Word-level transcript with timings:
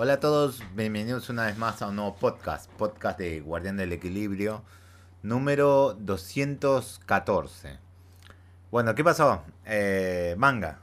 Hola 0.00 0.12
a 0.12 0.20
todos, 0.20 0.62
bienvenidos 0.76 1.28
una 1.28 1.46
vez 1.46 1.58
más 1.58 1.82
a 1.82 1.88
un 1.88 1.96
nuevo 1.96 2.14
podcast, 2.14 2.70
podcast 2.74 3.18
de 3.18 3.40
Guardián 3.40 3.76
del 3.76 3.92
Equilibrio, 3.92 4.62
número 5.24 5.96
214. 5.98 7.80
Bueno, 8.70 8.94
¿qué 8.94 9.02
pasó? 9.02 9.42
Eh, 9.64 10.36
manga. 10.38 10.78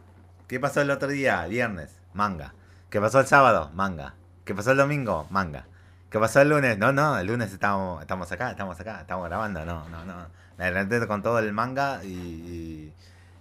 ¿Qué 0.49 0.59
pasó 0.59 0.81
el 0.81 0.91
otro 0.91 1.07
día? 1.07 1.47
Viernes, 1.47 1.97
manga. 2.13 2.55
¿Qué 2.89 2.99
pasó 2.99 3.21
el 3.21 3.25
sábado? 3.25 3.71
Manga. 3.73 4.15
¿Qué 4.43 4.53
pasó 4.53 4.71
el 4.71 4.77
domingo? 4.79 5.27
Manga. 5.29 5.65
¿Qué 6.09 6.19
pasó 6.19 6.41
el 6.41 6.49
lunes? 6.49 6.77
No, 6.77 6.91
no, 6.91 7.17
el 7.17 7.27
lunes 7.27 7.53
estamos, 7.53 8.01
estamos 8.01 8.29
acá, 8.33 8.51
estamos 8.51 8.77
acá, 8.81 8.99
estamos 8.99 9.29
grabando, 9.29 9.63
no, 9.65 9.87
no, 9.87 10.03
no. 10.03 10.27
Me 10.57 10.65
adelanté 10.65 11.07
con 11.07 11.23
todo 11.23 11.39
el 11.39 11.53
manga 11.53 12.03
y... 12.03 12.91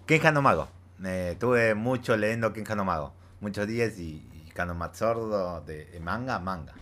Kenja 0.06 0.30
no 0.30 0.40
Mago. 0.40 0.68
Eh, 1.04 1.36
tuve 1.40 1.74
mucho 1.74 2.16
leyendo 2.16 2.52
Kenja 2.52 2.76
no 2.76 2.84
Mago. 2.84 3.12
Muchos 3.40 3.66
días 3.66 3.98
y, 3.98 4.24
Matzordo 4.74 5.60
de 5.62 5.98
manga, 6.00 6.38
manga. 6.38 6.74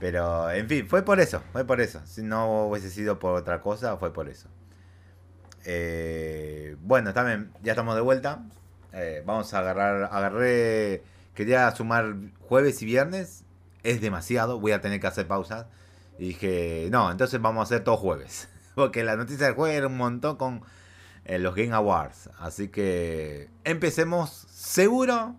Pero, 0.00 0.50
en 0.50 0.68
fin, 0.68 0.86
fue 0.88 1.02
por 1.02 1.20
eso, 1.20 1.42
fue 1.52 1.64
por 1.64 1.80
eso. 1.80 2.00
Si 2.04 2.22
no 2.22 2.66
hubiese 2.66 2.90
sido 2.90 3.18
por 3.18 3.34
otra 3.34 3.60
cosa, 3.60 3.96
fue 3.96 4.12
por 4.12 4.28
eso. 4.28 4.48
Eh, 5.64 6.76
bueno, 6.80 7.12
también, 7.12 7.52
ya 7.62 7.72
estamos 7.72 7.94
de 7.96 8.00
vuelta. 8.00 8.44
Eh, 8.92 9.22
vamos 9.26 9.52
a 9.54 9.58
agarrar, 9.58 10.08
agarré, 10.12 11.02
quería 11.34 11.70
sumar 11.72 12.14
jueves 12.40 12.80
y 12.82 12.86
viernes. 12.86 13.44
Es 13.82 14.00
demasiado, 14.00 14.60
voy 14.60 14.72
a 14.72 14.80
tener 14.80 15.00
que 15.00 15.06
hacer 15.08 15.26
pausas. 15.26 15.66
Y 16.18 16.28
dije, 16.28 16.88
no, 16.90 17.10
entonces 17.10 17.40
vamos 17.40 17.60
a 17.60 17.64
hacer 17.64 17.84
todo 17.84 17.96
jueves. 17.96 18.48
Porque 18.74 19.02
la 19.02 19.16
noticia 19.16 19.46
del 19.46 19.54
jueves 19.54 19.78
era 19.78 19.86
un 19.88 19.96
montón 19.96 20.36
con 20.36 20.62
eh, 21.24 21.38
los 21.38 21.54
Game 21.56 21.72
Awards. 21.72 22.30
Así 22.38 22.68
que 22.68 23.50
empecemos, 23.64 24.30
seguro 24.50 25.34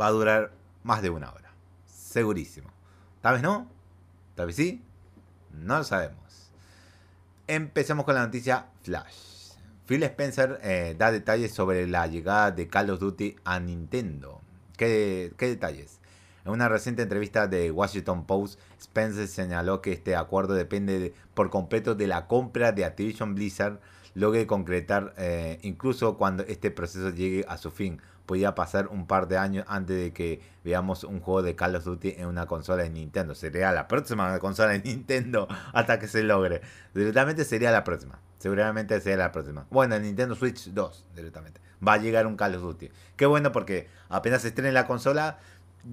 va 0.00 0.06
a 0.06 0.10
durar 0.10 0.61
más 0.82 1.02
de 1.02 1.10
una 1.10 1.32
hora. 1.32 1.52
Segurísimo. 1.86 2.70
Tal 3.20 3.34
vez 3.34 3.42
no, 3.42 3.70
tal 4.34 4.46
vez 4.46 4.56
sí, 4.56 4.82
no 5.52 5.78
lo 5.78 5.84
sabemos. 5.84 6.50
Empecemos 7.46 8.04
con 8.04 8.14
la 8.14 8.24
noticia 8.24 8.66
Flash. 8.82 9.52
Phil 9.86 10.02
Spencer 10.04 10.60
eh, 10.62 10.94
da 10.96 11.10
detalles 11.10 11.52
sobre 11.52 11.86
la 11.86 12.06
llegada 12.06 12.50
de 12.50 12.68
Call 12.68 12.90
of 12.90 13.00
Duty 13.00 13.36
a 13.44 13.60
Nintendo. 13.60 14.40
¿Qué, 14.76 15.32
¿Qué, 15.36 15.48
detalles? 15.48 16.00
En 16.44 16.52
una 16.52 16.68
reciente 16.68 17.02
entrevista 17.02 17.46
de 17.46 17.70
Washington 17.70 18.26
Post, 18.26 18.58
Spencer 18.80 19.28
señaló 19.28 19.80
que 19.80 19.92
este 19.92 20.16
acuerdo 20.16 20.54
depende 20.54 21.14
por 21.34 21.50
completo 21.50 21.94
de 21.94 22.06
la 22.06 22.26
compra 22.26 22.72
de 22.72 22.84
Activision 22.84 23.34
Blizzard 23.34 23.80
logre 24.14 24.46
concretar 24.46 25.14
eh, 25.16 25.58
incluso 25.62 26.16
cuando 26.16 26.42
este 26.44 26.70
proceso 26.70 27.10
llegue 27.10 27.44
a 27.48 27.56
su 27.58 27.70
fin. 27.70 28.00
Podría 28.26 28.54
pasar 28.54 28.88
un 28.88 29.06
par 29.06 29.28
de 29.28 29.38
años 29.38 29.64
antes 29.68 29.96
de 29.96 30.12
que 30.12 30.40
veamos 30.64 31.04
un 31.04 31.20
juego 31.20 31.42
de 31.42 31.56
Call 31.56 31.76
of 31.76 31.84
Duty 31.84 32.14
en 32.18 32.26
una 32.26 32.46
consola 32.46 32.82
de 32.82 32.90
Nintendo. 32.90 33.34
Sería 33.34 33.72
la 33.72 33.88
próxima 33.88 34.38
consola 34.38 34.72
de 34.72 34.80
Nintendo 34.80 35.48
hasta 35.72 35.98
que 35.98 36.08
se 36.08 36.22
logre. 36.22 36.62
Directamente 36.94 37.44
sería 37.44 37.70
la 37.70 37.84
próxima. 37.84 38.18
Seguramente 38.38 39.00
sería 39.00 39.18
la 39.18 39.32
próxima. 39.32 39.66
Bueno, 39.70 39.94
el 39.94 40.02
Nintendo 40.02 40.34
Switch 40.34 40.68
2 40.68 41.06
directamente. 41.14 41.60
Va 41.86 41.94
a 41.94 41.98
llegar 41.98 42.26
un 42.26 42.36
Call 42.36 42.54
of 42.56 42.62
Duty. 42.62 42.90
Qué 43.16 43.26
bueno 43.26 43.52
porque 43.52 43.88
apenas 44.08 44.42
se 44.42 44.48
estrene 44.48 44.72
la 44.72 44.86
consola, 44.86 45.38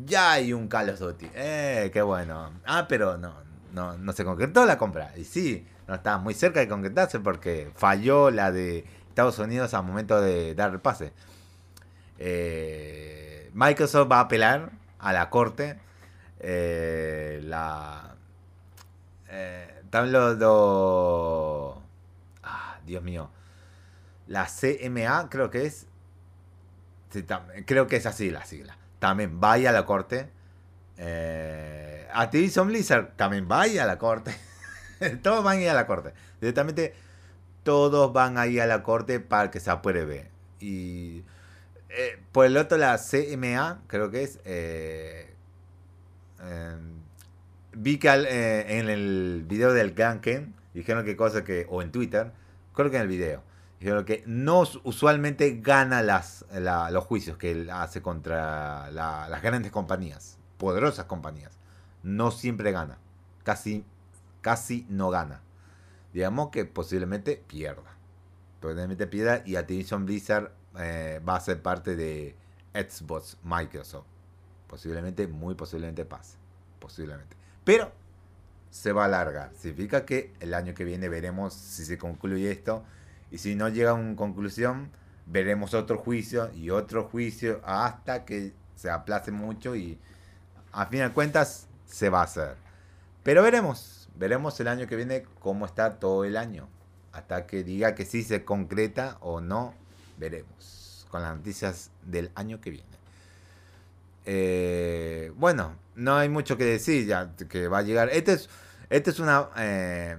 ya 0.05 0.31
hay 0.31 0.53
un 0.53 0.67
Call 0.67 0.89
of 0.89 0.99
Duty. 0.99 1.29
Eh, 1.33 1.89
qué 1.93 2.01
bueno. 2.01 2.51
Ah, 2.65 2.85
pero 2.87 3.17
no, 3.17 3.33
no, 3.73 3.97
no 3.97 4.13
se 4.13 4.25
concretó 4.25 4.65
la 4.65 4.77
compra. 4.77 5.13
Y 5.17 5.25
sí, 5.25 5.67
no 5.87 5.95
estaba 5.95 6.17
muy 6.17 6.33
cerca 6.33 6.59
de 6.59 6.67
concretarse 6.67 7.19
porque 7.19 7.71
falló 7.75 8.29
la 8.29 8.51
de 8.51 8.85
Estados 9.09 9.39
Unidos 9.39 9.73
al 9.73 9.83
momento 9.83 10.21
de 10.21 10.55
dar 10.55 10.71
el 10.71 10.79
pase. 10.79 11.13
Eh, 12.19 13.49
Microsoft 13.53 14.11
va 14.11 14.17
a 14.17 14.21
apelar 14.21 14.71
a 14.99 15.13
la 15.13 15.29
corte. 15.29 15.79
Eh, 16.39 17.39
la. 17.43 18.15
Eh, 19.29 19.81
también 19.89 20.39
lo. 20.39 21.81
ah, 22.43 22.77
Dios 22.85 23.03
mío. 23.03 23.31
La 24.27 24.45
CMA, 24.45 25.29
creo 25.29 25.49
que 25.49 25.65
es. 25.65 25.87
creo 27.65 27.87
que 27.87 27.95
es 27.95 28.05
así 28.05 28.29
la 28.29 28.45
sigla. 28.45 28.77
También 28.99 29.39
vaya 29.39 29.69
a 29.69 29.73
la 29.73 29.85
corte. 29.85 30.29
Eh, 30.97 32.07
Activision 32.13 32.67
Blizzard 32.67 33.15
también 33.15 33.47
vaya 33.47 33.83
a 33.83 33.87
la 33.87 33.97
corte. 33.97 34.35
todos 35.23 35.43
van 35.43 35.57
a 35.57 35.61
ir 35.61 35.69
a 35.69 35.73
la 35.73 35.87
corte. 35.87 36.13
Directamente 36.41 36.93
todos 37.63 38.11
van 38.13 38.37
a 38.37 38.47
ir 38.47 38.61
a 38.61 38.67
la 38.67 38.83
corte 38.83 39.19
para 39.19 39.49
que 39.51 39.59
se 39.59 39.71
apruebe. 39.71 40.29
Y 40.59 41.23
eh, 41.89 42.21
por 42.31 42.45
el 42.45 42.57
otro, 42.57 42.77
la 42.77 42.97
CMA, 42.97 43.81
creo 43.87 44.11
que 44.11 44.23
es. 44.23 44.39
Eh, 44.45 45.33
em, 46.39 47.01
vi 47.73 47.97
que 47.97 48.09
eh, 48.09 48.79
en 48.79 48.89
el 48.89 49.43
video 49.47 49.73
del 49.73 49.93
Gran 49.93 50.21
Ken 50.21 50.53
dijeron 50.73 51.03
que 51.05 51.15
cosa 51.15 51.43
que. 51.43 51.65
O 51.69 51.81
en 51.81 51.91
Twitter, 51.91 52.31
creo 52.73 52.91
que 52.91 52.97
en 52.97 53.03
el 53.03 53.07
video. 53.07 53.43
Dijeron 53.79 54.03
que 54.03 54.23
no 54.25 54.63
usualmente 54.83 55.59
gana 55.61 56.01
las, 56.01 56.45
los 56.51 57.03
juicios 57.05 57.37
que 57.37 57.69
hace 57.71 58.01
contra 58.01 58.91
las 58.91 59.41
grandes 59.41 59.71
compañías, 59.71 60.37
poderosas 60.57 61.05
compañías. 61.05 61.57
No 62.03 62.31
siempre 62.31 62.73
gana. 62.73 62.97
Casi 63.43 63.85
casi 64.41 64.85
no 64.89 65.09
gana. 65.09 65.41
Digamos 66.13 66.49
que 66.49 66.65
posiblemente 66.65 67.41
pierda. 67.47 67.95
Posiblemente 68.59 69.07
pierda 69.07 69.43
y 69.45 69.55
Activision 69.55 70.05
Blizzard 70.05 70.51
eh, 70.79 71.21
va 71.27 71.35
a 71.35 71.39
ser 71.39 71.61
parte 71.61 71.95
de 71.95 72.35
Xbox 72.73 73.37
Microsoft. 73.43 74.05
Posiblemente, 74.67 75.27
muy 75.27 75.55
posiblemente 75.55 76.05
pase. 76.05 76.37
Posiblemente. 76.79 77.35
Pero 77.63 77.91
se 78.69 78.91
va 78.91 79.03
a 79.03 79.05
alargar. 79.05 79.51
Significa 79.57 80.05
que 80.05 80.33
el 80.39 80.53
año 80.53 80.73
que 80.73 80.83
viene 80.83 81.09
veremos 81.09 81.53
si 81.53 81.85
se 81.85 81.97
concluye 81.97 82.51
esto. 82.51 82.83
Y 83.31 83.39
si 83.39 83.55
no 83.55 83.69
llega 83.69 83.91
a 83.91 83.93
una 83.93 84.15
conclusión, 84.15 84.89
veremos 85.25 85.73
otro 85.73 85.97
juicio 85.97 86.51
y 86.53 86.69
otro 86.69 87.03
juicio 87.03 87.61
hasta 87.63 88.25
que 88.25 88.53
se 88.75 88.89
aplace 88.89 89.31
mucho 89.31 89.75
y 89.75 89.99
a 90.71 90.85
fin 90.85 90.99
de 91.01 91.11
cuentas 91.11 91.67
se 91.85 92.09
va 92.09 92.21
a 92.21 92.23
hacer. 92.23 92.55
Pero 93.23 93.43
veremos. 93.43 94.09
Veremos 94.15 94.59
el 94.59 94.67
año 94.67 94.87
que 94.87 94.95
viene 94.95 95.23
cómo 95.39 95.65
está 95.65 95.99
todo 95.99 96.25
el 96.25 96.37
año. 96.37 96.67
Hasta 97.11 97.47
que 97.47 97.63
diga 97.63 97.95
que 97.95 98.05
sí 98.05 98.23
se 98.23 98.43
concreta 98.45 99.17
o 99.21 99.41
no, 99.41 99.73
veremos. 100.19 101.07
Con 101.09 101.23
las 101.23 101.35
noticias 101.35 101.89
del 102.03 102.31
año 102.35 102.61
que 102.61 102.69
viene. 102.69 102.85
Eh, 104.25 105.31
bueno, 105.37 105.75
no 105.95 106.15
hay 106.17 106.29
mucho 106.29 106.55
que 106.57 106.65
decir 106.65 107.07
ya 107.07 107.31
que 107.49 107.67
va 107.67 107.79
a 107.79 107.81
llegar. 107.81 108.09
Este 108.09 108.33
es, 108.33 108.49
este 108.91 109.09
es 109.09 109.19
una 109.19 109.49
eh, 109.57 110.17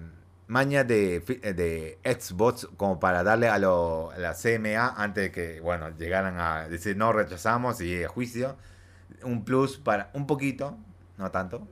maña 0.48 0.82
de, 0.82 1.20
de 1.20 1.98
Xbox 2.02 2.68
como 2.76 2.98
para 2.98 3.22
darle 3.22 3.48
a, 3.48 3.58
lo, 3.58 4.10
la 4.16 4.34
CMA 4.34 4.94
antes 4.96 5.24
de 5.24 5.30
que, 5.30 5.60
bueno, 5.60 5.90
llegaran 5.96 6.40
a 6.40 6.68
decir 6.68 6.96
no 6.96 7.12
rechazamos 7.12 7.80
y 7.80 8.04
juicio. 8.04 8.56
Un 9.22 9.44
plus 9.44 9.76
para 9.78 10.10
un 10.14 10.26
poquito, 10.26 10.76
no 11.18 11.30
tanto, 11.30 11.68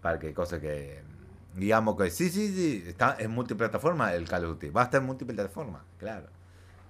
para 0.00 0.18
que 0.18 0.34
cosa 0.34 0.60
que 0.60 1.02
digamos 1.54 1.96
que 1.96 2.10
sí, 2.10 2.30
sí, 2.30 2.48
sí, 2.54 2.84
está 2.86 3.16
en 3.18 3.30
multiplataforma 3.30 4.14
el 4.14 4.28
Call 4.28 4.44
of 4.44 4.52
Duty. 4.52 4.70
Va 4.70 4.82
a 4.82 4.84
estar 4.84 5.00
en 5.00 5.06
multiplataforma, 5.06 5.84
claro. 5.98 6.28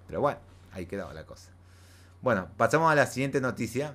Pero 0.07 0.21
bueno, 0.21 0.41
ahí 0.73 0.87
quedaba 0.87 1.15
la 1.15 1.25
cosa. 1.25 1.51
Bueno, 2.21 2.49
pasamos 2.57 2.91
a 2.91 2.95
la 2.95 3.07
siguiente 3.07 3.41
noticia. 3.41 3.95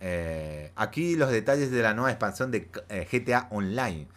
Eh, 0.00 0.72
aquí 0.76 1.16
los 1.16 1.30
detalles 1.30 1.70
de 1.70 1.82
la 1.82 1.94
nueva 1.94 2.10
expansión 2.10 2.50
de 2.50 2.70
eh, 2.88 3.08
GTA 3.10 3.48
Online. 3.50 4.08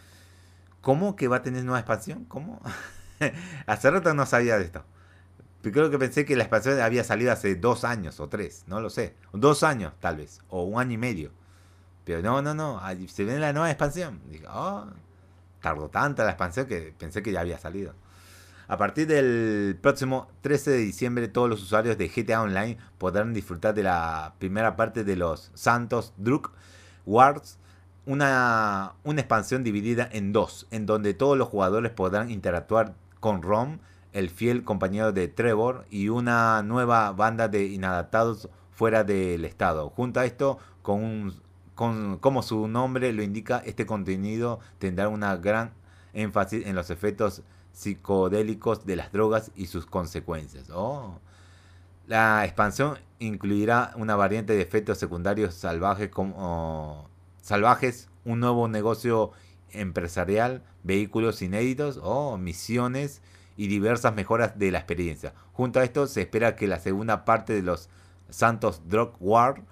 ¿Cómo 0.80 1.16
que 1.16 1.28
va 1.28 1.36
a 1.36 1.42
tener 1.42 1.64
nueva 1.64 1.78
expansión? 1.78 2.24
¿Cómo? 2.26 2.60
hace 3.66 3.90
rato 3.90 4.14
no 4.14 4.26
sabía 4.26 4.58
de 4.58 4.64
esto. 4.64 4.84
Creo 5.62 5.90
que 5.90 5.98
pensé 5.98 6.24
que 6.24 6.34
la 6.34 6.42
expansión 6.42 6.80
había 6.80 7.04
salido 7.04 7.30
hace 7.30 7.54
dos 7.54 7.84
años 7.84 8.18
o 8.18 8.28
tres, 8.28 8.64
no 8.66 8.80
lo 8.80 8.90
sé. 8.90 9.14
Dos 9.32 9.62
años 9.62 9.92
tal 10.00 10.16
vez, 10.16 10.40
o 10.48 10.64
un 10.64 10.80
año 10.80 10.92
y 10.92 10.98
medio. 10.98 11.30
Pero 12.04 12.20
no, 12.20 12.42
no, 12.42 12.52
no, 12.52 12.82
se 13.08 13.24
viene 13.24 13.38
la 13.38 13.52
nueva 13.52 13.70
expansión. 13.70 14.20
Dije, 14.28 14.44
oh, 14.48 14.86
tardó 15.60 15.88
tanta 15.88 16.24
la 16.24 16.30
expansión 16.30 16.66
que 16.66 16.92
pensé 16.98 17.22
que 17.22 17.30
ya 17.30 17.40
había 17.40 17.58
salido. 17.58 17.94
A 18.72 18.78
partir 18.78 19.06
del 19.06 19.76
próximo 19.78 20.28
13 20.40 20.70
de 20.70 20.78
diciembre, 20.78 21.28
todos 21.28 21.46
los 21.46 21.62
usuarios 21.62 21.98
de 21.98 22.08
GTA 22.08 22.40
Online 22.40 22.78
podrán 22.96 23.34
disfrutar 23.34 23.74
de 23.74 23.82
la 23.82 24.32
primera 24.38 24.76
parte 24.76 25.04
de 25.04 25.14
los 25.14 25.50
Santos 25.52 26.14
Druk 26.16 26.52
Wars, 27.04 27.58
una, 28.06 28.94
una 29.04 29.20
expansión 29.20 29.62
dividida 29.62 30.08
en 30.10 30.32
dos, 30.32 30.68
en 30.70 30.86
donde 30.86 31.12
todos 31.12 31.36
los 31.36 31.48
jugadores 31.48 31.92
podrán 31.92 32.30
interactuar 32.30 32.94
con 33.20 33.42
Rom, 33.42 33.80
el 34.14 34.30
fiel 34.30 34.64
compañero 34.64 35.12
de 35.12 35.28
Trevor, 35.28 35.84
y 35.90 36.08
una 36.08 36.62
nueva 36.62 37.12
banda 37.12 37.48
de 37.48 37.66
inadaptados 37.66 38.48
fuera 38.70 39.04
del 39.04 39.44
estado. 39.44 39.90
Junto 39.90 40.18
a 40.18 40.24
esto, 40.24 40.56
con 40.80 41.04
un 41.04 41.42
como 41.74 42.42
su 42.42 42.68
nombre 42.68 43.12
lo 43.12 43.22
indica, 43.22 43.62
este 43.66 43.84
contenido 43.84 44.60
tendrá 44.78 45.08
una 45.08 45.36
gran 45.36 45.74
énfasis 46.14 46.66
en 46.66 46.74
los 46.74 46.88
efectos 46.88 47.42
psicodélicos 47.72 48.86
de 48.86 48.96
las 48.96 49.12
drogas 49.12 49.50
y 49.56 49.66
sus 49.66 49.86
consecuencias. 49.86 50.70
Oh. 50.70 51.18
La 52.06 52.44
expansión 52.44 52.98
incluirá 53.18 53.92
una 53.96 54.16
variante 54.16 54.54
de 54.54 54.62
efectos 54.62 54.98
secundarios 54.98 55.54
salvajes 55.54 56.10
como 56.10 57.08
salvajes, 57.40 58.08
un 58.24 58.40
nuevo 58.40 58.68
negocio 58.68 59.32
empresarial, 59.70 60.62
vehículos 60.82 61.42
inéditos 61.42 61.98
o 62.02 62.36
misiones 62.36 63.22
y 63.56 63.68
diversas 63.68 64.14
mejoras 64.14 64.58
de 64.58 64.70
la 64.70 64.78
experiencia. 64.78 65.34
Junto 65.52 65.80
a 65.80 65.84
esto 65.84 66.06
se 66.06 66.22
espera 66.22 66.56
que 66.56 66.66
la 66.66 66.78
segunda 66.78 67.24
parte 67.24 67.52
de 67.52 67.62
los 67.62 67.88
Santos 68.30 68.82
Drug 68.88 69.12
War 69.20 69.62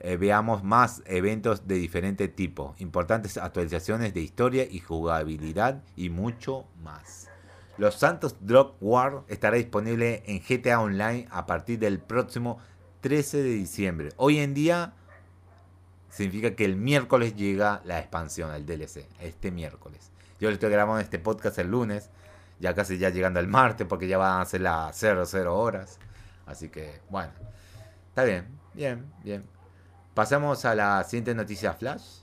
eh, 0.00 0.16
veamos 0.16 0.62
más 0.62 1.02
eventos 1.06 1.66
de 1.66 1.76
diferente 1.76 2.28
tipo, 2.28 2.74
importantes 2.78 3.38
actualizaciones 3.38 4.12
de 4.14 4.20
historia 4.20 4.66
y 4.68 4.80
jugabilidad 4.80 5.82
y 5.96 6.10
mucho 6.10 6.66
más. 6.82 7.28
Los 7.78 7.96
Santos 7.96 8.36
Drug 8.40 8.74
War 8.80 9.22
estará 9.28 9.56
disponible 9.56 10.22
en 10.26 10.40
GTA 10.40 10.80
Online 10.80 11.28
a 11.30 11.44
partir 11.44 11.78
del 11.78 11.98
próximo 11.98 12.58
13 13.02 13.42
de 13.42 13.50
diciembre. 13.50 14.08
Hoy 14.16 14.38
en 14.38 14.54
día 14.54 14.94
significa 16.08 16.56
que 16.56 16.64
el 16.64 16.76
miércoles 16.76 17.36
llega 17.36 17.82
la 17.84 17.98
expansión, 17.98 18.50
el 18.54 18.64
DLC, 18.64 19.06
este 19.20 19.50
miércoles. 19.50 20.10
Yo 20.40 20.48
le 20.48 20.54
estoy 20.54 20.70
grabando 20.70 21.00
este 21.00 21.18
podcast 21.18 21.58
el 21.58 21.70
lunes, 21.70 22.08
ya 22.60 22.74
casi 22.74 22.96
ya 22.96 23.10
llegando 23.10 23.40
el 23.40 23.46
martes 23.46 23.86
porque 23.86 24.08
ya 24.08 24.16
van 24.16 24.40
a 24.40 24.44
ser 24.46 24.62
las 24.62 24.96
00 24.96 25.54
horas. 25.54 25.98
Así 26.46 26.70
que, 26.70 27.00
bueno, 27.10 27.32
está 28.08 28.24
bien, 28.24 28.46
bien, 28.72 29.12
bien. 29.22 29.44
Pasamos 30.14 30.64
a 30.64 30.74
la 30.74 31.04
siguiente 31.04 31.34
noticia 31.34 31.74
flash. 31.74 32.20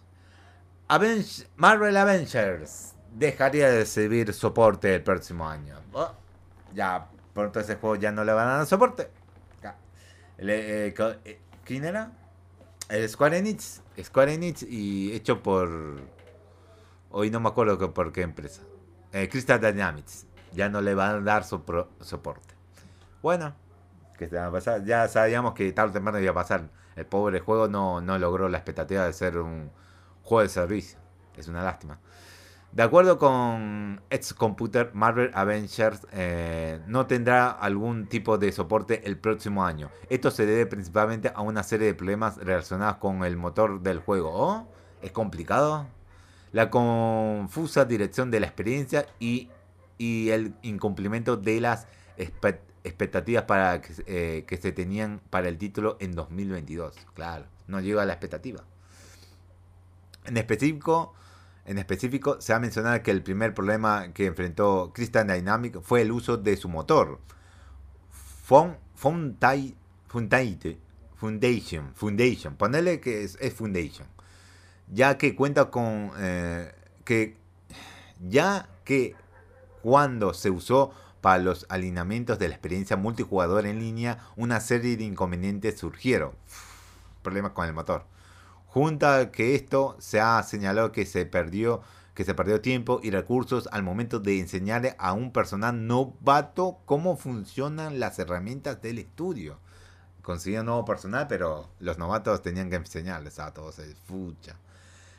Marvel 1.58 1.98
Avengers 1.98 2.93
dejaría 3.16 3.70
de 3.70 3.80
recibir 3.80 4.34
soporte 4.34 4.96
el 4.96 5.04
próximo 5.04 5.48
año. 5.48 5.76
Oh, 5.94 6.12
ya 6.74 7.08
pronto 7.34 7.60
ese 7.60 7.76
juego 7.76 7.96
ya 7.96 8.12
no 8.12 8.24
le 8.24 8.34
van 8.34 8.48
a 8.48 8.58
dar 8.58 8.66
soporte. 8.66 9.10
Eh, 10.40 10.94
eh, 10.98 11.40
¿Quién 11.64 11.86
era? 11.86 12.12
El 12.90 13.08
Square 13.08 13.38
Enix. 13.38 13.82
Square 14.02 14.34
Enix 14.34 14.64
y 14.64 15.14
hecho 15.14 15.42
por... 15.42 15.70
Hoy 17.12 17.30
no 17.30 17.40
me 17.40 17.50
acuerdo 17.50 17.94
por 17.94 18.12
qué 18.12 18.22
empresa. 18.22 18.62
Eh, 19.12 19.30
Crystal 19.30 19.62
Dynamics. 19.62 20.26
Ya 20.52 20.70
no 20.70 20.82
le 20.82 20.96
van 20.96 21.16
a 21.16 21.20
dar 21.22 21.44
soporte. 21.46 22.56
Bueno, 23.22 23.54
que 24.18 24.28
se 24.28 24.36
va 24.36 24.48
a 24.48 24.52
pasar. 24.52 24.84
Ya 24.84 25.08
sabíamos 25.08 25.54
que 25.54 25.72
tarde 25.72 25.92
o 25.92 25.94
temprano 25.94 26.20
iba 26.20 26.32
a 26.32 26.36
pasar 26.36 26.68
el 26.96 27.06
pobre 27.06 27.40
juego 27.40 27.68
no, 27.68 28.02
logró 28.20 28.50
la 28.50 28.58
expectativa 28.58 29.06
de 29.06 29.14
ser 29.14 29.38
un 29.38 29.72
juego 30.24 30.44
de 30.44 30.50
servicio. 30.50 31.00
Es 31.36 31.48
una 31.48 31.64
lástima. 31.64 32.00
De 32.74 32.82
acuerdo 32.82 33.20
con 33.20 34.02
Ex 34.10 34.34
Computer, 34.34 34.90
Marvel 34.96 35.30
Avengers 35.36 36.08
eh, 36.12 36.80
no 36.88 37.06
tendrá 37.06 37.52
algún 37.52 38.08
tipo 38.08 38.40
de 38.40 38.52
soporte 38.52 39.06
el 39.06 39.16
próximo 39.16 39.64
año. 39.64 39.92
Esto 40.10 40.32
se 40.32 40.48
debe 40.48 40.66
principalmente 40.66 41.32
a 41.36 41.42
una 41.42 41.62
serie 41.62 41.86
de 41.86 41.94
problemas 41.94 42.38
relacionados 42.38 42.98
con 42.98 43.26
el 43.26 43.38
motor 43.38 43.82
del 43.82 44.00
juego. 44.00 44.32
¿Oh? 44.34 44.68
¿Es 45.04 45.12
complicado? 45.12 45.86
La 46.52 46.72
confusa 46.72 47.86
dirección 47.86 48.32
de 48.32 48.40
la 48.40 48.48
experiencia 48.48 49.06
y, 49.20 49.52
y 50.00 50.30
el 50.30 50.56
incumplimiento 50.64 51.38
de 51.38 51.62
las 51.62 51.86
expectativas 52.84 53.44
para 53.44 53.82
eh, 54.08 54.46
que, 54.48 54.58
se 54.58 54.72
tenían 54.72 55.22
para 55.30 55.48
el 55.48 55.60
título 55.60 55.98
en 56.00 56.14
2022. 56.14 56.96
Claro, 57.14 57.46
no 57.68 57.82
llega 57.82 58.02
a 58.02 58.06
la 58.06 58.14
expectativa. 58.14 58.64
En 60.26 60.38
específico, 60.38 61.14
en 61.66 61.78
específico, 61.78 62.42
se 62.42 62.54
ha 62.54 62.60
mencionado 62.60 63.02
que 63.04 63.12
el 63.12 63.24
primer 63.24 63.54
problema 63.54 64.12
que 64.14 64.26
enfrentó 64.26 64.92
Crystal 64.94 65.26
Dynamics 65.28 65.80
fue 65.82 66.02
el 66.02 66.12
uso 66.12 66.38
de 66.38 66.58
su 66.58 66.68
motor. 66.68 67.20
Foundation, 68.44 69.76
Foundation, 71.16 71.94
Foundation, 71.96 72.56
ponerle 72.56 73.00
que 73.00 73.24
es, 73.24 73.38
Foundation, 73.54 74.08
ya 74.92 75.18
que 75.18 75.36
cuenta 75.36 75.72
con 75.72 76.12
eh, 76.18 76.74
que 77.06 77.38
ya 78.20 78.70
que 78.84 79.16
cuando 79.82 80.34
se 80.34 80.50
usó 80.50 80.94
para 81.22 81.42
los 81.42 81.66
alineamientos 81.70 82.38
de 82.40 82.50
la 82.50 82.56
experiencia 82.56 82.98
multijugador 82.98 83.66
en 83.66 83.80
línea, 83.80 84.20
una 84.36 84.60
serie 84.60 84.98
de 84.98 85.06
inconvenientes 85.06 85.80
surgieron. 85.80 86.32
Problemas 87.22 87.54
con 87.54 87.66
el 87.66 87.74
motor. 87.74 88.06
Junto 88.74 89.08
a 89.08 89.30
que 89.30 89.54
esto 89.54 89.96
se 90.00 90.20
ha 90.20 90.42
señalado 90.42 90.92
que 90.92 91.06
se 91.06 91.28
perdió 91.28 91.82
que 92.16 92.24
se 92.24 92.34
perdió 92.34 92.60
tiempo 92.60 93.00
y 93.04 93.12
recursos 93.12 93.70
al 93.72 93.84
momento 93.84 94.20
de 94.20 94.40
enseñarle 94.40 94.96
a 94.98 95.14
un 95.14 95.32
personal 95.32 95.86
novato 95.86 96.80
cómo 96.86 97.16
funcionan 97.16 98.00
las 98.00 98.18
herramientas 98.18 98.82
del 98.82 98.98
estudio. 98.98 99.60
Consiguieron 100.24 100.68
nuevo 100.68 100.86
personal, 100.86 101.28
pero 101.28 101.70
los 101.80 102.00
novatos 102.00 102.42
tenían 102.42 102.72
que 102.72 102.78
enseñarles 102.78 103.38
a 103.40 103.54
todos. 103.54 103.80
Fucha. 104.08 104.56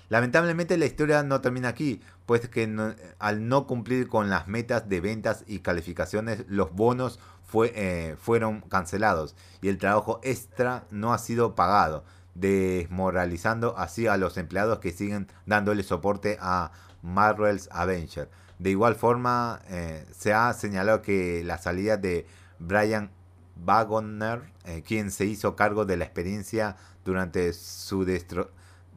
Lamentablemente 0.09 0.77
la 0.77 0.87
historia 0.87 1.23
no 1.23 1.41
termina 1.41 1.69
aquí, 1.69 2.01
pues 2.27 2.49
que 2.49 2.95
al 3.19 3.49
no 3.49 3.67
cumplir 3.67 4.09
con 4.09 4.31
las 4.31 4.49
metas 4.49 4.89
de 4.89 5.01
ventas 5.01 5.45
y 5.47 5.61
calificaciones, 5.61 6.45
los 6.49 6.73
bonos 6.73 7.19
fue, 7.45 7.73
eh, 7.75 8.17
fueron 8.19 8.62
cancelados 8.62 9.37
y 9.62 9.69
el 9.69 9.79
trabajo 9.79 10.21
extra 10.23 10.87
no 10.91 11.12
ha 11.12 11.19
sido 11.19 11.55
pagado, 11.55 12.05
desmoralizando 12.34 13.76
así 13.78 14.06
a 14.06 14.16
los 14.16 14.36
empleados 14.36 14.78
que 14.78 14.92
siguen 14.92 15.28
dándole 15.46 15.82
soporte 15.82 16.36
a 16.40 16.72
Marvel's 17.02 17.69
Avenger. 17.70 18.28
De 18.58 18.70
igual 18.70 18.94
forma, 18.94 19.60
eh, 19.69 20.06
se 20.10 20.32
ha 20.32 20.52
señalado 20.52 21.02
que 21.02 21.42
la 21.44 21.58
salida 21.58 21.96
de 21.96 22.26
Brian 22.58 23.10
Wagoner, 23.56 24.42
eh, 24.64 24.82
quien 24.86 25.10
se 25.10 25.26
hizo 25.26 25.56
cargo 25.56 25.84
de 25.84 25.96
la 25.96 26.04
experiencia 26.04 26.76
durante 27.04 27.52
su 27.52 28.04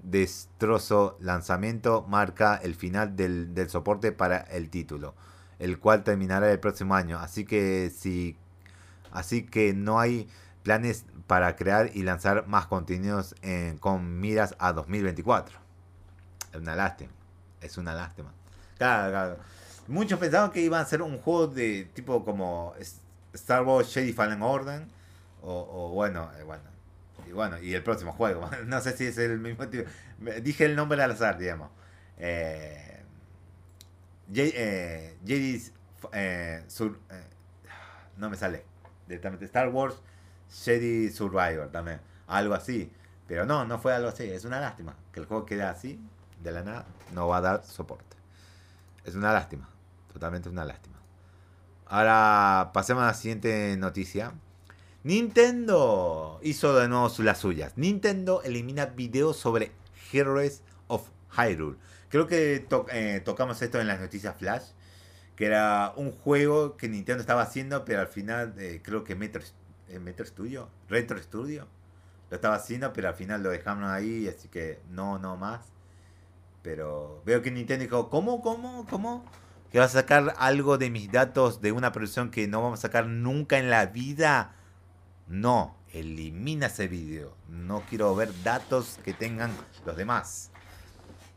destrozo 0.04 1.18
lanzamiento 1.20 2.06
marca 2.08 2.56
el 2.56 2.76
final 2.76 3.16
del, 3.16 3.70
soporte 3.70 4.12
para 4.12 4.38
el 4.38 4.70
título, 4.70 5.16
el 5.60 5.80
cual 5.80 6.04
terminará 6.04 6.52
el 6.52 6.60
próximo 6.60 6.96
año. 6.96 7.20
Así 7.20 7.46
que 7.46 7.92
si 7.96 8.38
así 9.12 9.44
que 9.44 9.74
no 9.74 10.00
hay 10.00 10.28
planes 10.64 11.06
para 11.28 11.56
crear 11.56 11.92
y 11.94 12.04
lanzar 12.04 12.48
más 12.48 12.68
contenidos 12.68 13.36
con 13.80 14.20
miras 14.20 14.56
a 14.60 14.74
2024. 14.74 15.60
Es 16.54 16.60
una 16.60 16.76
lástima. 16.76 17.12
Es 17.62 17.78
una 17.78 17.94
lástima. 17.94 18.32
Muchos 19.88 20.20
pensaban 20.20 20.52
que 20.52 20.62
iba 20.62 20.80
a 20.80 20.86
ser 20.86 21.02
un 21.02 21.18
juego 21.18 21.48
de 21.48 21.86
tipo 21.94 22.24
como 22.26 22.74
Star 23.34 23.64
Wars 23.64 23.94
Jedi 23.94 24.14
Fallen 24.14 24.42
Order. 24.42 24.86
O, 25.42 25.92
bueno, 25.94 26.30
eh, 26.38 26.44
bueno, 26.44 26.64
y 27.26 27.32
bueno, 27.32 27.58
y 27.60 27.74
el 27.74 27.84
próximo 27.84 28.12
juego. 28.12 28.50
No 28.66 28.82
sé 28.82 28.96
si 28.98 29.06
es 29.06 29.18
el 29.18 29.40
mismo 29.40 29.68
tipo. 29.68 29.90
Dije 30.42 30.66
el 30.66 30.76
nombre 30.76 31.02
al 31.02 31.12
azar, 31.12 31.38
digamos. 31.38 31.70
Eh, 32.18 33.04
eh, 34.36 35.18
eh, 36.12 36.64
Sur, 36.68 37.00
eh, 37.10 37.24
no 38.18 38.30
me 38.30 38.36
sale. 38.36 38.66
Directamente 39.08 39.46
Star 39.46 39.70
Wars 39.70 39.96
Jedi 40.52 41.10
Survivor 41.12 41.70
también. 41.70 42.00
Algo 42.28 42.54
así. 42.54 42.92
Pero 43.28 43.46
no, 43.46 43.66
no 43.66 43.80
fue 43.80 43.94
algo 43.94 44.10
así. 44.10 44.24
Es 44.24 44.46
una 44.46 44.60
lástima. 44.60 44.96
Que 45.12 45.20
el 45.20 45.26
juego 45.26 45.46
quede 45.46 45.64
así, 45.64 46.00
de 46.42 46.52
la 46.52 46.64
nada, 46.64 46.86
no 47.14 47.28
va 47.28 47.38
a 47.38 47.42
dar 47.42 47.64
soporte. 47.66 48.16
Es 49.04 49.16
una 49.16 49.34
lástima. 49.34 49.70
Totalmente 50.12 50.50
una 50.50 50.66
lástima. 50.66 50.98
Ahora 51.86 52.72
pasemos 52.74 53.04
a 53.04 53.08
la 53.08 53.14
siguiente 53.14 53.76
noticia. 53.78 54.34
Nintendo 55.04 56.40
hizo 56.44 56.76
de 56.76 56.88
nuevo 56.90 57.10
las 57.20 57.38
suyas. 57.38 57.74
Nintendo 57.78 58.42
elimina 58.44 58.88
videos 58.88 59.38
sobre 59.38 59.72
Heroes 60.12 60.64
of 60.88 61.08
Hyrule. 61.38 61.78
Creo 62.10 62.28
que 62.28 62.68
eh, 62.92 63.22
tocamos 63.24 63.62
esto 63.62 63.80
en 63.80 63.88
las 63.88 64.00
noticias 64.00 64.36
Flash. 64.36 64.64
Que 65.36 65.46
era 65.46 65.94
un 65.96 66.12
juego 66.12 66.78
que 66.78 66.90
Nintendo 66.90 67.22
estaba 67.22 67.44
haciendo, 67.44 67.86
pero 67.86 68.02
al 68.02 68.08
final 68.08 68.56
eh, 68.58 68.82
creo 68.84 69.04
que 69.04 69.16
Metro, 69.16 69.44
eh, 69.90 70.00
Metro 70.00 70.26
Studio, 70.26 70.70
Retro 70.90 71.18
Studio, 71.20 71.68
lo 72.30 72.36
estaba 72.36 72.56
haciendo, 72.56 72.92
pero 72.94 73.10
al 73.10 73.16
final 73.16 73.44
lo 73.44 73.50
dejaron 73.50 73.84
ahí, 73.86 74.28
así 74.28 74.48
que 74.50 74.80
no, 74.90 75.18
no 75.20 75.38
más. 75.38 75.62
Pero 76.62 77.22
veo 77.26 77.42
que 77.42 77.52
Nintendo 77.52 77.84
dijo, 77.84 78.10
¿cómo, 78.10 78.42
cómo, 78.42 78.86
cómo? 78.90 79.24
Que 79.72 79.80
va 79.80 79.86
a 79.86 79.90
sacar 79.90 80.34
algo 80.38 80.78
de 80.78 80.90
mis 80.90 81.12
datos 81.12 81.62
de 81.62 81.72
una 81.72 81.92
producción 81.92 82.30
que 82.30 82.48
no 82.48 82.62
vamos 82.62 82.80
a 82.80 82.82
sacar 82.84 83.08
nunca 83.08 83.58
en 83.58 83.70
la 83.70 83.86
vida. 83.86 84.56
No, 85.28 85.78
elimina 85.94 86.68
ese 86.68 86.88
vídeo. 86.88 87.36
No 87.48 87.84
quiero 87.90 88.14
ver 88.16 88.30
datos 88.44 89.00
que 89.04 89.14
tengan 89.14 89.52
los 89.86 89.96
demás. 89.96 90.52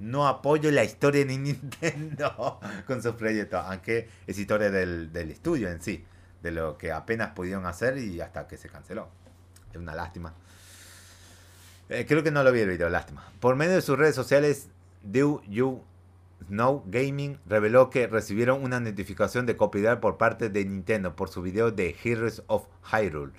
No 0.01 0.27
apoyo 0.27 0.71
la 0.71 0.83
historia 0.83 1.25
de 1.25 1.39
Nintendo 1.39 2.59
con 2.87 3.03
sus 3.03 3.15
proyectos, 3.15 3.63
aunque 3.65 4.09
es 4.27 4.39
historia 4.39 4.71
del, 4.71 5.11
estudio 5.31 5.69
en 5.69 5.81
sí, 5.83 6.05
de 6.43 6.51
lo 6.51 6.79
que 6.79 6.93
apenas 6.93 7.31
pudieron 7.33 7.67
hacer 7.67 7.99
y 7.99 8.21
hasta 8.21 8.47
que 8.47 8.57
se 8.57 8.69
canceló. 8.69 9.09
Es 9.73 9.77
una 9.77 9.95
lástima. 9.95 10.35
Eh, 11.89 12.07
creo 12.07 12.23
que 12.23 12.31
no 12.31 12.43
lo 12.43 12.53
vi 12.53 12.61
el 12.61 12.69
video, 12.69 12.89
lástima. 12.89 13.25
Por 13.41 13.57
medio 13.57 13.75
de 13.75 13.83
sus 13.83 13.99
redes 13.99 14.15
sociales, 14.15 14.69
Do 15.03 15.43
You 15.49 15.83
Snow 16.47 16.85
Gaming 16.87 17.39
reveló 17.47 17.91
que 17.91 18.07
recibieron 18.07 18.63
una 18.63 18.81
notificación 18.81 19.47
de 19.47 19.57
copyright 19.57 20.01
por 20.01 20.17
parte 20.17 20.49
de 20.49 20.65
Nintendo 20.65 21.17
por 21.17 21.29
su 21.29 21.43
video 21.43 21.71
de 21.71 21.97
Heroes 22.03 22.43
of 22.47 22.67
Hyrule 22.93 23.33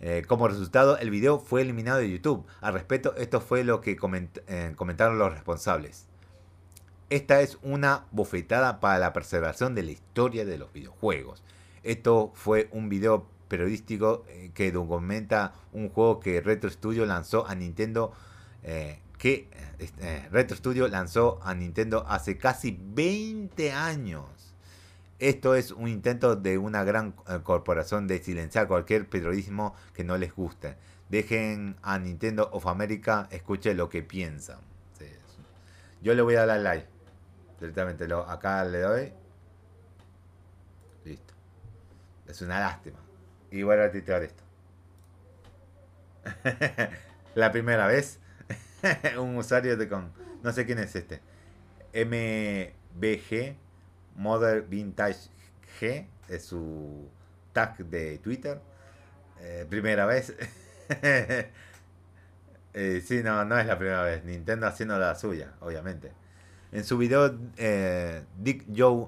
Eh, 0.00 0.24
como 0.26 0.48
resultado, 0.48 0.98
el 0.98 1.08
video 1.08 1.38
fue 1.38 1.62
eliminado 1.62 1.98
de 1.98 2.10
YouTube. 2.10 2.44
Al 2.60 2.74
respecto, 2.74 3.14
esto 3.16 3.40
fue 3.40 3.64
lo 3.64 3.80
que 3.80 3.96
eh, 4.48 4.72
comentaron 4.76 5.18
los 5.18 5.32
responsables. 5.32 6.06
Esta 7.08 7.40
es 7.40 7.58
una 7.62 8.04
bofetada 8.10 8.80
para 8.80 8.98
la 8.98 9.12
preservación 9.12 9.74
de 9.74 9.82
la 9.82 9.92
historia 9.92 10.44
de 10.44 10.58
los 10.58 10.72
videojuegos. 10.72 11.42
Esto 11.84 12.32
fue 12.34 12.68
un 12.72 12.88
video 12.88 13.28
periodístico 13.48 14.24
eh, 14.28 14.50
que 14.52 14.72
documenta 14.72 15.52
un 15.72 15.88
juego 15.90 16.18
que 16.18 16.40
Retro 16.40 16.68
Studio 16.70 17.06
lanzó 17.06 17.46
a 17.46 17.54
Nintendo 17.54 18.12
que 19.18 19.50
Retro 20.30 20.56
Studio 20.56 20.88
lanzó 20.88 21.38
a 21.42 21.54
Nintendo 21.54 22.06
hace 22.08 22.38
casi 22.38 22.78
20 22.80 23.72
años. 23.72 24.54
Esto 25.18 25.54
es 25.54 25.70
un 25.70 25.88
intento 25.88 26.36
de 26.36 26.58
una 26.58 26.84
gran 26.84 27.14
eh, 27.28 27.40
corporación 27.42 28.06
de 28.06 28.22
silenciar 28.22 28.66
cualquier 28.66 29.08
periodismo 29.08 29.74
que 29.94 30.04
no 30.04 30.18
les 30.18 30.34
guste. 30.34 30.76
Dejen 31.08 31.76
a 31.82 31.98
Nintendo 31.98 32.48
of 32.52 32.66
America, 32.66 33.28
escuche 33.30 33.74
lo 33.74 33.88
que 33.88 34.02
piensan. 34.02 34.58
Yo 36.02 36.14
le 36.14 36.20
voy 36.20 36.34
a 36.34 36.44
dar 36.44 36.60
like. 36.60 36.86
Directamente 37.58 38.06
lo, 38.06 38.28
acá 38.28 38.62
le 38.64 38.80
doy. 38.80 39.12
Listo. 41.04 41.32
Es 42.26 42.42
una 42.42 42.60
lástima. 42.60 42.98
Y 43.50 43.62
a 43.62 43.90
titular 43.90 44.22
esto. 44.22 44.42
La 47.34 47.52
primera 47.52 47.86
vez. 47.86 48.18
un 49.18 49.36
usuario 49.36 49.76
de 49.76 49.88
con. 49.88 50.12
No 50.42 50.52
sé 50.52 50.66
quién 50.66 50.78
es 50.78 50.94
este. 50.94 51.20
MBG 51.94 53.56
Mother 54.16 54.62
Vintage 54.62 55.30
G 55.80 56.06
es 56.28 56.44
su 56.44 57.08
tag 57.52 57.78
de 57.78 58.18
Twitter. 58.18 58.60
Eh, 59.40 59.66
primera 59.68 60.06
vez. 60.06 60.34
eh, 61.02 61.50
sí, 63.04 63.22
no, 63.22 63.44
no 63.44 63.58
es 63.58 63.66
la 63.66 63.78
primera 63.78 64.02
vez. 64.02 64.24
Nintendo 64.24 64.66
haciendo 64.66 64.98
la 64.98 65.14
suya, 65.14 65.54
obviamente. 65.60 66.12
En 66.72 66.84
su 66.84 66.98
video, 66.98 67.38
eh, 67.56 68.24
Dick 68.36 68.64
Joe 68.74 69.06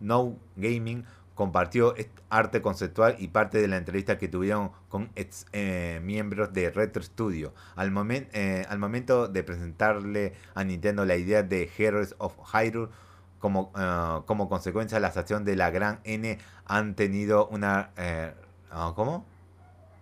No 0.00 0.36
Gaming 0.56 1.04
compartió 1.34 1.94
arte 2.30 2.62
conceptual 2.62 3.16
y 3.18 3.28
parte 3.28 3.60
de 3.60 3.68
la 3.68 3.76
entrevista 3.76 4.18
que 4.18 4.28
tuvieron 4.28 4.70
con 4.88 5.10
ex 5.16 5.46
eh, 5.52 6.00
miembros 6.02 6.52
de 6.52 6.70
Retro 6.70 7.02
Studio. 7.02 7.52
Al, 7.74 7.88
al 7.88 8.78
momento 8.78 9.28
de 9.28 9.42
presentarle 9.42 10.34
a 10.54 10.64
Nintendo 10.64 11.04
la 11.04 11.16
idea 11.16 11.42
de 11.42 11.70
Heroes 11.76 12.14
of 12.18 12.34
Hyrule, 12.52 12.90
como, 13.40 13.72
uh, 13.74 14.24
como 14.24 14.48
consecuencia 14.48 14.98
la 15.00 15.08
estación 15.08 15.44
de 15.44 15.54
la 15.54 15.70
gran 15.70 16.00
N 16.04 16.38
han 16.64 16.94
tenido 16.94 17.46
una... 17.48 17.90
Eh, 17.96 18.32
uh, 18.72 18.94
¿Cómo? 18.94 19.26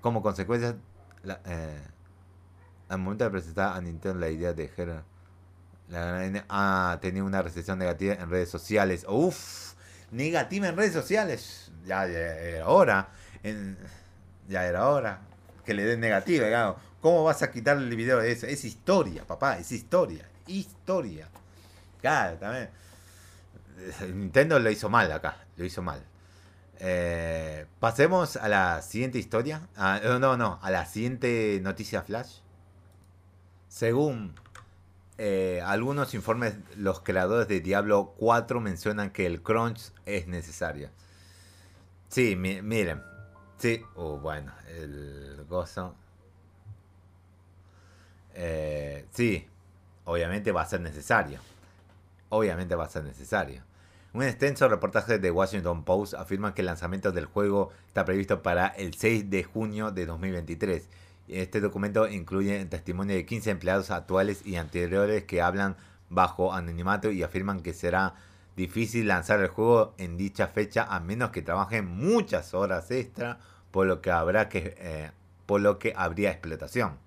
Como 0.01 0.23
consecuencia... 0.23 0.77
Eh, 1.47 1.83
al 2.89 2.99
momento 2.99 3.25
de 3.25 3.31
presentar 3.31 3.77
a 3.77 3.81
Nintendo 3.81 4.19
la 4.19 4.29
idea 4.29 4.53
de 4.53 4.71
Hero, 4.77 5.03
la 5.89 6.05
gran 6.05 6.23
N 6.23 6.45
ha 6.49 6.99
tenido 7.01 7.25
una 7.25 7.43
recepción 7.43 7.79
negativa 7.79 8.15
en 8.15 8.29
redes 8.29 8.51
sociales. 8.51 9.07
Uf, 9.09 9.72
negativa 10.13 10.69
en 10.69 10.77
redes 10.77 10.93
sociales. 10.93 11.73
Ya, 11.85 12.07
era 12.07 12.69
hora. 12.69 13.09
Ya 14.49 14.67
era 14.67 14.89
hora 14.89 15.21
que 15.65 15.75
le 15.75 15.85
den 15.85 16.01
negativa. 16.01 16.77
¿Cómo 17.01 17.25
vas 17.25 17.43
a 17.43 17.51
quitarle 17.51 17.89
el 17.89 17.97
video 17.97 18.19
de 18.19 18.31
eso? 18.31 18.47
Es 18.47 18.65
historia, 18.65 19.25
papá, 19.25 19.59
es 19.59 19.73
historia. 19.73 20.29
Historia. 20.47 21.29
Claro, 22.01 22.37
también. 22.39 22.71
Nintendo 24.15 24.59
lo 24.61 24.71
hizo 24.71 24.89
mal 24.89 25.11
acá, 25.11 25.37
lo 25.57 25.65
hizo 25.65 25.83
mal. 25.83 26.01
Eh, 26.79 27.67
pasemos 27.81 28.37
a 28.37 28.49
la 28.49 28.83
siguiente 28.83 29.19
historia. 29.19 29.69
Ah, 29.77 30.01
no, 30.05 30.37
no, 30.37 30.59
a 30.63 30.71
la 30.71 30.87
siguiente 30.87 31.59
noticia 31.63 32.03
flash. 32.03 32.39
Según 33.69 34.35
eh, 35.25 35.63
algunos 35.65 36.15
informes, 36.15 36.57
los 36.77 36.99
creadores 36.99 37.47
de 37.47 37.61
Diablo 37.61 38.13
4 38.19 38.61
mencionan 38.61 39.11
que 39.11 39.25
el 39.25 39.41
crunch 39.41 39.93
es 40.05 40.27
necesario. 40.27 40.91
Sí, 42.09 42.35
miren. 42.35 43.01
Sí, 43.57 43.85
uh, 43.95 44.17
bueno, 44.19 44.53
el 44.67 45.45
gozo. 45.49 45.95
Eh, 48.35 49.07
sí, 49.13 49.47
obviamente 50.07 50.51
va 50.51 50.63
a 50.63 50.67
ser 50.67 50.81
necesario. 50.81 51.39
Obviamente 52.29 52.75
va 52.75 52.87
a 52.87 52.89
ser 52.89 53.05
necesario. 53.05 53.63
Un 54.15 54.25
extenso 54.25 54.69
reportaje 54.69 55.21
de 55.21 55.31
Washington 55.31 55.85
Post 55.85 56.15
afirma 56.15 56.53
que 56.53 56.63
el 56.63 56.67
lanzamiento 56.67 57.13
del 57.13 57.27
juego 57.27 57.71
está 57.87 58.05
previsto 58.05 58.43
para 58.43 58.67
el 58.67 58.95
6 58.95 59.31
de 59.31 59.45
junio 59.45 59.93
de 59.93 60.05
2023. 60.05 60.89
Este 61.29 61.61
documento 61.61 62.09
incluye 62.09 62.65
testimonio 62.67 63.15
de 63.17 63.25
15 63.25 63.51
empleados 63.51 63.91
actuales 63.91 64.45
y 64.45 64.57
anteriores 64.57 65.25
que 65.25 65.41
hablan 65.41 65.77
bajo 66.11 66.53
anonimato 66.53 67.11
y 67.11 67.23
afirman 67.23 67.63
que 67.63 67.73
será 67.73 68.15
difícil 68.57 69.09
lanzar 69.09 69.41
el 69.41 69.49
juego 69.49 69.95
en 69.99 70.17
dicha 70.17 70.49
fecha 70.49 70.85
a 70.85 71.01
menos 71.01 71.31
que 71.31 71.43
trabajen 71.43 71.87
muchas 71.87 72.53
horas 72.55 72.91
extra, 72.91 73.39
por 73.71 73.87
lo 73.87 74.03
que 74.03 74.11
habrá 74.11 74.49
que 74.49 74.75
eh, 74.79 75.11
por 75.47 75.61
lo 75.61 75.79
que 75.79 75.95
habría 75.97 76.31
explotación. 76.31 76.99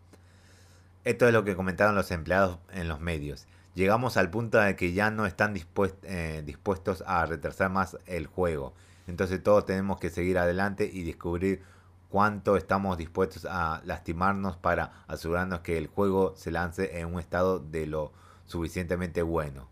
Esto 1.04 1.28
es 1.28 1.34
lo 1.34 1.44
que 1.44 1.56
comentaron 1.56 1.96
los 1.96 2.10
empleados 2.12 2.58
en 2.72 2.88
los 2.88 3.00
medios 3.00 3.48
llegamos 3.76 4.18
al 4.18 4.32
punto 4.32 4.58
de 4.58 4.76
que 4.76 4.94
ya 4.94 5.12
no 5.12 5.28
están 5.28 5.56
eh, 5.56 6.44
dispuestos 6.44 7.04
a 7.06 7.26
retrasar 7.28 7.70
más 7.70 7.98
el 8.08 8.26
juego. 8.26 8.74
Entonces 9.06 9.44
todos 9.44 9.66
tenemos 9.66 10.00
que 10.00 10.10
seguir 10.10 10.40
adelante 10.40 10.90
y 10.92 11.04
descubrir 11.04 11.62
cuánto 12.10 12.58
estamos 12.58 12.98
dispuestos 12.98 13.46
a 13.46 13.82
lastimarnos 13.86 14.58
para 14.58 15.04
asegurarnos 15.08 15.62
que 15.62 15.78
el 15.78 15.88
juego 15.88 16.34
se 16.36 16.52
lance 16.52 17.00
en 17.00 17.14
un 17.14 17.20
estado 17.20 17.60
de 17.60 17.88
lo 17.88 18.12
suficientemente 18.46 19.22
bueno. 19.22 19.68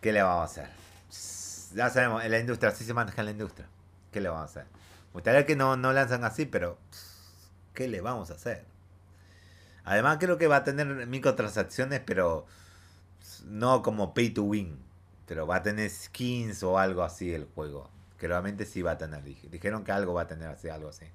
¿Qué 0.00 0.12
le 0.12 0.22
vamos 0.22 0.42
a 0.42 0.44
hacer? 0.44 0.68
Ya 1.74 1.90
sabemos, 1.90 2.24
en 2.24 2.30
la 2.30 2.38
industria, 2.38 2.70
así 2.70 2.84
se 2.84 2.94
maneja 2.94 3.20
en 3.22 3.26
la 3.26 3.30
industria. 3.32 3.68
¿Qué 4.12 4.20
le 4.20 4.28
vamos 4.28 4.42
a 4.42 4.44
hacer? 4.44 4.64
Me 4.64 5.12
gustaría 5.14 5.46
que 5.46 5.56
no, 5.56 5.76
no 5.76 5.92
lanzan 5.92 6.24
así, 6.24 6.46
pero 6.46 6.78
¿qué 7.74 7.88
le 7.88 8.00
vamos 8.00 8.30
a 8.30 8.34
hacer? 8.34 8.64
Además 9.84 10.18
creo 10.18 10.38
que 10.38 10.46
va 10.48 10.56
a 10.56 10.64
tener 10.64 11.06
microtransacciones, 11.06 12.00
pero 12.00 12.46
no 13.44 13.82
como 13.82 14.14
pay 14.14 14.30
to 14.30 14.42
win. 14.42 14.78
Pero 15.26 15.46
va 15.46 15.56
a 15.56 15.62
tener 15.62 15.90
skins 15.90 16.62
o 16.62 16.78
algo 16.78 17.02
así 17.02 17.32
el 17.32 17.46
juego. 17.54 17.90
Que 18.18 18.28
realmente 18.28 18.64
sí 18.64 18.82
va 18.82 18.92
a 18.92 18.98
tener. 18.98 19.22
Dijeron 19.24 19.84
que 19.84 19.92
algo 19.92 20.14
va 20.14 20.22
a 20.22 20.26
tener 20.26 20.48
así, 20.48 20.68
algo 20.68 20.88
así. 20.88 21.06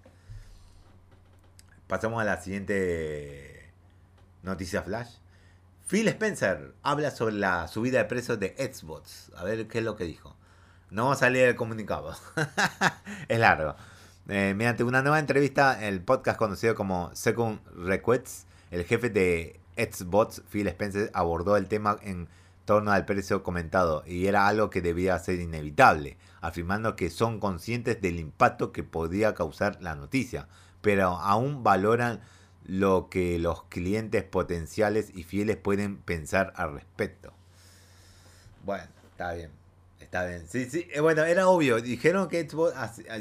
Pasamos 1.87 2.21
a 2.21 2.25
la 2.25 2.41
siguiente 2.41 3.71
noticia 4.43 4.81
flash. 4.81 5.15
Phil 5.87 6.07
Spencer 6.07 6.73
habla 6.83 7.11
sobre 7.11 7.35
la 7.35 7.67
subida 7.67 7.97
de 7.97 8.05
precios 8.05 8.39
de 8.39 8.55
Xbox. 8.57 9.31
A 9.35 9.43
ver 9.43 9.67
qué 9.67 9.79
es 9.79 9.83
lo 9.83 9.95
que 9.95 10.05
dijo. 10.05 10.35
No 10.89 11.03
vamos 11.03 11.21
a 11.21 11.29
leer 11.29 11.49
el 11.49 11.55
comunicado. 11.55 12.15
es 13.27 13.39
largo. 13.39 13.75
Eh, 14.29 14.53
mediante 14.55 14.83
una 14.83 15.01
nueva 15.01 15.19
entrevista, 15.19 15.85
el 15.85 16.01
podcast 16.01 16.37
conocido 16.37 16.75
como 16.75 17.13
Second 17.13 17.59
Requests 17.75 18.45
el 18.71 18.85
jefe 18.85 19.09
de 19.09 19.59
Xbox, 19.75 20.41
Phil 20.49 20.67
Spencer, 20.67 21.11
abordó 21.13 21.57
el 21.57 21.67
tema 21.67 21.97
en 22.01 22.27
torno 22.65 22.91
al 22.91 23.05
precio 23.05 23.43
comentado 23.43 24.03
y 24.05 24.27
era 24.27 24.47
algo 24.47 24.69
que 24.69 24.81
debía 24.81 25.17
ser 25.19 25.39
inevitable, 25.39 26.17
afirmando 26.41 26.95
que 26.95 27.09
son 27.09 27.39
conscientes 27.39 28.01
del 28.01 28.19
impacto 28.19 28.71
que 28.71 28.83
podía 28.83 29.33
causar 29.33 29.81
la 29.81 29.95
noticia, 29.95 30.47
pero 30.81 31.09
aún 31.17 31.63
valoran 31.63 32.21
lo 32.65 33.09
que 33.09 33.39
los 33.39 33.63
clientes 33.63 34.23
potenciales 34.23 35.11
y 35.13 35.23
fieles 35.23 35.57
pueden 35.57 35.97
pensar 35.97 36.53
al 36.55 36.73
respecto. 36.73 37.33
Bueno, 38.63 38.85
está 39.11 39.33
bien. 39.33 39.49
Está 39.99 40.25
bien. 40.25 40.45
Sí, 40.47 40.69
sí. 40.69 40.87
Eh, 40.93 40.99
bueno, 40.99 41.23
era 41.23 41.47
obvio. 41.47 41.81
Dijeron 41.81 42.27
que 42.27 42.47
Xbox. 42.47 42.73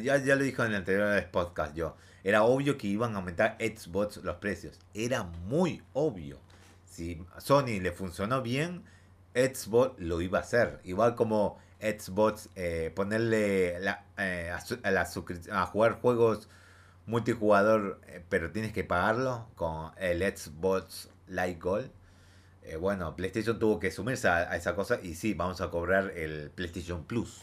Ya, 0.02 0.16
ya 0.16 0.36
lo 0.36 0.42
dijo 0.42 0.64
en 0.64 0.70
el 0.70 0.78
anterior 0.78 1.24
podcast 1.30 1.74
yo. 1.74 1.96
Era 2.24 2.42
obvio 2.42 2.76
que 2.76 2.88
iban 2.88 3.14
a 3.14 3.18
aumentar 3.18 3.56
Xbox 3.60 4.18
los 4.18 4.36
precios. 4.36 4.78
Era 4.92 5.22
muy 5.22 5.82
obvio. 5.92 6.40
Si 6.84 7.24
Sony 7.38 7.80
le 7.80 7.92
funcionó 7.92 8.42
bien, 8.42 8.82
Xbox 9.34 9.98
lo 10.00 10.20
iba 10.20 10.38
a 10.38 10.42
hacer. 10.42 10.80
Igual 10.84 11.14
como 11.14 11.58
Xbox 11.80 12.48
eh, 12.56 12.92
ponerle 12.94 13.80
la, 13.80 14.04
eh, 14.18 14.52
a, 14.52 15.66
jugar 15.66 16.00
juegos 16.00 16.48
multijugador, 17.06 18.00
eh, 18.06 18.24
pero 18.28 18.50
tienes 18.52 18.72
que 18.72 18.84
pagarlo 18.84 19.48
con 19.56 19.92
el 19.98 20.20
Xbox 20.22 21.08
Live 21.28 21.58
Gold. 21.60 21.90
bueno, 22.80 23.16
PlayStation 23.16 23.58
tuvo 23.58 23.80
que 23.80 23.90
sumirse 23.90 24.28
a, 24.28 24.56
esa 24.56 24.74
cosa 24.74 25.00
y 25.02 25.14
sí, 25.14 25.34
vamos 25.34 25.60
a 25.60 25.70
cobrar 25.70 26.10
el 26.16 26.50
PlayStation 26.50 27.04
Plus. 27.04 27.40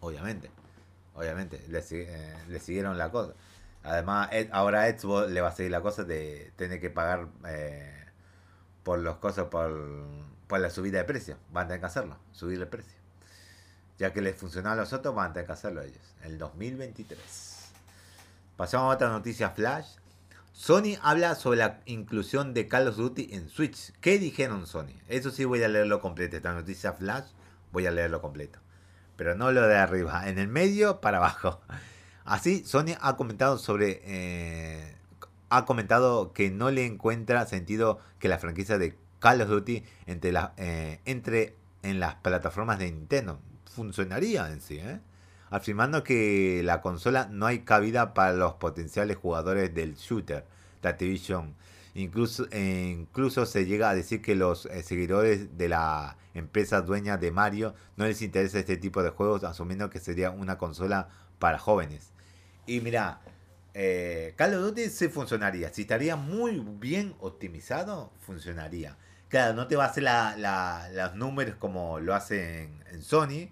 Obviamente. 0.00 0.50
Obviamente, 1.14 1.62
le, 1.68 1.82
le 2.48 2.60
siguieron 2.60 2.96
la 2.96 3.10
cosa. 3.10 3.34
Además, 3.82 4.30
ahora 4.52 4.86
Xbox 4.90 5.30
le 5.30 5.40
va 5.40 5.48
a 5.48 5.52
seguir 5.52 5.72
la 5.72 5.80
cosa 5.80 6.04
de 6.04 6.52
tener 6.56 6.80
que 6.80 6.90
pagar 6.90 7.28
eh, 7.46 8.04
por 8.82 8.98
los 8.98 9.16
cosas, 9.16 9.46
por, 9.46 9.70
por, 10.50 10.60
la 10.60 10.70
subida 10.70 10.98
de 10.98 11.04
precio. 11.04 11.38
Van 11.52 11.64
a 11.64 11.68
tener 11.68 11.80
que 11.80 11.86
hacerlo, 11.86 12.18
subir 12.32 12.60
el 12.60 12.68
precio. 12.68 12.98
Ya 13.98 14.12
que 14.12 14.20
les 14.20 14.36
funcionaba 14.36 14.74
a 14.74 14.78
los 14.78 14.92
otros, 14.92 15.14
van 15.14 15.30
a 15.30 15.32
tener 15.32 15.46
que 15.46 15.52
hacerlo 15.52 15.82
ellos. 15.82 16.14
El 16.22 16.38
2023. 16.38 17.18
Pasamos 18.56 18.90
a 18.90 18.94
otra 18.94 19.08
noticia 19.08 19.50
flash. 19.50 19.86
Sony 20.52 20.98
habla 21.02 21.34
sobre 21.34 21.58
la 21.58 21.80
inclusión 21.86 22.52
de 22.52 22.68
Call 22.68 22.88
of 22.88 22.96
Duty 22.96 23.30
en 23.32 23.48
Switch. 23.48 23.92
¿Qué 24.00 24.18
dijeron 24.18 24.66
Sony? 24.66 25.00
Eso 25.08 25.30
sí 25.30 25.44
voy 25.44 25.62
a 25.62 25.68
leerlo 25.68 26.00
completo. 26.00 26.36
Esta 26.36 26.52
noticia 26.52 26.92
flash 26.92 27.24
voy 27.72 27.86
a 27.86 27.90
leerlo 27.90 28.20
completo. 28.20 28.58
Pero 29.16 29.34
no 29.34 29.52
lo 29.52 29.66
de 29.66 29.76
arriba. 29.76 30.28
En 30.28 30.38
el 30.38 30.48
medio 30.48 31.00
para 31.00 31.18
abajo. 31.18 31.60
Así, 32.24 32.64
Sony 32.64 32.96
ha 33.00 33.16
comentado 33.16 33.58
sobre... 33.58 34.00
Eh, 34.04 34.96
ha 35.50 35.64
comentado 35.64 36.32
que 36.32 36.50
no 36.50 36.70
le 36.70 36.86
encuentra 36.86 37.44
sentido 37.46 37.98
que 38.18 38.28
la 38.28 38.38
franquicia 38.38 38.78
de 38.78 38.96
Call 39.20 39.42
of 39.42 39.48
Duty 39.48 39.84
eh, 40.06 41.00
entre 41.04 41.56
en 41.82 42.00
las 42.00 42.16
plataformas 42.16 42.78
de 42.78 42.90
Nintendo. 42.90 43.40
Funcionaría 43.72 44.50
en 44.50 44.60
sí, 44.60 44.78
¿eh? 44.78 45.00
afirmando 45.50 46.02
que 46.02 46.62
la 46.64 46.80
consola 46.80 47.28
no 47.30 47.46
hay 47.46 47.60
cabida 47.60 48.14
para 48.14 48.32
los 48.32 48.54
potenciales 48.54 49.16
jugadores 49.16 49.74
del 49.74 49.94
shooter 49.94 50.44
de 50.82 50.88
Activision. 50.88 51.54
Incluso, 51.94 52.46
eh, 52.52 52.96
incluso 52.96 53.46
se 53.46 53.66
llega 53.66 53.90
a 53.90 53.94
decir 53.94 54.22
que 54.22 54.36
los 54.36 54.66
eh, 54.66 54.82
seguidores 54.84 55.58
de 55.58 55.68
la 55.68 56.16
empresa 56.34 56.82
dueña 56.82 57.16
de 57.16 57.32
Mario 57.32 57.74
no 57.96 58.06
les 58.06 58.22
interesa 58.22 58.60
este 58.60 58.76
tipo 58.76 59.02
de 59.02 59.10
juegos, 59.10 59.42
asumiendo 59.42 59.90
que 59.90 59.98
sería 59.98 60.30
una 60.30 60.56
consola 60.56 61.08
para 61.40 61.58
jóvenes. 61.58 62.12
Y 62.66 62.80
mira, 62.80 63.20
eh, 63.74 64.34
Call 64.36 64.54
of 64.54 64.62
Duty 64.62 64.88
sí 64.88 65.08
funcionaría. 65.08 65.72
Si 65.72 65.82
estaría 65.82 66.14
muy 66.14 66.60
bien 66.60 67.14
optimizado, 67.18 68.12
funcionaría. 68.20 68.96
Claro, 69.30 69.54
no 69.54 69.68
te 69.68 69.76
va 69.76 69.84
a 69.84 69.88
hacer 69.88 70.02
los 70.92 71.14
números 71.14 71.54
como 71.54 72.00
lo 72.00 72.16
hace 72.16 72.64
en 72.90 73.02
Sony, 73.02 73.48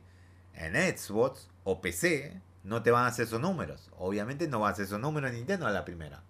en 0.54 0.74
Xbox, 0.74 1.48
o 1.62 1.80
PC, 1.80 2.42
no 2.64 2.82
te 2.82 2.90
van 2.90 3.04
a 3.04 3.06
hacer 3.06 3.26
esos 3.26 3.40
números. 3.40 3.88
Obviamente 3.96 4.48
no 4.48 4.58
van 4.58 4.70
a 4.70 4.72
hacer 4.72 4.86
esos 4.86 4.98
números 4.98 5.30
en 5.30 5.36
Nintendo 5.36 5.68
a 5.68 5.70
la 5.70 5.84
primera. 5.84 6.24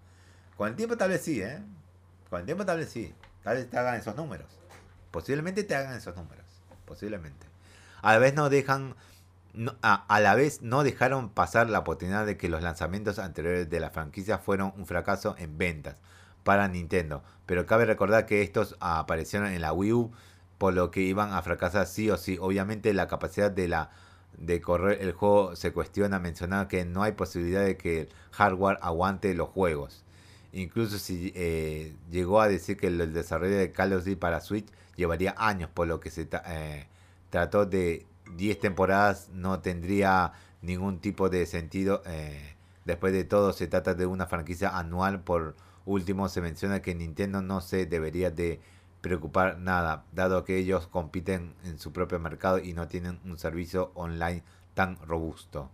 Con 0.55 0.69
el 0.69 0.75
tiempo 0.75 0.97
tal 0.97 1.09
vez 1.09 1.23
sí, 1.23 1.41
¿eh? 1.41 1.63
Con 2.29 2.41
el 2.41 2.45
tiempo 2.45 2.63
tal 2.63 2.77
vez 2.77 2.89
sí. 2.89 3.15
Tal 3.41 3.57
vez 3.57 3.67
te 3.67 3.77
hagan 3.79 3.95
esos 3.95 4.15
números. 4.15 4.47
Posiblemente 5.09 5.63
te 5.63 5.75
hagan 5.75 5.95
esos 5.95 6.15
números. 6.15 6.45
Posiblemente. 6.85 7.47
A 8.03 8.13
la 8.13 8.19
vez 8.19 8.35
no 8.35 8.49
dejan... 8.49 8.95
a, 9.81 10.19
la 10.19 10.35
vez 10.35 10.61
no 10.61 10.83
dejaron 10.83 11.29
pasar 11.29 11.71
la 11.71 11.79
oportunidad 11.79 12.27
de 12.27 12.37
que 12.37 12.49
los 12.49 12.61
lanzamientos 12.61 13.17
anteriores 13.17 13.67
de 13.67 13.79
la 13.79 13.89
franquicia 13.89 14.37
fueron 14.37 14.73
un 14.77 14.85
fracaso 14.85 15.33
en 15.39 15.57
ventas 15.57 15.95
para 16.43 16.67
Nintendo. 16.67 17.23
Pero 17.45 17.65
cabe 17.65 17.85
recordar 17.85 18.25
que 18.25 18.41
estos 18.41 18.75
aparecieron 18.79 19.49
en 19.51 19.61
la 19.61 19.73
Wii 19.73 19.93
U, 19.93 20.11
por 20.57 20.73
lo 20.73 20.91
que 20.91 21.01
iban 21.01 21.33
a 21.33 21.41
fracasar 21.41 21.87
sí 21.87 22.09
o 22.09 22.17
sí. 22.17 22.37
Obviamente 22.39 22.93
la 22.93 23.07
capacidad 23.07 23.51
de 23.51 23.67
la 23.67 23.91
de 24.37 24.61
correr 24.61 25.01
el 25.01 25.11
juego 25.11 25.55
se 25.55 25.73
cuestiona 25.73 26.19
mencionar 26.19 26.67
que 26.67 26.85
no 26.85 27.03
hay 27.03 27.11
posibilidad 27.13 27.63
de 27.65 27.77
que 27.77 28.01
el 28.01 28.09
hardware 28.31 28.77
aguante 28.81 29.33
los 29.33 29.49
juegos. 29.49 30.03
Incluso 30.51 30.97
si 30.97 31.31
eh, 31.35 31.95
llegó 32.09 32.41
a 32.41 32.47
decir 32.47 32.77
que 32.77 32.87
el 32.87 33.13
desarrollo 33.13 33.57
de 33.57 33.71
Call 33.71 33.93
of 33.93 34.03
Duty 34.03 34.15
para 34.15 34.41
Switch 34.41 34.67
llevaría 34.95 35.35
años, 35.37 35.69
por 35.73 35.87
lo 35.87 35.99
que 35.99 36.09
se 36.09 36.27
eh, 36.47 36.87
trató 37.29 37.65
de 37.65 38.05
10 38.35 38.59
temporadas, 38.59 39.29
no 39.33 39.59
tendría 39.59 40.33
ningún 40.61 40.99
tipo 40.99 41.29
de 41.29 41.45
sentido. 41.45 42.01
Eh, 42.05 42.55
después 42.85 43.13
de 43.13 43.23
todo, 43.23 43.53
se 43.53 43.67
trata 43.67 43.93
de 43.93 44.05
una 44.05 44.25
franquicia 44.25 44.69
anual. 44.69 45.21
Por 45.21 45.55
último, 45.85 46.29
se 46.29 46.41
menciona 46.41 46.81
que 46.81 46.95
Nintendo 46.95 47.41
no 47.41 47.61
se 47.61 47.85
debería 47.85 48.31
de 48.31 48.59
preocupar 49.01 49.59
nada, 49.59 50.05
dado 50.11 50.43
que 50.43 50.57
ellos 50.57 50.87
compiten 50.87 51.55
en 51.63 51.79
su 51.79 51.93
propio 51.93 52.19
mercado 52.19 52.59
y 52.59 52.73
no 52.73 52.87
tienen 52.87 53.19
un 53.25 53.37
servicio 53.37 53.91
online 53.95 54.43
tan 54.73 54.97
robusto. 55.07 55.71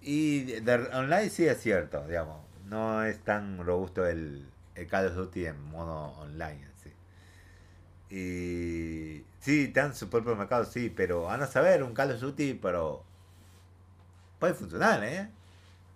Y 0.00 0.44
de, 0.60 0.74
online 0.94 1.28
sí 1.28 1.46
es 1.46 1.60
cierto, 1.60 2.06
digamos, 2.06 2.38
no 2.66 3.04
es 3.04 3.20
tan 3.20 3.64
robusto 3.64 4.06
el, 4.06 4.48
el 4.74 4.86
Call 4.86 5.08
of 5.08 5.14
Duty 5.14 5.46
en 5.46 5.62
modo 5.64 6.12
online. 6.20 6.66
Sí. 6.82 6.92
Y 8.14 9.24
sí, 9.40 9.64
están 9.64 9.94
su 9.94 10.08
propio 10.08 10.34
mercado, 10.36 10.64
sí, 10.64 10.90
pero 10.94 11.22
van 11.22 11.42
a 11.42 11.46
saber 11.46 11.82
un 11.82 11.92
Call 11.92 12.12
of 12.12 12.20
Duty, 12.20 12.54
pero 12.54 13.04
puede 14.38 14.54
funcionar, 14.54 15.04
¿eh? 15.04 15.28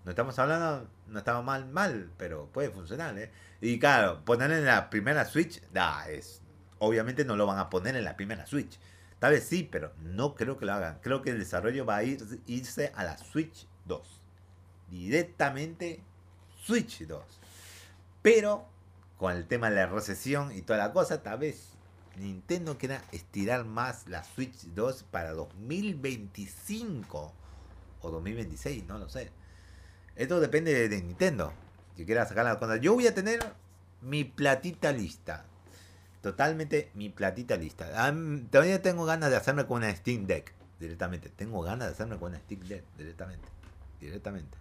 No 0.05 0.11
estamos 0.11 0.38
hablando, 0.38 0.88
no 1.07 1.19
estamos 1.19 1.45
mal, 1.45 1.67
mal, 1.67 2.11
pero 2.19 2.47
puede 2.53 2.71
funcionar, 2.71 3.19
¿eh? 3.19 3.31
Y 3.61 3.79
claro, 3.79 4.23
ponerlo 4.25 4.57
en 4.57 4.67
la 4.67 4.90
primera 4.90 5.25
Switch, 5.25 5.62
da, 5.73 6.09
es. 6.11 6.43
Obviamente 6.79 7.25
no 7.25 7.37
lo 7.37 7.47
van 7.47 7.59
a 7.59 7.71
poner 7.71 7.97
en 7.97 8.05
la 8.05 8.17
primera 8.17 8.47
Switch. 8.47 8.79
Tal 9.19 9.33
vez 9.33 9.45
sí, 9.45 9.67
pero 9.71 9.93
no 10.03 10.35
creo 10.35 10.59
que 10.59 10.67
lo 10.67 10.75
hagan. 10.75 10.99
Creo 11.01 11.23
que 11.23 11.31
el 11.31 11.38
desarrollo 11.38 11.87
va 11.87 11.97
a 11.97 12.03
ir, 12.03 12.23
irse 12.47 12.93
a 12.95 13.05
la 13.05 13.17
Switch 13.17 13.67
2. 13.87 14.21
Directamente 14.90 16.03
Switch 16.62 17.07
2. 17.07 17.23
Pero 18.21 18.67
con 19.17 19.33
el 19.33 19.47
tema 19.47 19.71
de 19.71 19.77
la 19.77 19.87
recesión 19.87 20.55
y 20.55 20.61
toda 20.61 20.79
la 20.79 20.93
cosa, 20.93 21.23
tal 21.23 21.38
vez 21.38 21.71
Nintendo 22.17 22.77
quiera 22.77 23.03
estirar 23.12 23.64
más 23.64 24.07
la 24.09 24.23
Switch 24.23 24.64
2 24.75 25.05
para 25.05 25.33
2025 25.33 27.33
o 28.03 28.11
2026, 28.11 28.87
no 28.87 28.99
lo 28.99 29.09
sé. 29.09 29.31
Esto 30.16 30.40
depende 30.40 30.88
de 30.88 31.03
Nintendo. 31.03 31.53
Si 31.96 32.05
quiera 32.05 32.27
sacar 32.27 32.44
la 32.44 32.59
cosa. 32.59 32.77
Yo 32.77 32.94
voy 32.94 33.07
a 33.07 33.14
tener 33.14 33.40
mi 34.00 34.24
platita 34.24 34.92
lista. 34.92 35.44
Totalmente 36.22 36.90
mi 36.94 37.11
platita 37.11 37.57
lista. 37.57 37.87
todavía 38.50 38.81
tengo 38.81 39.05
ganas 39.05 39.31
de 39.31 39.37
hacerme 39.37 39.66
con 39.66 39.79
una 39.79 39.94
Steam 39.94 40.27
Deck. 40.27 40.53
Directamente. 40.79 41.31
Tengo 41.31 41.62
ganas 41.62 41.88
de 41.88 41.94
hacerme 41.94 42.16
con 42.16 42.31
una 42.31 42.40
Steam 42.40 42.61
Deck. 42.62 42.85
Directamente. 42.96 43.48
Directamente. 44.00 44.59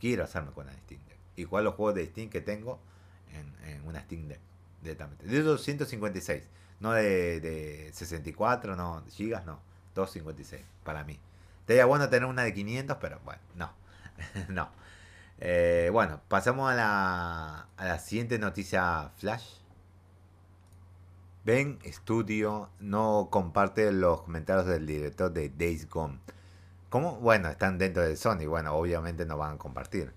Quiero 0.00 0.24
hacerme 0.24 0.52
con 0.52 0.66
una 0.66 0.76
Steam 0.78 1.00
Deck. 1.06 1.18
Y 1.36 1.44
jugar 1.44 1.64
los 1.64 1.74
juegos 1.74 1.94
de 1.94 2.06
Steam 2.06 2.30
que 2.30 2.40
tengo 2.40 2.80
en, 3.32 3.82
una 3.86 4.00
Steam 4.02 4.28
Deck. 4.28 4.40
Directamente. 4.82 5.26
De 5.26 5.42
256. 5.42 6.42
No 6.80 6.92
de, 6.92 7.40
de 7.40 7.90
64, 7.92 8.76
no. 8.76 9.04
Gigas, 9.10 9.46
no. 9.46 9.60
256. 9.94 10.62
Para 10.84 11.04
mí. 11.04 11.18
Sería 11.66 11.86
bueno 11.86 12.08
tener 12.08 12.28
una 12.28 12.44
de 12.44 12.54
500, 12.54 12.96
pero 13.00 13.20
bueno, 13.24 13.40
no. 13.54 13.72
no. 14.48 14.70
Eh, 15.38 15.90
bueno, 15.92 16.20
pasamos 16.28 16.70
a 16.70 17.68
la, 17.76 17.98
siguiente 17.98 18.38
noticia 18.38 19.10
flash. 19.16 19.44
Ben 21.44 21.78
Studio 21.84 22.70
no 22.80 23.28
comparte 23.30 23.92
los 23.92 24.22
comentarios 24.22 24.66
del 24.66 24.86
director 24.86 25.32
de 25.32 25.50
Days 25.50 25.88
Gone. 25.88 26.18
¿Cómo? 26.88 27.16
Bueno, 27.20 27.48
están 27.48 27.78
dentro 27.78 28.02
de 28.02 28.16
Sony. 28.16 28.46
Bueno, 28.48 28.74
obviamente 28.74 29.26
no 29.26 29.36
van 29.36 29.54
a 29.54 29.58
compartir. 29.58 30.12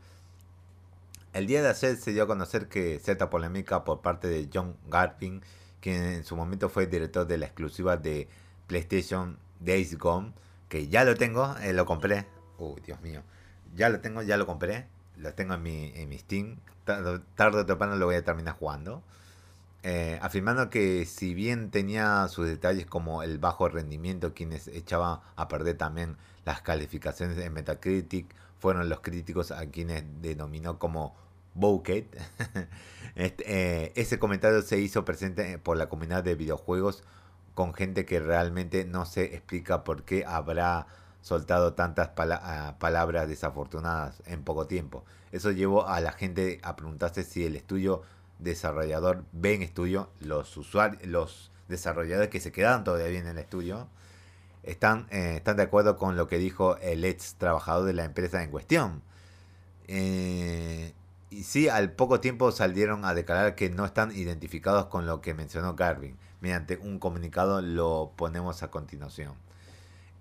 El 1.34 1.46
día 1.46 1.62
de 1.62 1.70
ayer 1.70 1.98
se 1.98 2.14
dio 2.14 2.24
a 2.24 2.28
conocer 2.28 2.68
que 2.68 3.00
cierta 3.00 3.30
polémica 3.30 3.84
por 3.84 4.02
parte 4.02 4.28
de 4.28 4.50
John 4.52 4.76
Garpin, 4.88 5.44
quien 5.82 6.02
en 6.04 6.24
su 6.24 6.36
momento 6.36 6.70
fue 6.70 6.88
director 6.88 7.28
de 7.28 7.38
la 7.38 7.46
exclusiva 7.46 7.98
de 7.98 8.28
PlayStation 8.68 9.38
Days 9.60 9.98
Gone, 9.98 10.34
que 10.70 10.88
ya 10.88 11.04
lo 11.04 11.16
tengo, 11.16 11.56
eh, 11.62 11.74
lo 11.74 11.86
compré. 11.86 12.26
Uy, 12.58 12.82
Dios 12.82 13.02
mío. 13.02 13.22
Ya 13.76 13.90
lo 13.90 14.00
tengo, 14.00 14.24
ya 14.24 14.38
lo 14.38 14.48
compré 14.48 14.88
lo 15.20 15.34
tengo 15.34 15.54
en 15.56 15.64
mi, 15.64 15.92
en 15.96 16.10
mi 16.10 16.18
Steam. 16.18 16.58
Tarde 16.86 17.60
o 17.60 17.66
temprano 17.66 17.96
lo 17.96 18.06
voy 18.06 18.16
a 18.16 18.24
terminar 18.24 18.56
jugando. 18.56 19.04
Eh, 19.84 20.20
afirmando 20.22 20.70
que 20.70 21.06
si 21.06 21.34
bien 21.34 21.72
tenía 21.72 22.28
sus 22.28 22.48
detalles 22.48 22.86
como 22.86 23.24
el 23.24 23.38
bajo 23.38 23.70
rendimiento, 23.70 24.34
quienes 24.34 24.68
echaban 24.68 25.20
a 25.36 25.48
perder 25.48 25.78
también 25.78 26.18
las 26.46 26.62
calificaciones 26.62 27.38
en 27.38 27.54
Metacritic 27.54 28.26
fueron 28.60 28.90
los 28.90 29.00
críticos 29.00 29.52
a 29.52 29.66
quienes 29.68 30.04
denominó 30.22 30.80
como 30.80 31.16
Bouquet. 31.54 32.06
este, 33.16 33.44
eh, 33.86 33.94
ese 33.96 34.20
comentario 34.20 34.62
se 34.62 34.80
hizo 34.80 35.06
presente 35.06 35.58
por 35.60 35.78
la 35.78 35.88
comunidad 35.88 36.24
de 36.24 36.36
videojuegos 36.36 37.04
con 37.54 37.74
gente 37.74 38.06
que 38.06 38.20
realmente 38.20 38.86
no 38.86 39.06
se 39.06 39.36
explica 39.36 39.84
por 39.84 40.04
qué 40.04 40.26
habrá 40.26 40.88
soltado 41.22 41.74
tantas 41.74 42.12
ah, 42.18 42.76
palabras 42.80 43.28
desafortunadas 43.28 44.22
en 44.26 44.44
poco 44.44 44.68
tiempo. 44.68 45.04
Eso 45.32 45.52
llevó 45.52 45.88
a 45.88 46.00
la 46.02 46.12
gente 46.12 46.60
a 46.64 46.76
preguntarse 46.76 47.24
si 47.24 47.46
el 47.46 47.56
estudio 47.56 48.02
desarrollador 48.40 49.24
Ben 49.32 49.66
Studio, 49.68 50.10
los 50.20 50.56
usuarios, 50.58 51.06
los 51.06 51.52
desarrolladores 51.68 52.30
que 52.30 52.40
se 52.40 52.52
quedaron 52.52 52.84
todavía 52.84 53.20
en 53.20 53.28
el 53.28 53.38
estudio, 53.38 53.88
están, 54.64 55.08
eh, 55.12 55.36
están 55.38 55.58
de 55.58 55.64
acuerdo 55.64 55.98
con 55.98 56.16
lo 56.16 56.28
que 56.28 56.38
dijo 56.38 56.78
el 56.78 57.06
ex 57.06 57.36
trabajador 57.36 57.86
de 57.86 57.94
la 57.94 58.06
empresa 58.06 58.44
en 58.44 58.52
cuestión. 58.52 59.02
Eh, 59.88 60.94
y 61.30 61.44
sí, 61.44 61.70
al 61.70 61.92
poco 61.92 62.20
tiempo 62.20 62.52
salieron 62.52 63.06
a 63.06 63.14
declarar 63.14 63.56
que 63.56 63.70
no 63.70 63.86
están 63.86 64.16
identificados 64.16 64.88
con 64.88 65.06
lo 65.06 65.22
que 65.22 65.34
mencionó 65.34 65.76
Garvin. 65.76 66.18
Mediante 66.42 66.78
un 66.78 67.00
comunicado 67.00 67.62
lo 67.62 68.14
ponemos 68.16 68.64
a 68.64 68.72
continuación. 68.72 69.34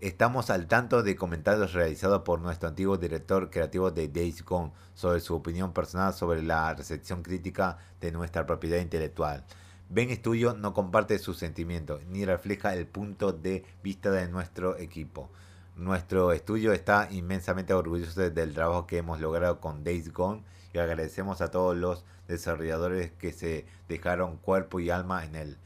Estamos 0.01 0.49
al 0.51 0.69
tanto 0.69 1.03
de 1.03 1.17
comentarios 1.17 1.73
realizados 1.73 2.23
por 2.23 2.41
nuestro 2.41 2.69
antiguo 2.69 2.99
director 2.99 3.51
creativo 3.51 3.91
de 3.91 4.07
Days 4.07 4.45
Gone 4.45 4.71
sobre 4.95 5.19
su 5.19 5.35
opinión 5.35 5.73
personal 5.73 6.15
sobre 6.15 6.41
la 6.41 6.73
recepción 6.73 7.25
crítica 7.25 7.79
de 8.01 8.13
nuestra 8.13 8.47
propiedad 8.47 8.79
intelectual. 8.79 9.45
Ben 9.89 10.15
Studio 10.15 10.55
no 10.55 10.73
comparte 10.73 11.19
sus 11.19 11.39
sentimientos 11.39 12.07
ni 12.07 12.25
refleja 12.25 12.77
el 12.77 12.87
punto 12.87 13.33
de 13.33 13.65
vista 13.83 14.13
de 14.13 14.29
nuestro 14.29 14.79
equipo. 14.79 15.31
Nuestro 15.75 16.31
estudio 16.31 16.73
está 16.73 17.09
inmensamente 17.11 17.75
orgulloso 17.75 18.31
del 18.31 18.55
trabajo 18.55 18.87
que 18.87 18.99
hemos 18.99 19.21
logrado 19.21 19.59
con 19.59 19.83
Days 19.83 20.13
Gone 20.13 20.45
y 20.73 20.79
agradecemos 20.79 21.41
a 21.41 21.51
todos 21.51 21.77
los 21.77 22.05
desarrolladores 22.29 23.11
que 23.11 23.33
se 23.33 23.67
dejaron 23.89 24.37
cuerpo 24.37 24.79
y 24.79 24.91
alma 24.91 25.25
en 25.25 25.35
él. 25.35 25.59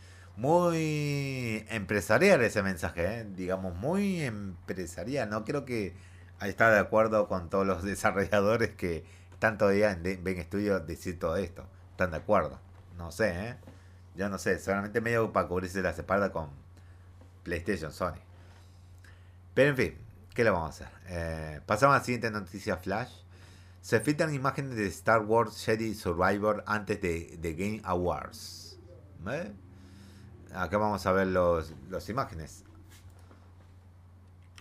Muy 0.42 1.64
empresarial 1.68 2.42
ese 2.42 2.64
mensaje, 2.64 3.20
¿eh? 3.20 3.26
digamos, 3.36 3.76
muy 3.76 4.22
empresarial. 4.22 5.30
No 5.30 5.44
creo 5.44 5.64
que 5.64 5.94
está 6.40 6.68
de 6.72 6.80
acuerdo 6.80 7.28
con 7.28 7.48
todos 7.48 7.64
los 7.64 7.84
desarrolladores 7.84 8.70
que 8.70 9.04
están 9.30 9.56
todavía 9.56 9.92
en 9.92 10.02
Ben 10.02 10.42
Studio 10.42 10.80
decir 10.80 11.20
todo 11.20 11.36
esto. 11.36 11.64
Están 11.92 12.10
de 12.10 12.16
acuerdo. 12.16 12.58
No 12.98 13.12
sé, 13.12 13.50
¿eh? 13.50 13.56
Yo 14.16 14.28
no 14.28 14.36
sé, 14.36 14.58
solamente 14.58 15.00
medio 15.00 15.32
para 15.32 15.46
cubrirse 15.46 15.80
la 15.80 15.90
espaldas 15.90 16.30
con 16.30 16.50
PlayStation, 17.44 17.92
Sony. 17.92 18.18
Pero 19.54 19.70
en 19.70 19.76
fin, 19.76 19.98
¿qué 20.34 20.42
le 20.42 20.50
vamos 20.50 20.66
a 20.66 20.70
hacer? 20.70 20.88
Eh, 21.06 21.60
pasamos 21.66 21.94
a 21.94 21.98
la 22.00 22.04
siguiente 22.04 22.32
noticia 22.32 22.76
flash. 22.78 23.12
Se 23.80 24.00
filtran 24.00 24.34
imágenes 24.34 24.74
de 24.74 24.88
Star 24.88 25.20
Wars 25.20 25.64
Jedi 25.64 25.94
Survivor 25.94 26.64
antes 26.66 27.00
de, 27.00 27.38
The 27.40 27.52
Game 27.52 27.80
Awards. 27.84 28.80
¿Eh? 29.28 29.52
Acá 30.54 30.78
vamos 30.78 31.04
a 31.06 31.12
ver 31.12 31.28
las 31.28 31.72
los 31.88 32.08
imágenes. 32.08 32.64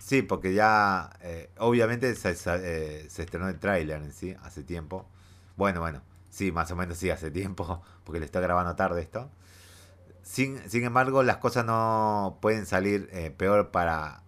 Sí, 0.00 0.22
porque 0.22 0.52
ya 0.52 1.10
eh, 1.20 1.50
obviamente 1.58 2.14
se, 2.16 2.34
se, 2.34 3.06
estrenó 3.06 3.48
el 3.48 3.58
tráiler 3.58 4.02
en 4.02 4.12
sí 4.12 4.36
hace 4.42 4.62
tiempo. 4.62 5.06
Bueno, 5.56 5.80
bueno, 5.80 6.02
sí, 6.30 6.50
más 6.52 6.70
o 6.72 6.76
menos 6.76 6.98
sí 6.98 7.10
hace 7.10 7.30
tiempo, 7.30 7.82
porque 8.04 8.20
le 8.20 8.26
está 8.26 8.40
grabando 8.40 8.74
tarde 8.76 9.00
esto. 9.02 9.30
Sin, 10.22 10.58
sin 10.68 10.84
embargo, 10.84 11.22
las 11.22 11.38
cosas 11.38 11.64
no 11.64 12.38
pueden 12.40 12.66
salir 12.66 13.08
peor 13.36 13.70
para 13.70 14.22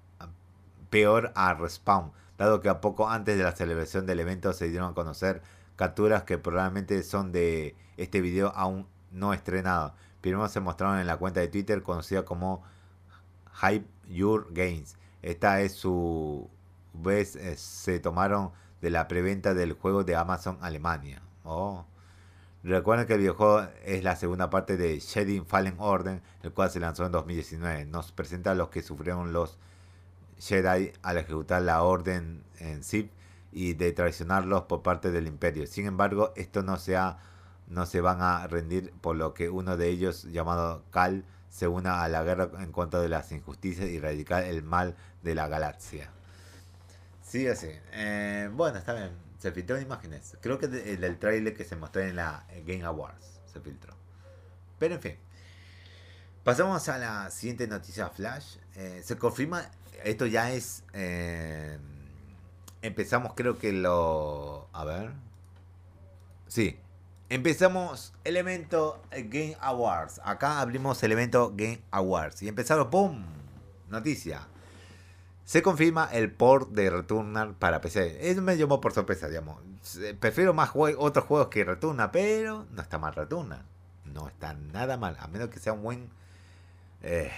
peor 0.90 1.32
a 1.34 1.54
Respawn, 1.54 2.12
dado 2.38 2.60
que 2.60 2.68
a 2.68 2.80
poco 2.80 3.08
antes 3.08 3.36
de 3.36 3.42
la 3.42 3.50
celebración 3.50 4.06
del 4.06 4.20
evento 4.20 4.52
se 4.52 4.68
dieron 4.68 4.92
a 4.92 4.94
conocer 4.94 5.42
capturas 5.74 6.22
que 6.22 6.38
probablemente 6.38 7.02
son 7.02 7.32
de 7.32 7.74
este 7.96 8.20
video 8.20 8.52
aún 8.54 8.86
no 9.10 9.32
estrenado. 9.32 9.94
Primero 10.24 10.48
se 10.48 10.58
mostraron 10.58 11.00
en 11.00 11.06
la 11.06 11.18
cuenta 11.18 11.40
de 11.40 11.48
Twitter 11.48 11.82
conocida 11.82 12.24
como 12.24 12.62
Hype 13.60 13.86
Your 14.08 14.46
Games. 14.54 14.96
Esta 15.20 15.60
es 15.60 15.74
su 15.74 16.48
vez 16.94 17.36
eh, 17.36 17.58
se 17.58 18.00
tomaron 18.00 18.50
de 18.80 18.88
la 18.88 19.06
preventa 19.06 19.52
del 19.52 19.74
juego 19.74 20.02
de 20.02 20.16
Amazon 20.16 20.56
Alemania. 20.62 21.20
Oh. 21.44 21.84
Recuerden 22.62 23.06
que 23.06 23.12
el 23.12 23.18
videojuego 23.18 23.68
es 23.84 24.02
la 24.02 24.16
segunda 24.16 24.48
parte 24.48 24.78
de 24.78 24.98
Shedding 24.98 25.44
Fallen 25.44 25.76
Order, 25.76 26.22
el 26.42 26.52
cual 26.54 26.70
se 26.70 26.80
lanzó 26.80 27.04
en 27.04 27.12
2019. 27.12 27.84
Nos 27.84 28.10
presenta 28.10 28.54
los 28.54 28.70
que 28.70 28.80
sufrieron 28.80 29.34
los 29.34 29.58
Jedi 30.38 30.90
al 31.02 31.18
ejecutar 31.18 31.60
la 31.60 31.82
orden 31.82 32.42
en 32.60 32.82
Sith 32.82 33.10
y 33.52 33.74
de 33.74 33.92
traicionarlos 33.92 34.62
por 34.62 34.80
parte 34.80 35.10
del 35.10 35.26
imperio. 35.26 35.66
Sin 35.66 35.84
embargo, 35.84 36.32
esto 36.34 36.62
no 36.62 36.78
se, 36.78 36.96
no 37.68 37.86
se 37.86 38.00
van 38.00 38.20
a 38.20 38.46
rendir 38.46 38.92
por 39.00 39.16
lo 39.16 39.34
que 39.34 39.50
uno 39.50 39.76
de 39.76 39.88
ellos, 39.88 40.24
llamado 40.24 40.84
Cal, 40.90 41.24
se 41.48 41.68
una 41.68 42.02
a 42.02 42.08
la 42.08 42.24
guerra 42.24 42.50
en 42.58 42.72
contra 42.72 43.00
de 43.00 43.08
las 43.08 43.30
injusticias 43.32 43.88
y 43.88 43.96
erradicar 43.96 44.44
el 44.44 44.62
mal 44.62 44.96
de 45.22 45.34
la 45.34 45.48
galaxia. 45.48 46.10
Sí, 47.22 47.46
así. 47.48 47.70
Eh, 47.92 48.50
bueno, 48.52 48.78
está 48.78 48.92
bien. 48.92 49.10
Se 49.38 49.52
filtró 49.52 49.80
imágenes. 49.80 50.36
Creo 50.40 50.58
que 50.58 50.66
el 50.66 51.00
del 51.00 51.18
trailer 51.18 51.54
que 51.54 51.64
se 51.64 51.76
mostró 51.76 52.02
en 52.02 52.16
la 52.16 52.44
Game 52.66 52.84
Awards 52.84 53.40
se 53.52 53.60
filtró. 53.60 53.94
Pero 54.78 54.96
en 54.96 55.00
fin. 55.00 55.16
Pasamos 56.42 56.88
a 56.88 56.98
la 56.98 57.30
siguiente 57.30 57.66
noticia 57.66 58.08
flash. 58.08 58.56
Eh, 58.74 59.00
se 59.04 59.16
confirma 59.16 59.70
esto 60.04 60.26
ya 60.26 60.52
es... 60.52 60.84
Eh, 60.92 61.78
empezamos 62.82 63.32
creo 63.34 63.58
que 63.58 63.72
lo... 63.72 64.68
A 64.72 64.84
ver. 64.84 65.12
Sí. 66.48 66.78
Empezamos 67.34 68.12
elemento 68.22 69.02
Game 69.10 69.56
Awards. 69.60 70.20
Acá 70.22 70.60
abrimos 70.60 71.02
elemento 71.02 71.52
Game 71.56 71.82
Awards. 71.90 72.40
Y 72.44 72.48
empezaron, 72.48 72.90
¡pum! 72.90 73.24
Noticia. 73.88 74.46
Se 75.44 75.60
confirma 75.60 76.08
el 76.12 76.30
port 76.30 76.70
de 76.70 76.88
Returnal 76.90 77.56
para 77.56 77.80
PC. 77.80 78.30
Eso 78.30 78.40
me 78.40 78.56
llamó 78.56 78.80
por 78.80 78.92
sorpresa, 78.92 79.26
digamos. 79.26 79.60
Prefiero 80.20 80.54
más 80.54 80.70
otros 80.76 81.24
juegos 81.24 81.48
que 81.48 81.64
Returnal, 81.64 82.12
pero 82.12 82.68
no 82.70 82.80
está 82.80 82.98
mal 82.98 83.16
Returnal. 83.16 83.64
No 84.04 84.28
está 84.28 84.54
nada 84.54 84.96
mal, 84.96 85.16
a 85.18 85.26
menos 85.26 85.48
que 85.48 85.58
sea 85.58 85.72
un 85.72 85.82
buen... 85.82 86.10
Eh, 87.02 87.32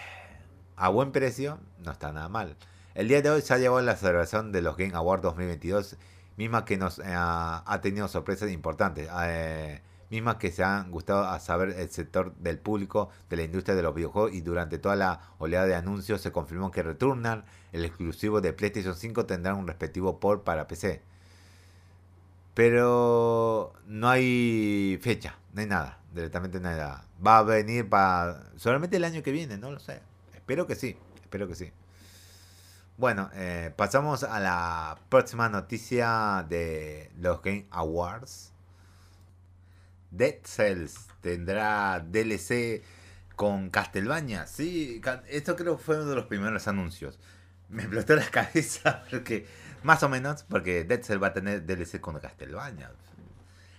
a 0.76 0.90
buen 0.90 1.10
precio, 1.10 1.58
no 1.78 1.92
está 1.92 2.12
nada 2.12 2.28
mal. 2.28 2.54
El 2.94 3.08
día 3.08 3.22
de 3.22 3.30
hoy 3.30 3.40
se 3.40 3.54
ha 3.54 3.56
llevado 3.56 3.80
la 3.80 3.96
celebración 3.96 4.52
de 4.52 4.60
los 4.60 4.76
Game 4.76 4.94
Awards 4.94 5.22
2022, 5.22 5.96
misma 6.36 6.64
que 6.64 6.76
nos 6.76 6.98
eh, 6.98 7.04
ha 7.06 7.80
tenido 7.82 8.08
sorpresas 8.08 8.50
importantes, 8.50 9.08
eh, 9.22 9.80
mismas 10.10 10.36
que 10.36 10.52
se 10.52 10.62
han 10.62 10.90
gustado 10.90 11.24
a 11.24 11.38
saber 11.40 11.70
el 11.70 11.90
sector 11.90 12.34
del 12.36 12.58
público 12.58 13.10
de 13.28 13.36
la 13.36 13.42
industria 13.42 13.74
de 13.74 13.82
los 13.82 13.94
videojuegos 13.94 14.32
y 14.32 14.40
durante 14.40 14.78
toda 14.78 14.96
la 14.96 15.20
oleada 15.38 15.66
de 15.66 15.74
anuncios 15.74 16.20
se 16.20 16.32
confirmó 16.32 16.70
que 16.70 16.82
Returnal, 16.82 17.44
el 17.72 17.84
exclusivo 17.84 18.40
de 18.40 18.52
PlayStation 18.52 18.94
5, 18.94 19.26
tendrá 19.26 19.54
un 19.54 19.66
respectivo 19.66 20.20
port 20.20 20.44
para 20.44 20.68
PC. 20.68 21.02
Pero 22.54 23.74
no 23.86 24.08
hay 24.08 24.98
fecha, 25.02 25.36
no 25.52 25.60
hay 25.60 25.66
nada, 25.66 25.98
directamente 26.14 26.58
nada. 26.60 27.04
Va 27.24 27.38
a 27.38 27.42
venir 27.42 27.88
para 27.88 28.44
solamente 28.56 28.96
el 28.96 29.04
año 29.04 29.22
que 29.22 29.32
viene, 29.32 29.58
no 29.58 29.70
lo 29.70 29.78
sé. 29.78 30.00
Espero 30.34 30.66
que 30.66 30.74
sí, 30.74 30.96
espero 31.22 31.48
que 31.48 31.54
sí. 31.54 31.72
Bueno, 32.98 33.28
eh, 33.34 33.74
pasamos 33.76 34.22
a 34.22 34.40
la 34.40 34.98
próxima 35.10 35.50
noticia 35.50 36.46
de 36.48 37.10
los 37.18 37.42
Game 37.42 37.66
Awards. 37.70 38.54
Dead 40.10 40.36
Cells 40.44 41.06
tendrá 41.20 42.00
DLC 42.00 42.82
con 43.34 43.68
Castlevania. 43.68 44.46
Sí, 44.46 45.02
esto 45.28 45.56
creo 45.56 45.76
que 45.76 45.82
fue 45.82 45.96
uno 45.96 46.06
de 46.06 46.16
los 46.16 46.24
primeros 46.24 46.68
anuncios. 46.68 47.18
Me 47.68 47.82
explotó 47.82 48.16
la 48.16 48.24
cabeza 48.30 49.04
porque, 49.10 49.46
más 49.82 50.02
o 50.02 50.08
menos, 50.08 50.44
porque 50.44 50.84
Dead 50.84 51.02
Cells 51.02 51.22
va 51.22 51.28
a 51.28 51.32
tener 51.34 51.66
DLC 51.66 52.00
con 52.00 52.18
Castlevania. 52.18 52.90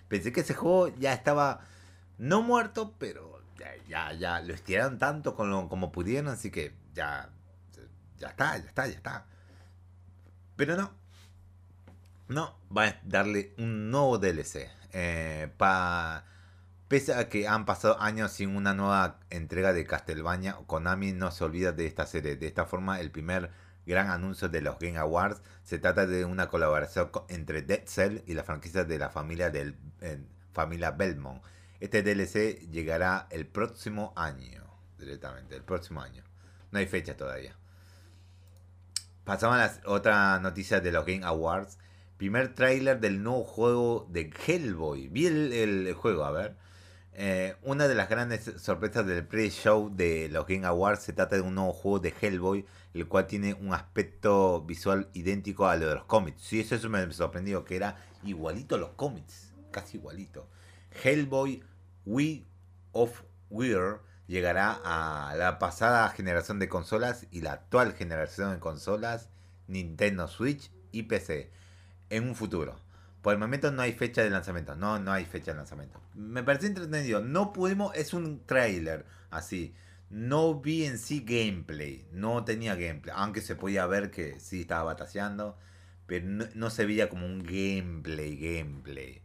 Pensé 0.09 0.31
que 0.31 0.41
ese 0.41 0.53
juego 0.53 0.89
ya 0.99 1.13
estaba 1.13 1.61
no 2.19 2.43
muerto, 2.43 2.93
pero 2.99 3.41
ya, 3.87 4.13
ya, 4.13 4.41
lo 4.41 4.53
estiraron 4.53 4.99
tanto 4.99 5.35
como 5.35 5.91
pudieron, 5.91 6.27
así 6.27 6.51
que 6.51 6.75
ya, 6.93 7.31
ya 8.17 8.29
está, 8.29 8.57
ya 8.57 8.67
está, 8.67 8.87
ya 8.87 8.93
está. 8.93 9.25
Pero 10.55 10.75
no, 10.75 10.91
no, 12.27 12.57
va 12.75 12.85
a 12.87 12.99
darle 13.03 13.53
un 13.57 13.91
nuevo 13.91 14.17
DLC. 14.17 14.69
Eh, 14.93 15.51
pese 16.87 17.13
a 17.13 17.29
que 17.29 17.47
han 17.47 17.65
pasado 17.65 17.99
años 18.01 18.31
sin 18.31 18.55
una 18.55 18.73
nueva 18.73 19.19
entrega 19.29 19.73
de 19.73 19.85
Castlevania, 19.85 20.57
Konami 20.65 21.13
no 21.13 21.31
se 21.31 21.43
olvida 21.43 21.71
de 21.71 21.85
esta 21.85 22.05
serie. 22.05 22.35
De 22.35 22.47
esta 22.47 22.65
forma, 22.65 22.99
el 22.99 23.11
primer 23.11 23.51
gran 23.85 24.09
anuncio 24.09 24.49
de 24.49 24.61
los 24.61 24.79
Game 24.79 24.97
Awards 24.97 25.41
se 25.63 25.79
trata 25.79 26.05
de 26.05 26.25
una 26.25 26.49
colaboración 26.49 27.11
entre 27.29 27.61
Dead 27.61 27.83
Cell 27.85 28.21
y 28.25 28.33
la 28.33 28.43
franquicia 28.43 28.83
de 28.83 28.99
la 28.99 29.09
familia 29.09 29.49
del 29.49 29.77
familia 30.53 30.91
Belmont 30.91 31.43
este 31.79 32.01
DLC 32.01 32.69
llegará 32.71 33.27
el 33.29 33.45
próximo 33.45 34.13
año, 34.15 34.65
directamente, 34.97 35.55
el 35.55 35.63
próximo 35.63 36.01
año. 36.01 36.23
No 36.71 36.79
hay 36.79 36.87
fecha 36.87 37.15
todavía. 37.15 37.55
Pasamos 39.27 39.57
a 39.57 39.59
la 39.59 39.91
otra 39.91 40.39
noticia 40.39 40.79
de 40.79 40.89
los 40.89 41.05
Game 41.05 41.25
Awards. 41.25 41.77
Primer 42.15 42.55
tráiler 42.55 43.01
del 43.01 43.23
nuevo 43.23 43.43
juego 43.43 44.07
de 44.09 44.31
Hellboy. 44.47 45.09
Vi 45.09 45.25
el, 45.25 45.93
juego, 45.95 46.23
a 46.23 46.31
ver. 46.31 46.55
Eh, 47.11 47.57
una 47.61 47.89
de 47.89 47.95
las 47.95 48.07
grandes 48.07 48.49
sorpresas 48.55 49.05
del 49.05 49.27
pre-show 49.27 49.93
de 49.93 50.29
los 50.29 50.47
Game 50.47 50.65
Awards 50.65 51.01
se 51.01 51.11
trata 51.11 51.35
de 51.35 51.41
un 51.41 51.55
nuevo 51.55 51.73
juego 51.73 51.99
de 51.99 52.13
Hellboy, 52.21 52.65
el 52.93 53.05
cual 53.09 53.27
tiene 53.27 53.53
un 53.53 53.73
aspecto 53.73 54.61
visual 54.61 55.09
idéntico 55.11 55.67
a 55.67 55.75
lo 55.75 55.89
de 55.89 55.95
los 55.95 56.05
cómics. 56.05 56.41
Sí, 56.41 56.61
eso, 56.61 56.75
eso 56.75 56.87
me 56.87 57.11
sorprendió, 57.11 57.65
que 57.65 57.75
era 57.75 57.97
igualito 58.23 58.75
a 58.75 58.77
los 58.77 58.91
cómics, 58.91 59.51
casi 59.71 59.97
igualito. 59.97 60.47
Hellboy 61.03 61.61
Wii 62.05 62.47
of 62.93 63.23
Weird 63.49 64.06
llegará 64.27 64.79
a 64.83 65.35
la 65.35 65.57
pasada 65.59 66.09
generación 66.09 66.59
de 66.59 66.69
consolas 66.69 67.25
y 67.31 67.41
la 67.41 67.53
actual 67.53 67.93
generación 67.93 68.53
de 68.53 68.59
consolas 68.59 69.29
Nintendo 69.67 70.27
Switch 70.27 70.71
y 70.91 71.03
PC 71.03 71.49
en 72.09 72.27
un 72.27 72.35
futuro. 72.35 72.79
Por 73.21 73.33
el 73.33 73.39
momento 73.39 73.71
no 73.71 73.81
hay 73.81 73.93
fecha 73.93 74.21
de 74.21 74.29
lanzamiento. 74.29 74.75
No, 74.75 74.99
no 74.99 75.11
hay 75.11 75.25
fecha 75.25 75.51
de 75.51 75.57
lanzamiento. 75.57 75.99
Me 76.13 76.43
parece 76.43 76.67
entretenido. 76.67 77.21
No 77.21 77.51
pudimos, 77.51 77.95
es 77.95 78.13
un 78.13 78.45
trailer 78.45 79.05
así. 79.31 79.73
No 80.09 80.61
vi 80.61 80.85
en 80.85 80.97
sí 80.97 81.25
gameplay. 81.25 82.07
No 82.11 82.45
tenía 82.45 82.75
gameplay. 82.75 83.13
Aunque 83.17 83.41
se 83.41 83.55
podía 83.55 83.85
ver 83.85 84.11
que 84.11 84.39
sí 84.39 84.61
estaba 84.61 84.83
bataseando. 84.83 85.57
Pero 86.05 86.25
no, 86.25 86.45
no 86.53 86.69
se 86.69 86.85
veía 86.85 87.09
como 87.09 87.25
un 87.25 87.43
gameplay, 87.43 88.37
gameplay. 88.37 89.21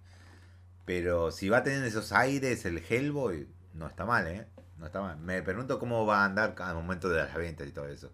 Pero 0.85 1.31
si 1.31 1.49
va 1.49 1.59
a 1.59 1.63
tener 1.63 1.85
esos 1.85 2.11
aires 2.11 2.65
el 2.65 2.79
Hellboy, 2.79 3.47
no 3.75 3.87
está 3.87 4.05
mal, 4.05 4.27
¿eh? 4.27 4.47
No 4.83 4.87
está 4.87 5.01
mal. 5.01 5.17
Me 5.17 5.41
pregunto 5.43 5.79
cómo 5.79 6.05
va 6.05 6.23
a 6.23 6.25
andar 6.25 6.57
al 6.59 6.75
momento 6.75 7.09
de 7.09 7.19
las 7.19 7.33
ventas 7.37 7.69
y 7.69 7.71
todo 7.71 7.87
eso. 7.87 8.11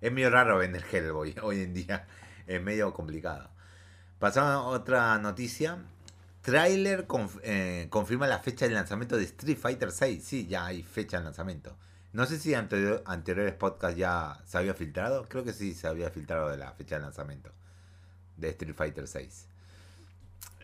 Es 0.00 0.12
medio 0.12 0.30
raro 0.30 0.56
vender 0.56 0.84
Hellboy 0.88 1.34
hoy 1.42 1.62
en 1.62 1.74
día. 1.74 2.06
Es 2.46 2.62
medio 2.62 2.94
complicado. 2.94 3.50
Pasamos 4.20 4.52
a 4.52 4.60
otra 4.68 5.18
noticia. 5.18 5.78
Trailer 6.42 7.08
eh, 7.42 7.88
confirma 7.90 8.28
la 8.28 8.38
fecha 8.38 8.68
de 8.68 8.74
lanzamiento 8.74 9.16
de 9.16 9.24
Street 9.24 9.58
Fighter 9.58 9.90
6. 9.90 10.24
Sí, 10.24 10.46
ya 10.46 10.66
hay 10.66 10.84
fecha 10.84 11.18
de 11.18 11.24
lanzamiento. 11.24 11.76
No 12.12 12.24
sé 12.24 12.38
si 12.38 12.54
anterior, 12.54 13.02
anteriores 13.04 13.54
podcasts 13.54 13.98
ya 13.98 14.40
se 14.46 14.58
había 14.58 14.74
filtrado. 14.74 15.24
Creo 15.28 15.42
que 15.42 15.52
sí 15.52 15.74
se 15.74 15.88
había 15.88 16.10
filtrado 16.10 16.48
de 16.48 16.56
la 16.56 16.70
fecha 16.70 16.94
de 16.94 17.02
lanzamiento 17.02 17.50
de 18.36 18.50
Street 18.50 18.76
Fighter 18.76 19.08
6. 19.08 19.48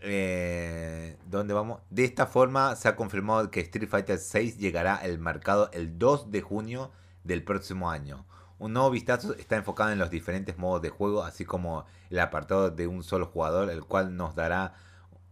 Eh, 0.05 1.17
¿Dónde 1.25 1.53
vamos? 1.53 1.79
De 1.89 2.03
esta 2.03 2.27
forma 2.27 2.75
se 2.75 2.89
ha 2.89 2.95
confirmado 2.97 3.49
que 3.49 3.61
Street 3.61 3.87
Fighter 3.89 4.17
6 4.17 4.57
llegará 4.57 4.95
al 4.95 5.17
mercado 5.17 5.69
el 5.71 5.97
2 5.97 6.29
de 6.29 6.41
junio 6.41 6.91
del 7.23 7.43
próximo 7.43 7.89
año. 7.89 8.25
Un 8.59 8.73
nuevo 8.73 8.91
vistazo 8.91 9.33
está 9.35 9.55
enfocado 9.55 9.91
en 9.91 9.99
los 9.99 10.09
diferentes 10.09 10.57
modos 10.57 10.81
de 10.81 10.89
juego, 10.89 11.23
así 11.23 11.45
como 11.45 11.85
el 12.09 12.19
apartado 12.19 12.69
de 12.69 12.85
un 12.87 13.01
solo 13.03 13.27
jugador, 13.27 13.69
el 13.69 13.85
cual 13.85 14.17
nos 14.17 14.35
dará 14.35 14.73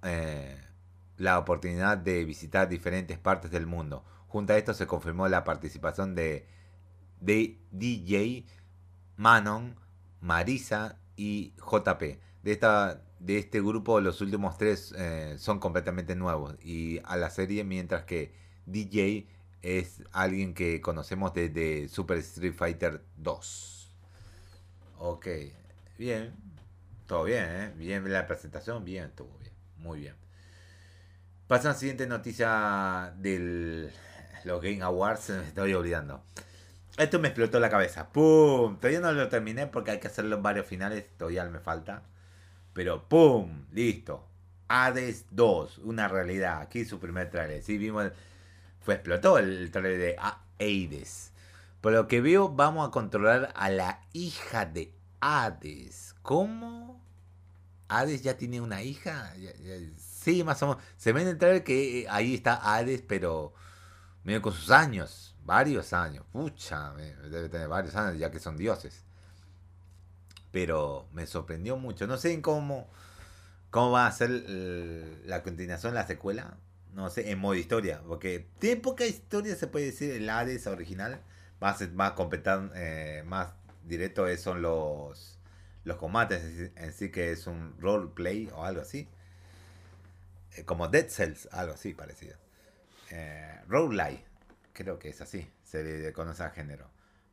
eh, 0.04 0.58
la 1.18 1.38
oportunidad 1.38 1.98
de 1.98 2.24
visitar 2.24 2.70
diferentes 2.70 3.18
partes 3.20 3.52
del 3.52 3.68
mundo. 3.68 4.06
Junto 4.28 4.54
a 4.54 4.58
esto 4.58 4.74
se 4.74 4.88
confirmó 4.88 5.28
la 5.28 5.44
participación 5.44 6.16
de, 6.16 6.48
de 7.20 7.60
DJ, 7.72 8.46
Manon, 9.18 9.76
Marisa 10.22 10.98
y 11.18 11.54
JP. 11.58 12.02
De, 12.44 12.52
esta, 12.52 13.02
de 13.22 13.38
este 13.38 13.62
grupo 13.62 14.02
los 14.02 14.20
últimos 14.22 14.58
tres 14.58 14.94
eh, 14.98 15.36
son 15.38 15.60
completamente 15.60 16.16
nuevos 16.16 16.56
y 16.64 17.00
a 17.04 17.18
la 17.18 17.30
serie, 17.30 17.64
mientras 17.64 18.04
que 18.06 18.34
DJ 18.66 19.28
es 19.62 20.02
alguien 20.12 20.56
que 20.56 20.82
conocemos 20.82 21.34
desde 21.34 21.88
Super 21.88 22.18
Street 22.18 22.54
Fighter 22.54 23.04
2. 23.18 23.92
Ok, 24.98 25.28
bien, 26.00 26.34
todo 27.06 27.26
bien, 27.26 27.46
¿eh? 27.48 27.74
Bien 27.78 28.12
la 28.12 28.26
presentación, 28.26 28.84
bien, 28.84 29.06
estuvo 29.06 29.38
bien, 29.38 29.54
muy 29.78 30.00
bien. 30.00 30.16
Pasa 31.48 31.70
a 31.70 31.74
la 31.74 31.78
siguiente 31.78 32.08
noticia 32.08 33.14
de 33.18 33.92
los 34.46 34.62
Game 34.62 34.82
Awards, 34.82 35.30
me 35.30 35.48
estoy 35.48 35.74
olvidando. 35.74 36.24
Esto 36.98 37.20
me 37.20 37.28
explotó 37.30 37.60
la 37.60 37.70
cabeza. 37.70 38.10
¡Pum! 38.10 38.78
Todavía 38.78 39.00
no 39.00 39.12
lo 39.12 39.30
terminé 39.30 39.68
porque 39.68 39.92
hay 39.92 40.00
que 40.00 40.08
hacerlo 40.08 40.38
en 40.38 40.44
varios 40.44 40.66
finales, 40.66 41.06
todavía 41.18 41.46
me 41.46 41.60
falta. 41.60 42.04
Pero 42.74 43.08
¡pum! 43.08 43.66
Listo. 43.72 44.28
Hades 44.68 45.26
2, 45.32 45.80
una 45.80 46.08
realidad. 46.08 46.62
Aquí 46.62 46.86
su 46.86 47.00
primer 47.00 47.30
trailer. 47.30 47.62
Sí, 47.62 47.78
vimos 47.78 48.12
fue 48.82 48.96
explotó 48.96 49.38
el 49.38 49.70
trailer 49.72 49.98
de 49.98 50.16
Hades. 50.18 51.32
Por 51.82 51.94
lo 51.94 52.08
que 52.08 52.22
veo, 52.22 52.50
vamos 52.50 52.88
a 52.88 52.92
controlar 52.92 53.52
a 53.56 53.70
la 53.70 54.02
hija 54.14 54.66
de 54.66 54.94
Hades. 55.20 56.16
¿Cómo? 56.22 57.02
¿Hades 57.88 58.24
ya 58.24 58.38
tiene 58.38 58.62
una 58.62 58.82
hija? 58.82 59.34
Sí, 59.98 60.44
más 60.44 60.62
o 60.64 60.70
menos. 60.70 60.84
Se 60.98 61.12
ve 61.12 61.22
en 61.22 61.28
el 61.28 61.38
trailer 61.38 61.64
que 61.64 62.02
eh, 62.02 62.08
ahí 62.10 62.34
está 62.36 62.76
Hades, 62.76 63.02
pero 63.02 63.54
medio 64.24 64.42
con 64.42 64.54
sus 64.54 64.72
años. 64.72 65.36
Varios 65.44 65.94
años. 65.94 66.26
Pucha, 66.32 66.94
debe 66.94 67.50
tener 67.50 67.68
varios 67.68 67.96
años 67.96 68.18
ya 68.18 68.32
que 68.32 68.40
son 68.40 68.58
dioses. 68.58 69.04
Pero 70.52 71.08
me 71.14 71.26
sorprendió 71.28 71.78
mucho. 71.78 72.08
No 72.08 72.18
sé 72.18 72.42
cómo, 72.42 72.90
cómo 73.70 73.92
va 73.92 74.08
a 74.08 74.12
ser 74.12 74.30
la 75.26 75.44
continuación, 75.44 75.94
la 75.94 76.08
secuela 76.08 76.58
no 76.94 77.10
sé, 77.10 77.32
en 77.32 77.40
modo 77.40 77.56
historia, 77.56 78.02
porque 78.08 78.48
tiene 78.60 78.82
poca 78.82 79.06
historia, 79.06 79.56
se 79.56 79.68
puede 79.68 79.86
decir, 79.88 80.12
el 80.12 80.30
Hades 80.30 80.68
original, 80.68 81.22
más, 81.60 81.90
más 81.94 82.12
completar, 82.12 82.72
eh, 82.76 83.24
más 83.26 83.54
directo 83.84 84.26
son 84.38 84.62
los, 84.62 85.40
los 85.84 85.98
combates 85.98 86.72
en 86.76 86.94
sí, 86.94 87.10
que 87.10 87.32
es 87.32 87.48
un 87.48 87.76
roleplay 87.80 88.50
o 88.54 88.64
algo 88.66 88.82
así. 88.82 89.08
Eh, 90.56 90.66
como 90.66 90.88
Dead 90.90 91.08
Cells, 91.08 91.48
algo 91.52 91.74
así 91.74 91.94
parecido. 91.94 92.36
Eh, 93.10 93.60
creo 94.74 95.00
que 95.00 95.10
es 95.10 95.22
así, 95.22 95.50
se 95.64 95.84
le 95.84 96.14
conoce 96.14 96.44
al 96.44 96.52
género. 96.52 96.90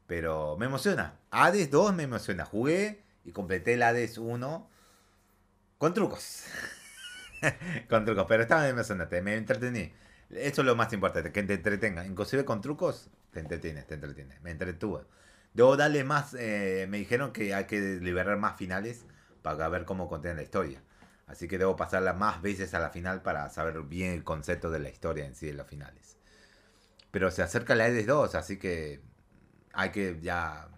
Pero 0.06 0.56
me 0.56 0.66
emociona. 0.66 1.18
Hades 1.30 1.70
2 1.70 1.94
me 1.94 2.04
emociona. 2.04 2.44
Jugué 2.44 3.02
y 3.28 3.32
completé 3.32 3.74
el 3.74 3.82
Hades 3.82 4.16
1 4.16 4.70
con 5.76 5.94
trucos. 5.94 6.44
con 7.88 8.04
trucos, 8.06 8.24
pero 8.26 8.42
estaba 8.42 8.66
emocionante, 8.66 9.20
me 9.20 9.36
entretení. 9.36 9.92
Eso 10.30 10.62
es 10.62 10.66
lo 10.66 10.74
más 10.74 10.92
importante, 10.94 11.30
que 11.30 11.42
te 11.42 11.54
entretenga. 11.54 12.06
Inclusive 12.06 12.44
con 12.46 12.62
trucos, 12.62 13.10
te 13.30 13.40
entretienes, 13.40 13.86
te 13.86 13.94
entretienes. 13.94 14.40
Me 14.40 14.50
entretuvo. 14.50 15.04
Debo 15.52 15.76
darle 15.76 16.04
más, 16.04 16.34
eh, 16.38 16.86
me 16.88 16.98
dijeron 16.98 17.32
que 17.32 17.54
hay 17.54 17.66
que 17.66 17.98
liberar 18.00 18.38
más 18.38 18.56
finales 18.56 19.04
para 19.42 19.68
ver 19.68 19.84
cómo 19.84 20.08
contiene 20.08 20.36
la 20.36 20.42
historia. 20.42 20.82
Así 21.26 21.48
que 21.48 21.58
debo 21.58 21.76
pasarla 21.76 22.14
más 22.14 22.40
veces 22.40 22.72
a 22.72 22.78
la 22.78 22.88
final 22.88 23.20
para 23.22 23.50
saber 23.50 23.82
bien 23.82 24.12
el 24.12 24.24
concepto 24.24 24.70
de 24.70 24.78
la 24.78 24.88
historia 24.88 25.26
en 25.26 25.34
sí 25.34 25.46
de 25.46 25.52
los 25.52 25.66
finales. 25.66 26.16
Pero 27.10 27.30
se 27.30 27.42
acerca 27.42 27.74
la 27.74 27.88
EDES 27.88 28.06
2, 28.06 28.34
así 28.34 28.58
que 28.58 29.02
hay 29.74 29.90
que 29.90 30.18
ya 30.22 30.68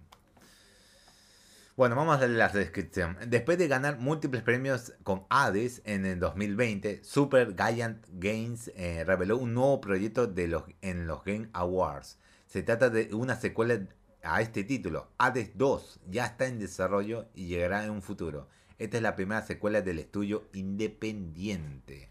bueno, 1.80 1.96
vamos 1.96 2.16
a 2.16 2.20
darle 2.20 2.36
la 2.36 2.50
descripción. 2.50 3.16
Después 3.26 3.56
de 3.56 3.66
ganar 3.66 3.98
múltiples 3.98 4.42
premios 4.42 4.92
con 5.02 5.24
Hades 5.30 5.80
en 5.86 6.04
el 6.04 6.20
2020, 6.20 7.02
Super 7.02 7.56
Giant 7.56 8.04
Games 8.12 8.70
eh, 8.76 9.02
reveló 9.06 9.38
un 9.38 9.54
nuevo 9.54 9.80
proyecto 9.80 10.26
de 10.26 10.46
los, 10.46 10.64
en 10.82 11.06
los 11.06 11.24
Game 11.24 11.48
Awards. 11.54 12.18
Se 12.46 12.62
trata 12.62 12.90
de 12.90 13.14
una 13.14 13.34
secuela 13.34 13.80
a 14.22 14.42
este 14.42 14.62
título. 14.62 15.08
Hades 15.16 15.56
2 15.56 16.00
ya 16.10 16.26
está 16.26 16.44
en 16.48 16.58
desarrollo 16.58 17.30
y 17.32 17.46
llegará 17.46 17.82
en 17.82 17.92
un 17.92 18.02
futuro. 18.02 18.46
Esta 18.76 18.98
es 18.98 19.02
la 19.02 19.16
primera 19.16 19.40
secuela 19.40 19.80
del 19.80 20.00
estudio 20.00 20.50
independiente. 20.52 22.10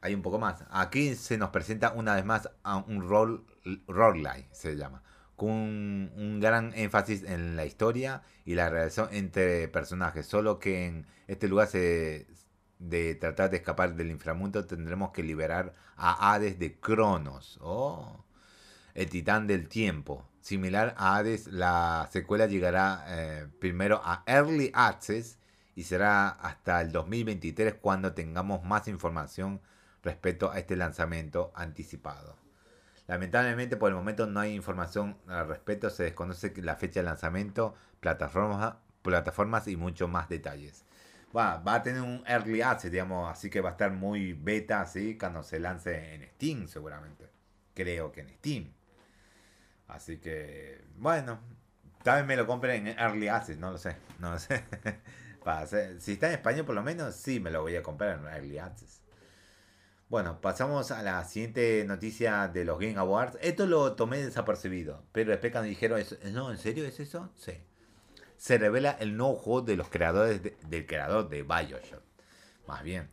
Hay 0.00 0.12
un 0.12 0.22
poco 0.22 0.40
más. 0.40 0.64
Aquí 0.70 1.14
se 1.14 1.38
nos 1.38 1.50
presenta 1.50 1.92
una 1.92 2.16
vez 2.16 2.24
más 2.24 2.50
un 2.88 3.08
role, 3.08 3.42
roleplay, 3.86 4.48
se 4.50 4.74
llama 4.74 5.04
con 5.40 6.12
un, 6.18 6.38
gran 6.38 6.74
énfasis 6.76 7.22
en 7.22 7.56
la 7.56 7.64
historia 7.64 8.20
y 8.44 8.56
la 8.56 8.68
relación 8.68 9.08
entre 9.10 9.68
personajes. 9.68 10.26
Solo 10.26 10.58
que 10.58 10.84
en 10.86 11.06
este 11.28 11.48
lugar 11.48 11.66
se, 11.66 12.26
de 12.78 13.14
tratar 13.14 13.48
de 13.48 13.56
escapar 13.56 13.94
del 13.94 14.10
inframundo 14.10 14.66
tendremos 14.66 15.12
que 15.12 15.22
liberar 15.22 15.72
a 15.96 16.34
Hades 16.34 16.58
de 16.58 16.78
Cronos, 16.78 17.58
oh, 17.62 18.22
el 18.92 19.08
titán 19.08 19.46
del 19.46 19.66
tiempo. 19.66 20.28
Similar 20.42 20.94
a 20.98 21.16
Hades, 21.16 21.46
la 21.46 22.06
secuela 22.12 22.44
llegará 22.44 23.06
eh, 23.08 23.46
primero 23.60 24.02
a 24.04 24.22
Early 24.26 24.70
Access 24.74 25.38
y 25.74 25.84
será 25.84 26.28
hasta 26.28 26.82
el 26.82 26.92
2023 26.92 27.76
cuando 27.80 28.12
tengamos 28.12 28.62
más 28.62 28.88
información 28.88 29.62
respecto 30.02 30.50
a 30.50 30.58
este 30.58 30.76
lanzamiento 30.76 31.50
anticipado. 31.54 32.39
Lamentablemente 33.10 33.76
por 33.76 33.88
el 33.88 33.96
momento 33.96 34.28
no 34.28 34.38
hay 34.38 34.54
información 34.54 35.16
al 35.26 35.48
respecto, 35.48 35.90
se 35.90 36.04
desconoce 36.04 36.54
la 36.62 36.76
fecha 36.76 37.00
de 37.00 37.06
lanzamiento, 37.06 37.74
plataformas, 37.98 38.76
plataformas 39.02 39.66
y 39.66 39.76
muchos 39.76 40.08
más 40.08 40.28
detalles. 40.28 40.84
Va, 41.36 41.60
a 41.64 41.82
tener 41.82 42.02
un 42.02 42.22
early 42.24 42.62
access, 42.62 42.92
digamos, 42.92 43.28
así 43.28 43.50
que 43.50 43.60
va 43.60 43.70
a 43.70 43.72
estar 43.72 43.90
muy 43.90 44.34
beta, 44.34 44.80
así, 44.80 45.18
cuando 45.18 45.42
se 45.42 45.58
lance 45.58 46.14
en 46.14 46.22
Steam 46.22 46.68
seguramente. 46.68 47.28
Creo 47.74 48.12
que 48.12 48.20
en 48.20 48.28
Steam. 48.28 48.72
Así 49.88 50.18
que, 50.18 50.84
bueno, 50.96 51.40
tal 52.04 52.18
vez 52.18 52.26
me 52.28 52.36
lo 52.36 52.46
compre 52.46 52.76
en 52.76 52.86
early 52.86 53.26
access, 53.26 53.58
no 53.58 53.72
lo 53.72 53.78
sé, 53.78 53.96
no 54.20 54.30
lo 54.30 54.38
sé. 54.38 54.62
si 55.98 56.12
está 56.12 56.28
en 56.28 56.34
español 56.34 56.64
por 56.64 56.76
lo 56.76 56.84
menos, 56.84 57.16
sí 57.16 57.40
me 57.40 57.50
lo 57.50 57.62
voy 57.62 57.74
a 57.74 57.82
comprar 57.82 58.20
en 58.20 58.26
early 58.26 58.58
access. 58.58 59.00
Bueno, 60.10 60.40
pasamos 60.40 60.90
a 60.90 61.04
la 61.04 61.24
siguiente 61.24 61.84
noticia 61.86 62.48
de 62.48 62.64
los 62.64 62.80
Game 62.80 62.96
Awards. 62.96 63.38
Esto 63.42 63.64
lo 63.64 63.92
tomé 63.92 64.18
desapercibido, 64.18 65.04
pero 65.12 65.30
después 65.30 65.52
cuando 65.52 65.68
dijeron, 65.68 66.02
¿no? 66.32 66.50
¿En 66.50 66.58
serio 66.58 66.84
es 66.84 66.98
eso? 66.98 67.30
Sí. 67.36 67.52
Se 68.36 68.58
revela 68.58 68.90
el 68.98 69.16
nuevo 69.16 69.36
juego 69.36 69.62
de 69.62 69.76
los 69.76 69.88
creadores 69.88 70.42
del 70.68 70.86
creador 70.86 71.28
de 71.28 71.44
Bioshock. 71.44 72.02
Más 72.66 72.82
bien. 72.82 73.08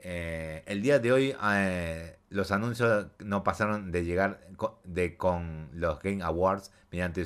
Eh, 0.00 0.62
el 0.66 0.82
día 0.82 0.98
de 0.98 1.10
hoy 1.10 1.34
eh, 1.42 2.18
los 2.28 2.50
anuncios 2.50 3.06
no 3.18 3.42
pasaron 3.42 3.90
de 3.90 4.04
llegar 4.04 4.46
de, 4.84 5.16
con 5.16 5.70
los 5.72 6.00
Game 6.00 6.22
Awards 6.22 6.70
mediante, 6.90 7.24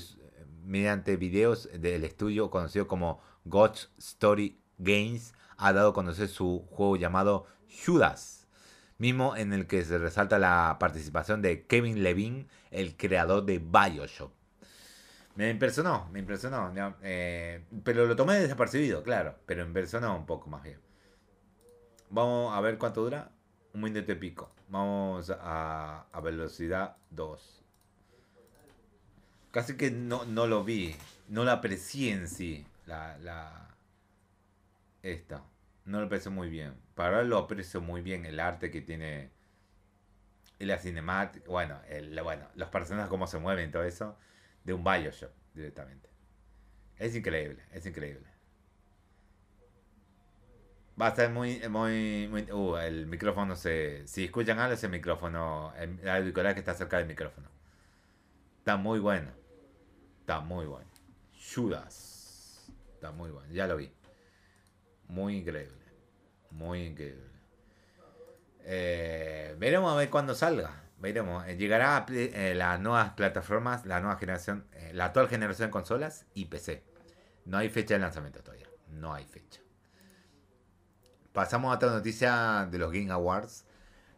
mediante 0.63 1.17
videos 1.17 1.69
del 1.73 2.05
estudio 2.05 2.49
conocido 2.49 2.87
como 2.87 3.21
Ghost 3.45 3.91
Story 3.99 4.63
Games. 4.79 5.35
Ha 5.57 5.73
dado 5.73 5.91
a 5.91 5.95
conocer 5.95 6.29
su 6.29 6.65
juego 6.71 6.95
llamado 6.95 7.47
Judas 7.85 8.40
mismo 9.01 9.35
en 9.37 9.53
el 9.53 9.67
que 9.67 9.85
se 9.85 9.99
resalta 9.99 10.39
la 10.39 10.77
participación 10.79 11.43
de 11.43 11.67
Kevin 11.67 12.03
Levine, 12.03 12.47
el 12.71 12.97
creador 12.97 13.45
de 13.45 13.59
Bioshock. 13.59 14.33
Me 15.35 15.49
impresionó, 15.49 16.09
me 16.13 16.19
impresionó, 16.19 16.73
eh, 17.03 17.65
pero 17.83 18.07
lo 18.07 18.15
tomé 18.15 18.35
desapercibido, 18.35 19.03
claro, 19.03 19.37
pero 19.47 19.63
me 19.63 19.69
impresionó 19.69 20.15
un 20.15 20.27
poco 20.27 20.51
más 20.51 20.63
bien. 20.63 20.79
Vamos 22.11 22.55
a 22.55 22.61
ver 22.61 22.77
cuánto 22.77 23.03
dura, 23.03 23.31
un 23.73 23.81
minuto 23.81 24.13
y 24.13 24.17
pico. 24.17 24.53
Vamos 24.69 25.31
a, 25.31 26.07
a 26.13 26.21
velocidad 26.21 26.97
2. 27.11 27.65
Casi 29.51 29.77
que 29.77 29.91
no, 29.91 30.25
no 30.27 30.47
lo 30.47 30.63
vi. 30.63 30.95
No 31.29 31.45
lo 31.45 31.53
aprecié 31.53 32.13
en 32.13 32.29
sí. 32.29 32.67
La, 32.87 33.17
la... 33.19 33.69
Esta. 35.03 35.43
No 35.91 35.99
lo 35.99 36.07
aprecio 36.07 36.31
muy 36.31 36.49
bien. 36.49 36.75
Para 36.95 37.09
ahora 37.09 37.25
lo 37.25 37.37
aprecio 37.37 37.81
muy 37.81 38.01
bien. 38.01 38.25
El 38.25 38.39
arte 38.39 38.71
que 38.71 38.81
tiene. 38.81 39.33
Y 40.61 40.65
la 40.65 40.79
cinemática. 40.79 41.45
Bueno, 41.51 41.81
el, 41.89 42.21
bueno, 42.23 42.47
los 42.55 42.69
personajes 42.69 43.11
cómo 43.11 43.27
se 43.27 43.39
mueven, 43.39 43.73
todo 43.73 43.83
eso. 43.83 44.17
De 44.63 44.73
un 44.73 44.85
Bioshock 44.85 45.33
directamente. 45.53 46.09
Es 46.97 47.17
increíble, 47.17 47.65
es 47.73 47.85
increíble. 47.87 48.29
Va 51.01 51.09
a 51.09 51.17
ser 51.17 51.31
muy, 51.31 51.61
muy, 51.69 52.29
muy... 52.29 52.43
Uh, 52.53 52.77
el 52.77 53.07
micrófono 53.07 53.57
se... 53.57 54.07
Si 54.07 54.27
escuchan 54.27 54.59
algo, 54.59 54.75
ese 54.75 54.89
micrófono... 54.89 55.73
El 55.77 56.09
auricular 56.09 56.53
que 56.55 56.61
está 56.61 56.75
cerca 56.75 56.99
del 56.99 57.07
micrófono. 57.07 57.49
Está 58.59 58.77
muy 58.77 59.01
bueno. 59.01 59.33
Está 60.21 60.41
muy 60.41 60.67
bueno. 60.67 60.91
Judas. 61.55 62.71
Está 62.95 63.11
muy 63.11 63.31
bueno. 63.31 63.51
Ya 63.53 63.67
lo 63.67 63.77
vi. 63.79 63.91
Muy 65.09 65.39
increíble. 65.39 65.80
Muy 66.51 66.85
increíble. 66.85 67.31
Eh, 68.65 69.55
veremos 69.59 69.93
a 69.93 69.97
ver 69.97 70.11
cuándo 70.11 70.35
salga. 70.35 70.83
Veremos. 70.99 71.47
Eh, 71.47 71.57
llegará 71.57 71.97
a 71.97 72.07
eh, 72.11 72.55
las 72.55 72.79
nuevas 72.81 73.11
plataformas, 73.15 73.87
la 73.87 74.01
nueva 74.01 74.17
generación, 74.17 74.67
la 74.93 75.07
actual 75.07 75.29
generación 75.29 75.69
de 75.69 75.73
consolas 75.73 76.27
y 76.35 76.47
PC. 76.47 76.85
No 77.47 77.59
hay 77.59 77.71
fecha 77.71 77.95
de 77.95 78.01
lanzamiento 78.01 78.43
todavía. 78.43 78.69
No 78.89 79.15
hay 79.15 79.25
fecha. 79.25 79.61
Pasamos 81.33 81.73
a 81.73 81.77
otra 81.77 81.91
noticia 81.91 82.69
de 82.71 82.79
los 82.79 82.93
Game 82.93 83.11
Awards. 83.11 83.65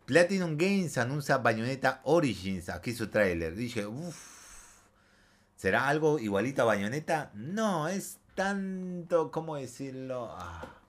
Platinum 0.07 0.57
Games 0.57 0.99
anuncia 0.99 1.38
Bayonetta 1.38 2.01
Origins. 2.05 2.68
Aquí 2.68 2.92
su 2.92 3.09
trailer. 3.09 3.55
Dije. 3.55 3.87
¿Será 5.57 5.87
algo 5.87 6.18
igualito 6.18 6.62
a 6.62 6.64
Bayonetta? 6.64 7.31
No, 7.35 7.87
es 7.87 8.18
tanto. 8.35 9.31
¿Cómo 9.31 9.57
decirlo? 9.57 10.35
Ah. 10.37 10.82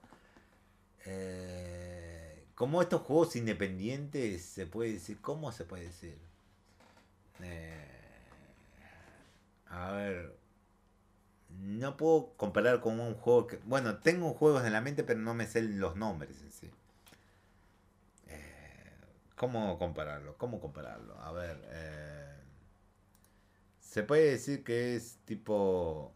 Eh, 1.06 2.46
como 2.54 2.82
estos 2.82 3.02
juegos 3.02 3.36
independientes, 3.36 4.44
se 4.44 4.66
puede 4.66 4.94
decir. 4.94 5.20
¿Cómo 5.20 5.52
se 5.52 5.64
puede 5.64 5.84
decir? 5.84 6.18
Eh, 7.42 7.86
a 9.68 9.92
ver. 9.92 10.36
No 11.50 11.96
puedo 11.96 12.32
comparar 12.36 12.80
con 12.80 12.98
un 13.00 13.14
juego 13.14 13.46
que... 13.46 13.56
Bueno, 13.64 13.98
tengo 13.98 14.34
juegos 14.34 14.64
en 14.64 14.72
la 14.72 14.80
mente, 14.80 15.04
pero 15.04 15.20
no 15.20 15.34
me 15.34 15.46
sé 15.46 15.62
los 15.62 15.96
nombres 15.96 16.40
en 16.42 16.52
sí. 16.52 16.70
Eh, 18.28 18.90
¿Cómo 19.36 19.78
compararlo? 19.78 20.36
¿Cómo 20.38 20.60
compararlo? 20.60 21.18
A 21.20 21.32
ver... 21.32 21.60
Eh, 21.70 22.34
se 23.80 24.02
puede 24.02 24.30
decir 24.32 24.64
que 24.64 24.96
es 24.96 25.18
tipo... 25.24 26.12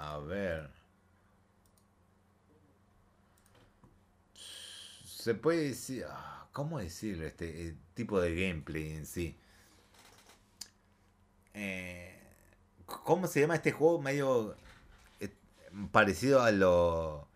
A 0.00 0.18
ver... 0.18 0.70
Se 5.04 5.34
puede 5.34 5.68
decir... 5.68 6.06
Ah, 6.08 6.48
¿Cómo 6.52 6.78
decirlo? 6.78 7.26
Este 7.26 7.68
eh, 7.68 7.76
tipo 7.94 8.18
de 8.18 8.34
gameplay 8.34 8.92
en 8.92 9.04
sí. 9.04 9.38
Eh, 11.52 12.18
¿Cómo 12.86 13.26
se 13.26 13.40
llama 13.40 13.56
este 13.56 13.72
juego? 13.72 14.00
Medio 14.00 14.56
eh, 15.20 15.28
parecido 15.92 16.42
a 16.42 16.50
lo... 16.50 17.28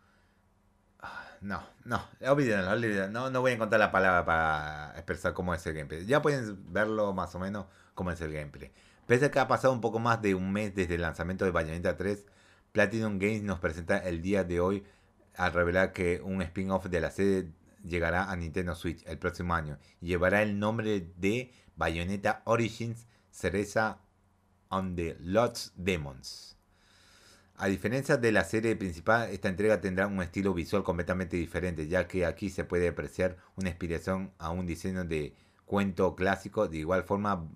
Ah, 1.01 1.27
no, 1.43 1.63
no, 1.85 2.03
olvídenlo, 2.23 3.09
No, 3.11 3.31
no 3.31 3.41
voy 3.43 3.53
a 3.53 3.55
encontrar 3.55 3.79
la 3.79 3.93
palabra 3.93 4.25
para 4.25 4.93
expresar 4.97 5.35
cómo 5.35 5.55
es 5.55 5.65
el 5.67 5.75
gameplay. 5.75 6.07
Ya 6.07 6.23
pueden 6.23 6.73
verlo 6.73 7.13
más 7.13 7.35
o 7.35 7.39
menos 7.39 7.67
cómo 7.95 8.11
es 8.11 8.21
el 8.23 8.33
gameplay. 8.33 8.73
Pese 9.07 9.27
a 9.27 9.31
que 9.31 9.39
ha 9.39 9.49
pasado 9.49 9.75
un 9.75 9.83
poco 9.83 9.99
más 9.99 10.23
de 10.23 10.35
un 10.35 10.51
mes 10.51 10.75
desde 10.75 10.95
el 10.95 11.03
lanzamiento 11.03 11.45
de 11.45 11.51
Bayonetta 11.51 11.97
3, 11.97 12.25
Platinum 12.75 13.21
Games 13.21 13.45
nos 13.45 13.61
presenta 13.61 13.99
el 13.99 14.21
día 14.21 14.43
de 14.43 14.59
hoy 14.59 14.83
al 15.37 15.53
revelar 15.53 15.93
que 15.93 16.21
un 16.21 16.43
spin-off 16.43 16.87
de 16.87 17.01
la 17.01 17.13
serie 17.13 17.53
llegará 17.85 18.29
a 18.29 18.35
Nintendo 18.35 18.75
Switch 18.75 19.01
el 19.07 19.17
próximo 19.17 19.55
año 19.55 19.79
y 20.01 20.09
llevará 20.09 20.43
el 20.43 20.59
nombre 20.59 21.07
de 21.17 21.53
Bayonetta 21.77 22.43
Origins 22.47 23.07
Cereza 23.31 24.01
on 24.71 24.97
the 24.97 25.17
Lost 25.21 25.73
Demons. 25.77 26.57
A 27.55 27.69
diferencia 27.69 28.17
de 28.17 28.33
la 28.33 28.43
serie 28.43 28.75
principal, 28.75 29.31
esta 29.31 29.49
entrega 29.49 29.81
tendrá 29.81 30.09
un 30.09 30.21
estilo 30.21 30.53
visual 30.53 30.83
completamente 30.83 31.37
diferente, 31.37 31.87
ya 31.87 32.09
que 32.09 32.27
aquí 32.27 32.51
se 32.51 32.65
puede 32.65 32.89
apreciar 32.89 33.37
una 33.55 33.69
inspiración 33.69 34.33
a 34.39 34.51
un 34.51 34.67
diseño 34.67 35.05
de 35.05 35.37
cuento 35.65 36.17
clásico. 36.17 36.67
De 36.67 36.79
igual 36.79 37.05
forma, 37.05 37.49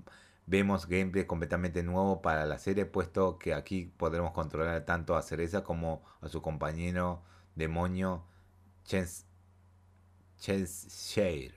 vemos 0.49 0.89
gameplay 0.89 1.27
completamente 1.27 1.83
nuevo 1.83 2.23
para 2.23 2.47
la 2.47 2.59
serie, 2.59 2.87
puesto 2.87 3.39
que 3.39 3.53
aquí 3.53 3.93
podremos 3.99 4.33
controlar 4.33 4.87
tanto 4.87 5.15
a 5.15 5.23
Cereza 5.23 5.63
como 5.63 6.03
a 6.23 6.29
su 6.29 6.41
compañero 6.41 7.23
demonio 7.55 8.25
Cheshire. 10.39 11.55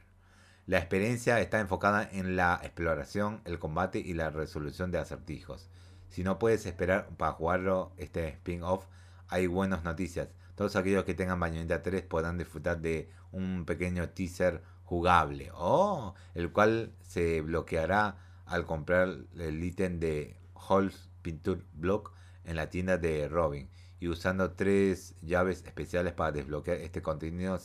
La 0.68 0.78
experiencia 0.78 1.40
está 1.40 1.62
enfocada 1.62 2.08
en 2.12 2.36
la 2.36 2.60
exploración, 2.64 3.42
el 3.46 3.60
combate 3.60 4.00
y 4.00 4.14
la 4.14 4.30
resolución 4.30 4.92
de 4.92 5.00
acertijos. 5.00 5.70
Si 6.10 6.24
no 6.24 6.38
puedes 6.38 6.66
esperar 6.66 7.08
para 7.16 7.32
jugarlo 7.32 7.94
este 7.96 8.28
spin-off, 8.28 8.86
hay 9.30 9.48
buenas 9.48 9.86
noticias. 9.86 10.28
Todos 10.56 10.76
aquellos 10.76 11.06
que 11.06 11.14
tengan 11.14 11.40
Bayonetta 11.40 11.82
3 11.82 12.04
podrán 12.04 12.38
disfrutar 12.38 12.82
de 12.82 13.10
un 13.32 13.64
pequeño 13.66 14.10
teaser 14.10 14.62
jugable, 14.84 15.50
oh, 15.54 16.14
el 16.34 16.52
cual 16.52 16.92
se 17.02 17.40
bloqueará 17.40 18.18
al 18.52 18.66
comprar 18.66 19.18
el 19.38 19.64
ítem 19.64 20.00
de 20.00 20.36
Halls 20.56 21.10
Pinture 21.22 21.62
Block 21.74 22.14
en 22.44 22.58
la 22.58 22.70
tienda 22.70 22.98
de 22.98 23.30
Robin 23.30 23.70
y 24.00 24.10
usando 24.10 24.52
tres 24.52 25.16
llaves 25.22 25.64
especiales 25.66 26.14
para 26.14 26.34
desbloquear 26.34 26.78
este 26.78 27.02
contenido 27.02 27.58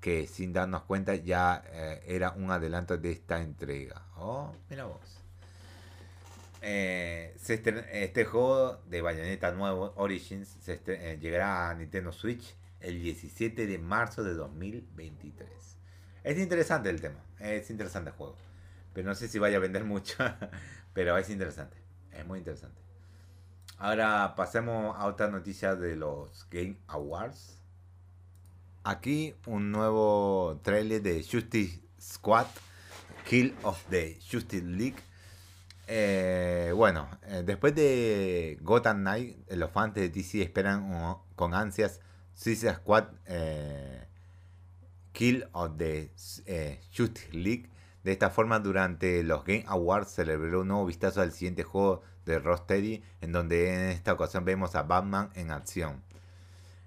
que 0.00 0.26
sin 0.26 0.52
darnos 0.52 0.82
cuenta 0.82 1.14
ya 1.14 1.62
eh, 1.70 2.02
era 2.06 2.32
un 2.32 2.50
adelanto 2.50 2.96
de 2.96 3.12
esta 3.12 3.40
entrega. 3.40 4.04
Oh, 4.16 4.52
mira 4.68 4.84
vos. 4.84 5.00
Eh, 6.60 7.36
este 7.92 8.24
juego 8.24 8.80
de 8.86 9.02
Bayonetta 9.02 9.52
nuevo, 9.52 9.92
Origins, 9.96 10.56
eh, 10.68 11.18
llegará 11.20 11.70
a 11.70 11.74
Nintendo 11.74 12.10
Switch 12.10 12.56
el 12.80 13.00
17 13.00 13.66
de 13.66 13.78
marzo 13.78 14.24
de 14.24 14.34
2023. 14.34 15.48
Es 16.24 16.38
interesante 16.38 16.90
el 16.90 17.00
tema, 17.00 17.22
es 17.38 17.70
interesante 17.70 18.10
el 18.10 18.16
juego. 18.16 18.45
Pero 18.96 19.08
no 19.08 19.14
sé 19.14 19.28
si 19.28 19.38
vaya 19.38 19.58
a 19.58 19.60
vender 19.60 19.84
mucho, 19.84 20.16
pero 20.94 21.18
es 21.18 21.28
interesante, 21.28 21.76
es 22.12 22.24
muy 22.24 22.38
interesante. 22.38 22.80
Ahora 23.76 24.34
pasemos 24.34 24.96
a 24.96 25.04
otra 25.04 25.28
noticia 25.28 25.76
de 25.76 25.96
los 25.96 26.48
Game 26.50 26.78
Awards. 26.86 27.60
Aquí 28.84 29.34
un 29.44 29.70
nuevo 29.70 30.62
trailer 30.62 31.02
de 31.02 31.22
Justice 31.22 31.82
Squad, 32.00 32.46
Kill 33.26 33.54
of 33.64 33.78
the 33.90 34.18
Justice 34.32 34.64
League. 34.64 34.96
Eh, 35.88 36.72
bueno, 36.74 37.10
eh, 37.24 37.42
después 37.44 37.74
de 37.74 38.56
Gotham 38.62 39.00
Knight, 39.00 39.36
eh, 39.48 39.56
los 39.56 39.70
fans 39.72 39.92
de 39.92 40.08
DC 40.08 40.40
esperan 40.40 41.18
con 41.34 41.52
ansias 41.52 42.00
Suicide 42.32 42.76
Squad 42.76 43.08
Kill 45.12 45.46
of 45.52 45.76
the 45.76 46.10
Justice 46.96 47.28
League. 47.32 47.75
De 48.06 48.12
esta 48.12 48.30
forma, 48.30 48.60
durante 48.60 49.24
los 49.24 49.42
Game 49.42 49.64
Awards 49.66 50.12
celebró 50.12 50.60
un 50.60 50.68
nuevo 50.68 50.86
vistazo 50.86 51.22
al 51.22 51.32
siguiente 51.32 51.64
juego 51.64 52.02
de 52.24 52.38
Rocksteady, 52.38 53.02
en 53.20 53.32
donde 53.32 53.74
en 53.74 53.90
esta 53.90 54.12
ocasión 54.12 54.44
vemos 54.44 54.76
a 54.76 54.84
Batman 54.84 55.30
en 55.34 55.50
acción. 55.50 56.04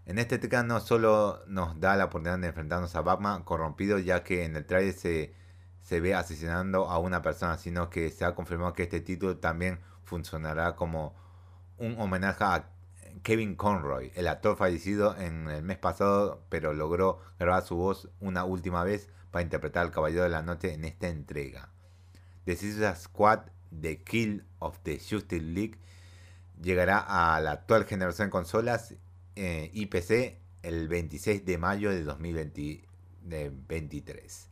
En 0.06 0.18
este 0.18 0.38
TK 0.38 0.64
no 0.64 0.80
solo 0.80 1.42
nos 1.46 1.78
da 1.78 1.98
la 1.98 2.06
oportunidad 2.06 2.40
de 2.40 2.48
enfrentarnos 2.48 2.96
a 2.96 3.02
Batman 3.02 3.44
corrompido, 3.44 4.00
ya 4.00 4.24
que 4.24 4.46
en 4.46 4.56
el 4.56 4.66
trailer 4.66 4.94
se, 4.94 5.34
se 5.82 6.00
ve 6.00 6.16
asesinando 6.16 6.90
a 6.90 7.00
una 7.00 7.22
persona, 7.22 7.58
sino 7.58 7.90
que 7.90 8.12
se 8.12 8.24
ha 8.24 8.34
confirmado 8.34 8.72
que 8.72 8.84
este 8.84 9.02
título 9.02 9.40
también 9.40 9.82
funcionará 10.06 10.78
como 10.78 11.16
un 11.80 12.00
homenaje 12.00 12.46
a 12.46 12.70
Kevin 13.24 13.58
Conroy, 13.58 14.14
el 14.16 14.30
actor 14.30 14.56
fallecido 14.56 15.18
en 15.18 15.50
el 15.50 15.64
mes 15.64 15.80
pasado, 15.80 16.46
pero 16.48 16.72
logró 16.72 17.20
grabar 17.38 17.66
su 17.66 17.76
voz 17.76 18.08
una 18.22 18.46
última 18.46 18.86
vez 18.86 19.10
para 19.32 19.44
interpretar 19.44 19.86
al 19.86 19.92
Caballero 19.92 20.24
de 20.24 20.30
la 20.30 20.42
Noche 20.42 20.74
en 20.74 20.86
esta 20.86 21.08
entrega. 21.08 21.70
The 22.46 22.56
Suicide 22.56 22.96
Squad 22.96 23.42
The 23.82 24.04
Kill 24.04 24.46
of 24.60 24.80
the 24.84 25.00
Justice 25.00 25.44
League 25.44 25.78
llegará 26.62 27.00
a 27.00 27.42
la 27.42 27.52
actual 27.52 27.86
generación 27.86 28.28
de 28.28 28.32
consolas 28.32 28.94
eh, 29.36 29.72
IPC 29.74 30.38
el 30.64 30.88
26 30.88 31.46
de 31.46 31.58
mayo 31.58 31.90
de 31.92 32.04
2023. 32.04 34.50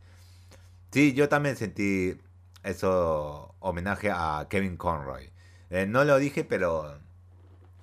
Sí, 0.92 1.14
yo 1.14 1.28
también 1.28 1.58
sentí 1.58 2.18
eso 2.64 3.56
homenaje 3.60 4.10
a 4.12 4.48
Kevin 4.50 4.78
Conroy. 4.78 5.30
Eh, 5.70 5.86
no 5.86 6.06
lo 6.06 6.18
dije, 6.18 6.46
pero 6.46 6.98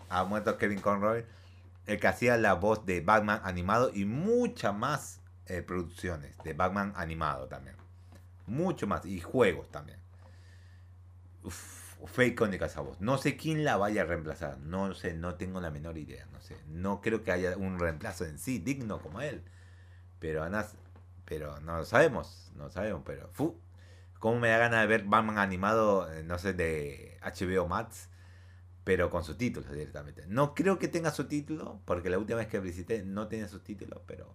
ha 0.09 0.25
muerto 0.25 0.57
Kevin 0.57 0.81
Conroy, 0.81 1.27
el 1.87 2.01
que 2.01 2.07
hacía 2.07 2.39
la 2.39 2.55
voz 2.55 2.87
de 2.87 3.03
Batman 3.03 3.43
animado 3.45 3.91
y 3.93 4.07
muchas 4.07 4.75
más 4.75 5.21
eh, 5.47 5.63
producciones 5.63 6.37
de 6.45 6.53
Batman 6.53 6.93
animado 6.97 7.47
también. 7.49 7.77
Mucho 8.47 8.87
más. 8.87 9.05
Y 9.07 9.21
juegos 9.21 9.71
también. 9.71 9.99
Uf, 11.43 11.97
fue 12.07 12.27
icónica 12.27 12.67
esa. 12.67 12.83
No 13.01 13.19
sé 13.19 13.37
quién 13.37 13.65
la 13.65 13.77
vaya 13.77 14.03
a 14.03 14.05
reemplazar. 14.05 14.59
No 14.59 14.95
sé, 14.95 15.15
no 15.15 15.37
tengo 15.37 15.61
la 15.61 15.71
menor 15.71 15.99
idea. 15.99 16.27
No 16.33 16.41
sé. 16.41 16.57
No 16.69 17.01
creo 17.01 17.23
que 17.23 17.33
haya 17.33 17.57
un 17.57 17.79
reemplazo 17.79 18.25
en 18.25 18.39
sí 18.39 18.59
digno 18.59 19.01
como 19.01 19.21
él. 19.21 19.43
Pero 20.19 20.47
pero 21.25 21.61
no 21.61 21.79
lo 21.79 21.85
sabemos. 21.85 22.53
No 22.57 22.65
lo 22.65 22.71
sabemos. 22.71 23.03
Pero 23.05 23.29
fu, 23.33 23.61
cómo 24.19 24.41
me 24.41 24.49
da 24.49 24.59
ganas 24.59 24.81
de 24.83 24.87
ver 24.87 25.05
Batman 25.05 25.39
animado, 25.39 26.13
eh, 26.13 26.23
no 26.23 26.39
sé, 26.39 26.53
de 26.53 27.19
HBO 27.23 27.69
Max 27.69 28.09
pero 28.85 29.09
con 29.11 29.25
subtítulos 29.25 29.73
directamente. 29.73 30.27
No 30.29 30.55
creo 30.55 30.79
que 30.79 30.89
tenga 30.89 31.11
subtítulos, 31.11 31.79
porque 31.87 32.11
la 32.11 32.19
última 32.19 32.39
vez 32.39 32.49
que 32.49 32.61
visité 32.61 33.03
no 33.03 33.29
tenía 33.29 33.49
subtítulos, 33.49 34.03
pero 34.07 34.33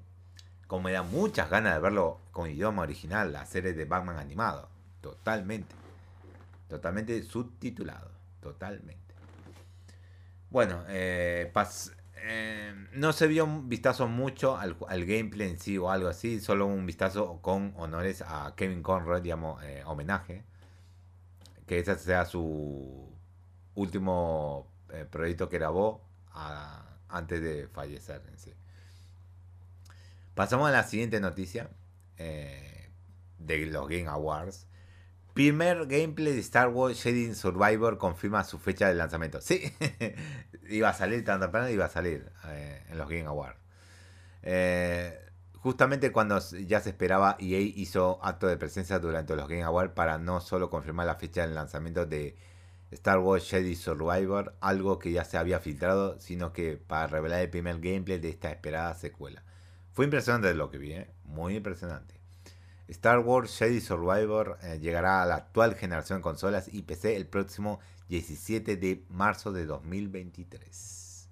como 0.70 0.84
me 0.84 0.92
da 0.92 1.02
muchas 1.02 1.50
ganas 1.50 1.74
de 1.74 1.80
verlo 1.80 2.20
con 2.32 2.48
idioma 2.48 2.84
original, 2.84 3.34
la 3.34 3.44
serie 3.48 3.74
de 3.74 3.86
Batman 3.86 4.20
animado, 4.20 4.70
totalmente, 5.02 5.74
totalmente 6.68 7.24
subtitulado, 7.24 8.12
totalmente. 8.40 9.16
Bueno, 10.52 10.84
eh, 10.88 11.52
eh, 12.18 12.88
no 12.94 13.14
se 13.14 13.26
vio 13.26 13.46
un 13.46 13.68
vistazo 13.68 14.08
mucho 14.08 14.58
al, 14.58 14.76
gameplay 15.06 15.50
en 15.50 15.58
sí 15.58 15.76
o 15.80 15.90
algo 15.90 16.08
así, 16.08 16.40
solo 16.40 16.68
un 16.68 16.86
vistazo 16.86 17.40
con 17.42 17.74
honores 17.76 18.22
a 18.22 18.54
Kevin 18.56 18.84
Conroy, 18.84 19.22
digamos, 19.22 19.64
eh, 19.64 19.82
homenaje, 19.88 20.44
que 21.66 21.80
esa 21.80 21.96
sea 21.96 22.26
su 22.26 23.12
último 23.74 24.72
proyecto 25.10 25.50
que 25.50 25.58
grabó 25.58 26.08
antes 27.10 27.42
de 27.42 27.68
fallecer 27.70 28.22
en 28.30 28.38
sí. 28.38 28.54
Pasamos 30.36 30.70
a 30.70 30.72
la 30.72 30.84
siguiente 30.84 31.20
noticia 31.20 31.70
eh, 32.18 32.92
de 33.38 33.66
los 33.66 33.88
Game 33.88 34.08
Awards. 34.08 34.68
Primer 35.34 35.86
gameplay 35.88 36.34
de 36.34 36.40
Star 36.40 36.70
Wars 36.70 37.02
Jedi 37.02 37.34
Survivor 37.34 37.98
confirma 37.98 38.44
su 38.44 38.60
fecha 38.60 38.88
de 38.88 38.96
lanzamiento. 38.96 39.42
Sí, 39.42 39.72
iba 40.70 40.90
a 40.90 40.94
salir 40.94 41.24
tan 41.24 41.40
temprano, 41.40 41.70
iba 41.70 41.86
a 41.86 41.90
salir 41.90 42.32
eh, 42.48 42.84
en 42.90 42.98
los 42.98 43.10
Game 43.10 43.26
Awards. 43.26 43.60
justamente 45.62 46.12
cuando 46.12 46.40
ya 46.66 46.80
se 46.82 46.90
esperaba, 46.90 47.38
EA 47.40 47.60
hizo 47.60 48.20
acto 48.24 48.48
de 48.48 48.58
presencia 48.58 49.00
durante 49.00 49.36
los 49.36 49.48
Game 49.48 49.64
Awards 49.64 49.94
para 49.94 50.18
no 50.18 50.42
solo 50.42 50.70
confirmar 50.70 51.06
la 51.06 51.16
fecha 51.16 51.48
de 51.48 51.54
lanzamiento 51.54 52.06
de 52.06 52.38
Star 52.92 53.20
Wars 53.20 53.48
Jedi 53.48 53.76
Survivor, 53.76 54.56
algo 54.62 54.98
que 55.00 55.12
ya 55.12 55.24
se 55.24 55.38
había 55.38 55.60
filtrado, 55.60 56.20
sino 56.20 56.54
que 56.54 56.78
para 56.78 57.08
revelar 57.08 57.42
el 57.42 57.50
primer 57.50 57.80
gameplay 57.80 58.20
de 58.20 58.30
esta 58.30 58.50
esperada 58.50 58.96
secuela. 58.96 59.44
Fue 60.00 60.06
impresionante 60.06 60.54
lo 60.54 60.72
que 60.72 60.78
vi, 60.78 60.93
¿eh? 60.93 61.12
muy 61.26 61.58
impresionante. 61.58 62.22
Star 62.88 63.20
Wars 63.20 63.58
Jedi 63.58 63.82
Survivor 63.82 64.58
eh, 64.64 64.80
llegará 64.80 65.22
a 65.22 65.26
la 65.26 65.36
actual 65.36 65.76
generación 65.76 66.20
de 66.20 66.24
consolas 66.24 66.74
y 66.74 66.84
PC 66.84 67.18
el 67.18 67.28
próximo 67.28 67.82
17 68.08 68.78
de 68.78 69.04
marzo 69.10 69.52
de 69.52 69.66
2023. 69.66 71.30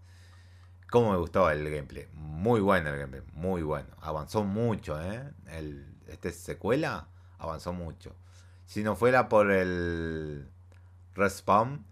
¿Cómo 0.90 1.12
me 1.14 1.18
gustó 1.18 1.50
el 1.50 1.64
gameplay? 1.64 2.10
Muy 2.12 2.60
bueno 2.60 2.90
el 2.90 3.00
gameplay, 3.00 3.24
muy 3.32 3.62
bueno. 3.62 3.88
Avanzó 4.02 4.44
mucho, 4.44 5.02
¿eh? 5.02 5.32
Este 6.08 6.34
secuela 6.34 7.08
avanzó 7.38 7.72
mucho. 7.72 8.18
Si 8.66 8.84
no 8.84 8.98
fuera 8.98 9.30
por 9.30 9.50
el 9.50 10.46
Respawn. 11.16 11.86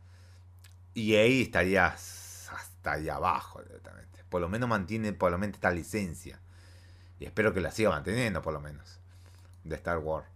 Y 0.94 1.16
ahí 1.16 1.44
estarías 1.44 2.50
hasta 2.52 2.92
ahí 2.92 3.08
abajo 3.08 3.64
directamente. 3.64 4.26
Por 4.28 4.42
lo 4.42 4.50
menos 4.50 4.68
mantiene 4.68 5.14
por 5.14 5.32
lo 5.32 5.38
menos 5.38 5.56
esta 5.56 5.72
licencia. 5.72 6.42
Y 7.20 7.26
espero 7.26 7.54
que 7.54 7.62
la 7.62 7.72
siga 7.72 7.90
manteniendo 7.90 8.42
por 8.42 8.54
lo 8.54 8.60
menos. 8.60 9.00
De 9.64 9.76
Star 9.76 10.00
Wars. 10.00 10.28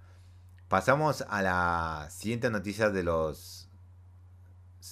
Pasamos 0.68 1.26
a 1.30 1.42
la 1.42 2.08
siguiente 2.10 2.50
noticia 2.50 2.90
de 2.90 3.04
los. 3.04 3.70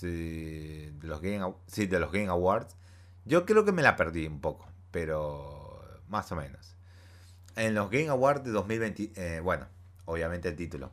de 0.01 0.93
los 1.01 1.21
Game, 1.21 1.53
sí, 1.67 1.87
de 1.87 1.99
los 1.99 2.11
Game 2.11 2.27
Awards. 2.27 2.75
Yo 3.25 3.45
creo 3.45 3.65
que 3.65 3.71
me 3.71 3.81
la 3.81 3.95
perdí 3.95 4.27
un 4.27 4.41
poco. 4.41 4.67
Pero 4.91 5.81
más 6.07 6.31
o 6.31 6.35
menos. 6.35 6.75
En 7.55 7.73
los 7.73 7.89
Game 7.89 8.09
Awards 8.09 8.43
de 8.43 8.51
2020. 8.51 9.11
Eh, 9.15 9.39
bueno, 9.39 9.67
obviamente 10.05 10.49
el 10.49 10.55
título 10.55 10.91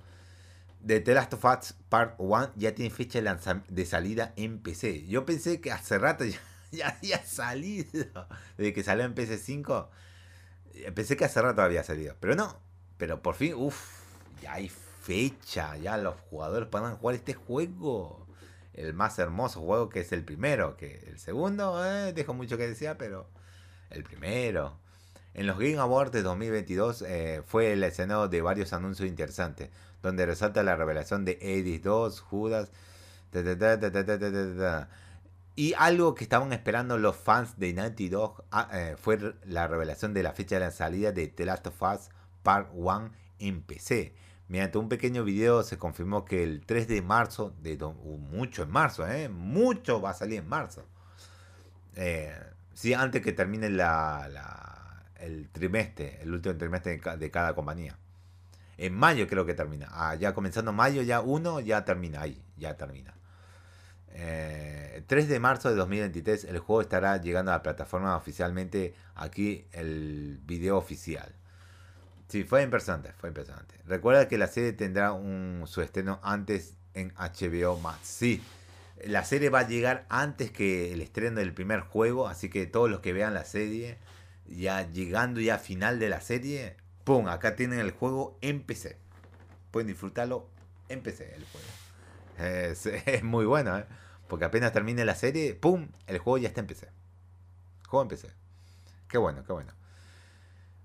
de 0.85 1.01
The 1.01 1.15
Last 1.15 1.33
of 1.33 1.45
Us 1.45 1.75
Part 1.89 2.15
1 2.19 2.53
ya 2.57 2.75
tiene 2.75 2.95
fecha 2.95 3.21
de, 3.69 3.87
salida 3.87 4.35
en 4.37 4.61
PC. 4.61 5.07
Yo 5.07 5.25
pensé 5.25 5.61
que 5.61 5.73
hace 5.73 5.99
rato 5.99 6.25
ya, 6.71 6.89
había 6.89 7.25
salido. 7.25 8.29
Desde 8.57 8.73
que 8.73 8.85
salió 8.85 9.05
en 9.05 9.15
PC5. 9.15 9.89
Pensé 10.95 11.17
que 11.17 11.25
hace 11.25 11.41
rato 11.43 11.63
había 11.63 11.85
salido. 11.85 12.15
Pero 12.21 12.35
no. 12.35 12.57
Pero 12.97 13.23
por 13.23 13.35
fin, 13.35 13.55
uff, 13.57 14.01
ya 14.43 14.55
hay 14.55 14.69
fecha. 14.69 15.77
Ya 15.77 15.97
los 15.97 16.15
jugadores 16.31 16.69
puedan 16.69 16.97
jugar 16.97 17.17
este 17.17 17.35
juego. 17.35 18.27
El 18.73 18.95
más 18.95 19.19
hermoso 19.19 19.61
juego 19.61 19.89
que 19.89 20.01
es 20.01 20.13
el 20.13 20.25
primero. 20.25 20.77
Que 20.77 21.05
el 21.07 21.19
segundo, 21.19 21.85
eh, 21.85 22.13
dejo 22.13 22.35
mucho 22.35 22.57
que 22.57 22.69
decir, 22.69 22.95
pero 22.99 23.29
el 23.91 24.05
primero. 24.05 24.79
En 25.35 25.47
los 25.47 25.59
Game 25.59 25.79
Awards 25.79 26.13
de 26.13 26.23
2022 26.23 27.03
eh, 27.03 27.43
fue 27.45 27.73
el 27.73 27.83
escenario 27.83 28.29
de 28.29 28.41
varios 28.41 28.73
anuncios 28.73 29.09
interesantes 29.09 29.71
donde 30.05 30.27
resalta 30.27 30.63
la 30.63 30.77
revelación 30.77 31.25
de 31.25 31.39
Edis 31.41 31.83
2, 31.83 32.21
Judas, 32.21 32.71
y 35.57 35.75
algo 35.75 36.15
que 36.15 36.25
estaban 36.25 36.53
esperando 36.53 36.99
los 36.99 37.17
fans 37.17 37.59
de 37.59 37.73
Naughty 37.73 38.09
Dog 38.09 38.45
ah, 38.51 38.69
eh, 38.73 38.97
fue 38.99 39.37
la 39.45 39.69
revelación 39.69 40.13
de 40.13 40.23
la 40.23 40.33
fecha 40.33 40.57
de 40.57 40.65
la 40.65 40.71
salida 40.73 41.13
de 41.13 41.29
The 41.29 41.47
Last 41.47 41.67
of 41.69 41.81
Us 41.83 42.11
Part 42.43 42.71
1 42.73 43.11
en 43.39 43.63
PC. 43.63 44.15
Mediante 44.49 44.79
un 44.79 44.89
pequeño 44.89 45.25
video 45.25 45.63
se 45.63 45.79
confirmó 45.79 46.25
que 46.25 46.43
el 46.43 46.67
3 46.67 46.89
de 46.89 47.03
marzo, 47.03 47.55
de 47.63 47.77
mucho 47.77 48.65
en 48.65 48.71
marzo, 48.71 49.07
eh, 49.07 49.29
mucho 49.29 50.01
va 50.03 50.11
a 50.11 50.15
salir 50.15 50.41
en 50.41 50.49
marzo. 50.49 50.85
Eh, 51.95 52.35
sí, 52.75 52.93
antes 52.93 53.23
que 53.23 53.33
termine 53.33 53.69
el 53.69 55.49
trimestre, 55.51 56.19
el 56.21 56.35
último 56.35 56.57
trimestre 56.57 57.01
de 57.17 57.31
cada 57.31 57.55
compañía. 57.55 57.97
En 58.77 58.93
mayo 58.93 59.29
creo 59.29 59.47
que 59.47 59.55
termina. 59.55 59.89
Ah, 59.93 60.17
ya 60.17 60.35
comenzando 60.35 60.73
mayo, 60.73 61.01
ya 61.03 61.21
uno, 61.21 61.61
ya 61.61 61.85
termina. 61.85 62.23
Ahí, 62.23 62.43
ya 62.57 62.77
termina. 62.77 63.15
3 64.15 64.23
eh, 64.23 65.27
de 65.27 65.41
marzo 65.41 65.69
de 65.69 65.75
2023 65.75 66.45
el 66.45 66.59
juego 66.59 66.81
estará 66.81 67.21
llegando 67.21 67.51
a 67.51 67.57
la 67.57 67.63
plataforma 67.63 68.17
oficialmente. 68.17 68.95
Aquí 69.15 69.67
el 69.73 70.41
video 70.45 70.77
oficial. 70.79 71.35
Sí, 72.29 72.45
fue 72.45 72.63
impresionante, 72.63 73.13
fue 73.13 73.29
impresionante. 73.29 73.75
Recuerda 73.87 74.29
que 74.29 74.39
la 74.39 74.47
serie 74.47 74.73
tendrá 74.73 75.13
un, 75.13 75.65
su 75.67 75.83
estreno 75.83 76.21
antes 76.23 76.75
en 76.95 77.13
HBO 77.17 77.79
Max. 77.79 78.01
Sí, 78.03 78.43
la 79.05 79.25
serie 79.25 79.51
va 79.51 79.61
a 79.61 79.69
llegar 79.69 80.07
antes 80.09 80.51
que 80.51 80.93
el 80.93 81.01
estreno 81.01 81.41
del 81.41 81.53
primer 81.53 81.81
juego, 81.81 82.29
así 82.29 82.49
que 82.49 82.67
todos 82.67 82.91
los 82.91 83.01
que 83.01 83.13
vean 83.13 83.35
la 83.35 83.45
serie, 83.45 83.99
ya 84.47 84.91
llegando 84.91 85.41
ya 85.41 85.57
a 85.57 85.59
final 85.59 85.99
de 85.99 86.09
la 86.09 86.21
serie, 86.21 86.77
¡Pum! 87.05 87.29
Acá 87.29 87.55
tienen 87.55 87.81
el 87.81 87.91
juego 87.91 88.39
en 88.41 88.63
PC. 88.63 88.97
Pueden 89.71 89.89
disfrutarlo 89.89 90.49
en 90.89 91.03
el 91.05 91.13
juego. 91.13 91.67
Es, 93.07 93.23
muy 93.23 93.45
bueno, 93.45 93.79
¿eh? 93.79 93.85
Porque 94.35 94.47
apenas 94.47 94.73
termine 94.73 95.05
la 95.05 95.15
serie, 95.15 95.55
¡pum! 95.55 95.87
El 96.09 96.19
juego 96.19 96.39
ya 96.39 96.49
está 96.49 96.61
en 96.61 96.67
PC. 96.67 96.89
Juego 97.87 98.11
en. 98.11 98.19
Qué 99.07 99.17
bueno, 99.17 99.45
qué 99.45 99.53
bueno. 99.53 99.73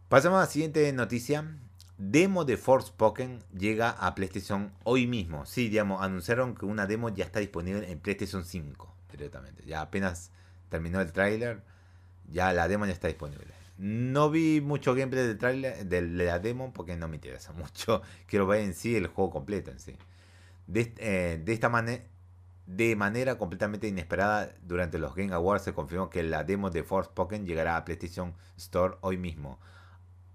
Pasamos 0.08 0.38
a 0.38 0.41
la 0.41 0.45
siguiente 0.45 0.93
noticia. 0.93 1.58
Demo 1.97 2.45
de 2.45 2.58
Force 2.58 2.93
Pokémon 2.95 3.43
llega 3.58 3.89
a 3.89 4.14
PlayStation 4.14 4.72
hoy 4.84 5.08
mismo. 5.08 5.47
Sí, 5.47 5.68
digamos, 5.68 6.04
anunciaron 6.04 6.54
que 6.54 6.68
una 6.68 6.86
demo 6.86 7.10
ya 7.10 7.26
está 7.26 7.39
disponible 7.39 7.91
en 7.91 8.00
PlayStation 8.00 8.45
5 8.45 8.95
directamente. 9.10 9.66
Ya 9.66 9.82
apenas 9.82 10.30
terminó 10.70 11.02
el 11.02 11.12
tráiler, 11.12 11.64
ya 12.32 12.54
la 12.54 12.68
demo 12.68 12.86
ya 12.86 12.93
está 12.93 13.08
disponible. 13.08 13.47
No 13.80 14.30
vi 14.30 14.62
mucho 14.62 14.93
gameplay 14.93 15.26
del 15.26 15.39
trailer, 15.39 15.88
de 15.88 16.04
la 16.04 16.38
demo 16.38 16.72
porque 16.72 16.95
no 16.95 17.08
me 17.08 17.16
interesa 17.16 17.52
mucho. 17.54 18.04
Quiero 18.28 18.45
ver 18.45 18.62
en 18.62 18.76
sí 18.76 18.95
el 18.95 19.08
juego 19.08 19.32
completo 19.32 19.72
en 19.72 19.80
sí. 19.80 19.95
De, 20.68 20.93
eh, 20.97 21.43
esta 21.47 21.70
manera, 21.70 22.04
de 22.70 22.95
manera 22.95 23.39
completamente 23.39 23.88
inesperada, 23.88 24.53
durante 24.61 24.99
los 24.99 25.15
Game 25.15 25.34
Awards 25.34 25.63
se 25.63 25.74
confirmó 25.74 26.11
que 26.11 26.22
la 26.22 26.43
demo 26.43 26.70
de 26.70 26.84
Force 26.84 27.09
Pokémon 27.11 27.47
llegará 27.47 27.76
a 27.76 27.84
PlayStation 27.84 28.36
Store 28.57 28.95
hoy 29.01 29.17
mismo. 29.17 29.59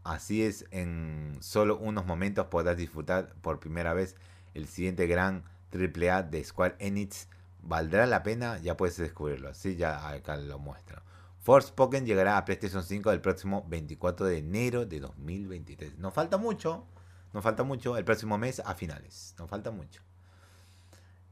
Así 0.03 0.43
es, 0.43 0.67
en 0.73 1.39
solo 1.41 1.79
unos 1.79 2.07
momentos 2.07 2.47
podrás 2.47 2.77
disfrutar 2.77 3.37
por 3.41 3.61
primera 3.61 3.95
vez 3.95 4.17
el 4.53 4.67
siguiente 4.67 5.07
gran 5.07 5.45
AAA 5.73 6.25
de 6.25 6.43
Square 6.43 6.75
Enix. 6.81 7.29
¿Valdrá 7.63 8.05
la 8.05 8.25
pena? 8.25 8.59
Ya 8.59 8.77
puedes 8.77 8.97
descubrirlo. 8.97 9.51
Así 9.51 9.77
ya 9.77 10.09
acá 10.09 10.37
lo 10.37 10.59
muestro. 10.59 11.03
Forspoken 11.39 12.05
llegará 12.05 12.37
a 12.37 12.45
PlayStation 12.45 12.83
5 12.83 13.13
el 13.13 13.21
próximo 13.21 13.65
24 13.69 14.27
de 14.27 14.39
enero 14.39 14.87
de 14.87 14.99
2023. 14.99 15.99
Nos 15.99 16.13
falta 16.13 16.37
mucho, 16.37 16.85
nos 17.33 17.45
falta 17.45 17.63
mucho, 17.63 17.97
el 17.97 18.05
próximo 18.05 18.39
mes 18.39 18.59
a 18.59 18.75
finales, 18.75 19.37
nos 19.39 19.49
falta 19.49 19.71
mucho. 19.71 20.03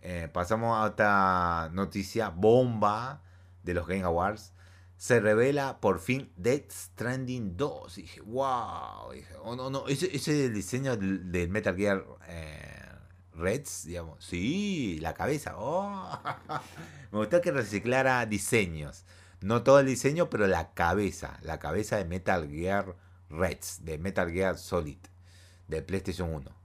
Eh, 0.03 0.29
pasamos 0.33 0.77
a 0.77 0.83
otra 0.83 1.71
noticia 1.73 2.29
bomba 2.31 3.23
de 3.63 3.75
los 3.75 3.87
Game 3.87 4.03
Awards. 4.03 4.53
se 4.97 5.21
revela 5.21 5.81
por 5.81 5.99
fin 5.99 6.33
Death 6.37 6.71
Stranding 6.71 7.57
2. 7.57 7.97
dije, 7.97 8.21
wow. 8.23 9.13
Dije, 9.13 9.35
oh, 9.43 9.57
no, 9.57 9.71
no, 9.71 9.87
ese, 9.89 10.07
ese 10.07 10.33
es 10.33 10.47
el 10.49 10.55
diseño 10.55 10.97
del, 10.97 11.49
Metal 11.49 11.77
Gear 11.77 12.05
eh, 12.29 12.83
Reds, 13.35 13.85
digamos. 13.87 14.25
Sí, 14.25 14.99
la 15.01 15.15
cabeza. 15.15 15.55
Oh. 15.57 16.21
Me 17.13 17.19
gustó 17.19 17.41
que 17.41 17.53
reciclara 17.53 18.27
diseños. 18.27 19.05
No 19.41 19.63
todo 19.63 19.81
el 19.81 19.87
diseño, 19.87 20.31
pero 20.31 20.47
la 20.47 20.73
cabeza. 20.75 21.39
La 21.43 21.59
cabeza 21.59 21.97
de 21.97 22.05
Metal 22.05 22.49
Gear 22.49 22.97
Reds, 23.29 23.85
de 23.85 23.99
Metal 23.99 24.31
Gear 24.31 24.59
Solid, 24.59 24.99
de 25.69 25.83
PlayStation 25.83 26.33
1. 26.33 26.62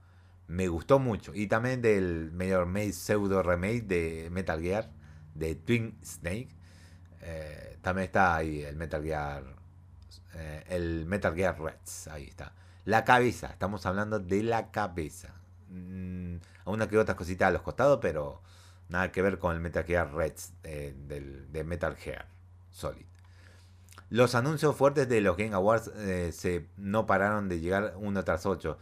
Me 0.48 0.66
gustó 0.66 0.98
mucho. 0.98 1.34
Y 1.34 1.46
también 1.46 1.82
del 1.82 2.32
medio 2.32 2.66
pseudo 2.92 3.42
remake 3.42 3.82
de 3.82 4.28
Metal 4.32 4.60
Gear, 4.60 4.90
de 5.34 5.54
Twin 5.54 5.98
Snake. 6.02 6.48
Eh, 7.20 7.78
también 7.82 8.06
está 8.06 8.36
ahí 8.36 8.62
el 8.62 8.74
Metal 8.74 9.02
Gear. 9.02 9.44
Eh, 10.34 10.64
el 10.68 11.04
Metal 11.04 11.34
Gear 11.34 11.60
Reds. 11.60 12.08
Ahí 12.08 12.24
está. 12.24 12.54
La 12.86 13.04
cabeza. 13.04 13.48
Estamos 13.48 13.84
hablando 13.84 14.18
de 14.18 14.42
la 14.42 14.70
cabeza. 14.70 15.34
Mm, 15.68 16.36
una 16.64 16.88
que 16.88 16.96
otras 16.96 17.18
cositas 17.18 17.48
a 17.48 17.50
los 17.50 17.60
costados, 17.60 17.98
pero 18.00 18.40
nada 18.88 19.12
que 19.12 19.20
ver 19.20 19.38
con 19.38 19.54
el 19.54 19.60
Metal 19.60 19.84
Gear 19.84 20.14
Reds 20.14 20.54
eh, 20.64 20.94
del, 21.06 21.52
de 21.52 21.62
Metal 21.62 21.94
Gear 21.94 22.26
Solid. 22.70 23.04
Los 24.08 24.34
anuncios 24.34 24.74
fuertes 24.74 25.10
de 25.10 25.20
los 25.20 25.36
Game 25.36 25.54
Awards 25.54 25.92
se 26.34 26.66
no 26.78 27.04
pararon 27.04 27.50
de 27.50 27.60
llegar 27.60 27.92
uno 27.98 28.24
tras 28.24 28.46
otro, 28.46 28.78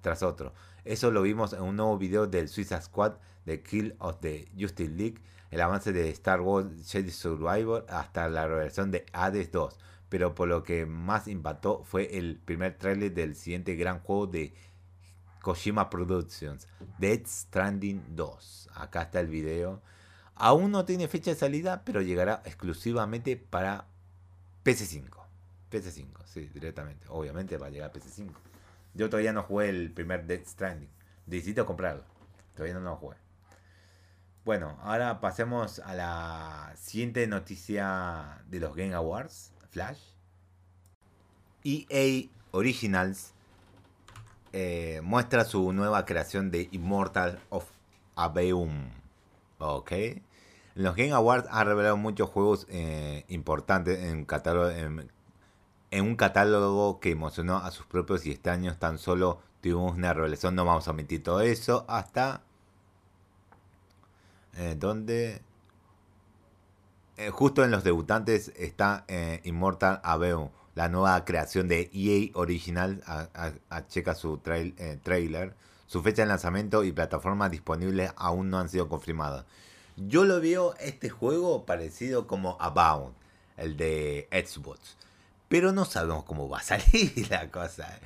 tras 0.00 0.22
otro. 0.22 0.52
Eso 0.84 1.10
lo 1.10 1.22
vimos 1.22 1.52
en 1.52 1.62
un 1.62 1.76
nuevo 1.76 1.98
video 1.98 2.26
del 2.26 2.48
Suicide 2.48 2.82
Squad 2.82 3.14
de 3.44 3.62
Kill 3.62 3.94
of 3.98 4.20
the 4.20 4.48
Justice 4.58 4.90
League 4.90 5.20
el 5.50 5.60
avance 5.60 5.92
de 5.92 6.10
Star 6.10 6.40
Wars 6.40 6.68
Jedi 6.90 7.10
Survivor 7.10 7.86
hasta 7.88 8.28
la 8.28 8.46
revelación 8.46 8.90
de 8.90 9.06
Hades 9.12 9.50
2. 9.52 9.78
Pero 10.08 10.34
por 10.34 10.48
lo 10.48 10.62
que 10.62 10.86
más 10.86 11.28
impactó 11.28 11.82
fue 11.84 12.18
el 12.18 12.38
primer 12.38 12.78
trailer 12.78 13.12
del 13.12 13.34
siguiente 13.34 13.74
gran 13.74 14.00
juego 14.00 14.26
de 14.26 14.54
Kojima 15.42 15.90
Productions, 15.90 16.68
Dead 16.98 17.20
Stranding 17.26 18.02
2. 18.14 18.70
Acá 18.74 19.02
está 19.02 19.20
el 19.20 19.28
video. 19.28 19.82
Aún 20.34 20.70
no 20.70 20.84
tiene 20.84 21.08
fecha 21.08 21.30
de 21.30 21.36
salida, 21.36 21.82
pero 21.84 22.02
llegará 22.02 22.42
exclusivamente 22.44 23.36
para 23.36 23.86
PC5. 24.64 25.08
PC5, 25.70 26.24
sí, 26.26 26.48
directamente. 26.48 27.06
Obviamente 27.08 27.56
va 27.56 27.66
a 27.66 27.70
llegar 27.70 27.90
a 27.90 27.92
PC5. 27.92 28.30
Yo 28.96 29.10
todavía 29.10 29.32
no 29.32 29.42
jugué 29.42 29.68
el 29.68 29.92
primer 29.92 30.26
Dead 30.26 30.40
Stranding. 30.44 30.88
Necesito 31.26 31.66
comprarlo. 31.66 32.04
Todavía 32.54 32.74
no 32.74 32.80
lo 32.80 32.96
jugué. 32.96 33.16
Bueno, 34.44 34.78
ahora 34.82 35.20
pasemos 35.20 35.80
a 35.80 35.94
la 35.94 36.72
siguiente 36.76 37.26
noticia 37.26 38.42
de 38.48 38.60
los 38.60 38.74
Game 38.74 38.94
Awards, 38.94 39.52
Flash. 39.70 39.98
EA 41.64 42.28
Originals 42.52 43.34
eh, 44.52 45.00
muestra 45.02 45.44
su 45.44 45.72
nueva 45.72 46.04
creación 46.04 46.50
de 46.50 46.68
Immortal 46.70 47.40
of 47.50 47.66
Aveum. 48.14 48.88
Ok. 49.58 49.92
Los 50.74 50.94
Game 50.94 51.12
Awards 51.12 51.48
han 51.50 51.66
revelado 51.66 51.96
muchos 51.96 52.30
juegos 52.30 52.66
eh, 52.70 53.24
importantes 53.28 53.98
en, 53.98 54.24
catálogo, 54.24 54.70
un 56.04 56.16
catálogo 56.16 57.00
que 57.00 57.10
emocionó 57.10 57.56
a 57.58 57.70
sus 57.70 57.86
propios 57.86 58.26
y 58.26 58.38
año 58.48 58.76
tan 58.76 58.98
solo 58.98 59.40
tuvimos 59.60 59.96
una 59.96 60.12
revelación, 60.12 60.54
no 60.54 60.64
vamos 60.64 60.86
a 60.88 60.90
omitir 60.90 61.22
todo 61.22 61.40
eso, 61.40 61.84
hasta 61.88 62.42
eh, 64.56 64.74
donde 64.78 65.42
eh, 67.16 67.30
justo 67.30 67.64
en 67.64 67.70
los 67.70 67.82
debutantes 67.82 68.52
está 68.56 69.04
eh, 69.08 69.40
Immortal 69.44 70.00
Aveu, 70.02 70.50
la 70.74 70.88
nueva 70.88 71.24
creación 71.24 71.68
de 71.68 71.90
EA 71.94 72.30
Original, 72.34 73.02
a, 73.06 73.86
checa 73.88 74.14
su 74.14 74.38
trailer. 74.38 75.54
Su 75.86 76.02
fecha 76.02 76.22
de 76.22 76.28
lanzamiento 76.28 76.84
y 76.84 76.92
plataformas 76.92 77.50
disponibles 77.50 78.12
aún 78.16 78.50
no 78.50 78.58
han 78.58 78.68
sido 78.68 78.88
confirmadas. 78.88 79.46
Yo 79.96 80.24
lo 80.24 80.40
veo 80.40 80.74
este 80.78 81.08
juego 81.08 81.64
parecido 81.64 82.26
como 82.26 82.56
Abound, 82.60 83.14
el 83.56 83.76
de 83.76 84.28
Xbox. 84.30 84.96
Pero 85.48 85.72
no 85.72 85.84
sabemos 85.84 86.24
cómo 86.24 86.48
va 86.48 86.58
a 86.58 86.62
salir 86.62 87.26
la 87.30 87.50
cosa. 87.50 88.00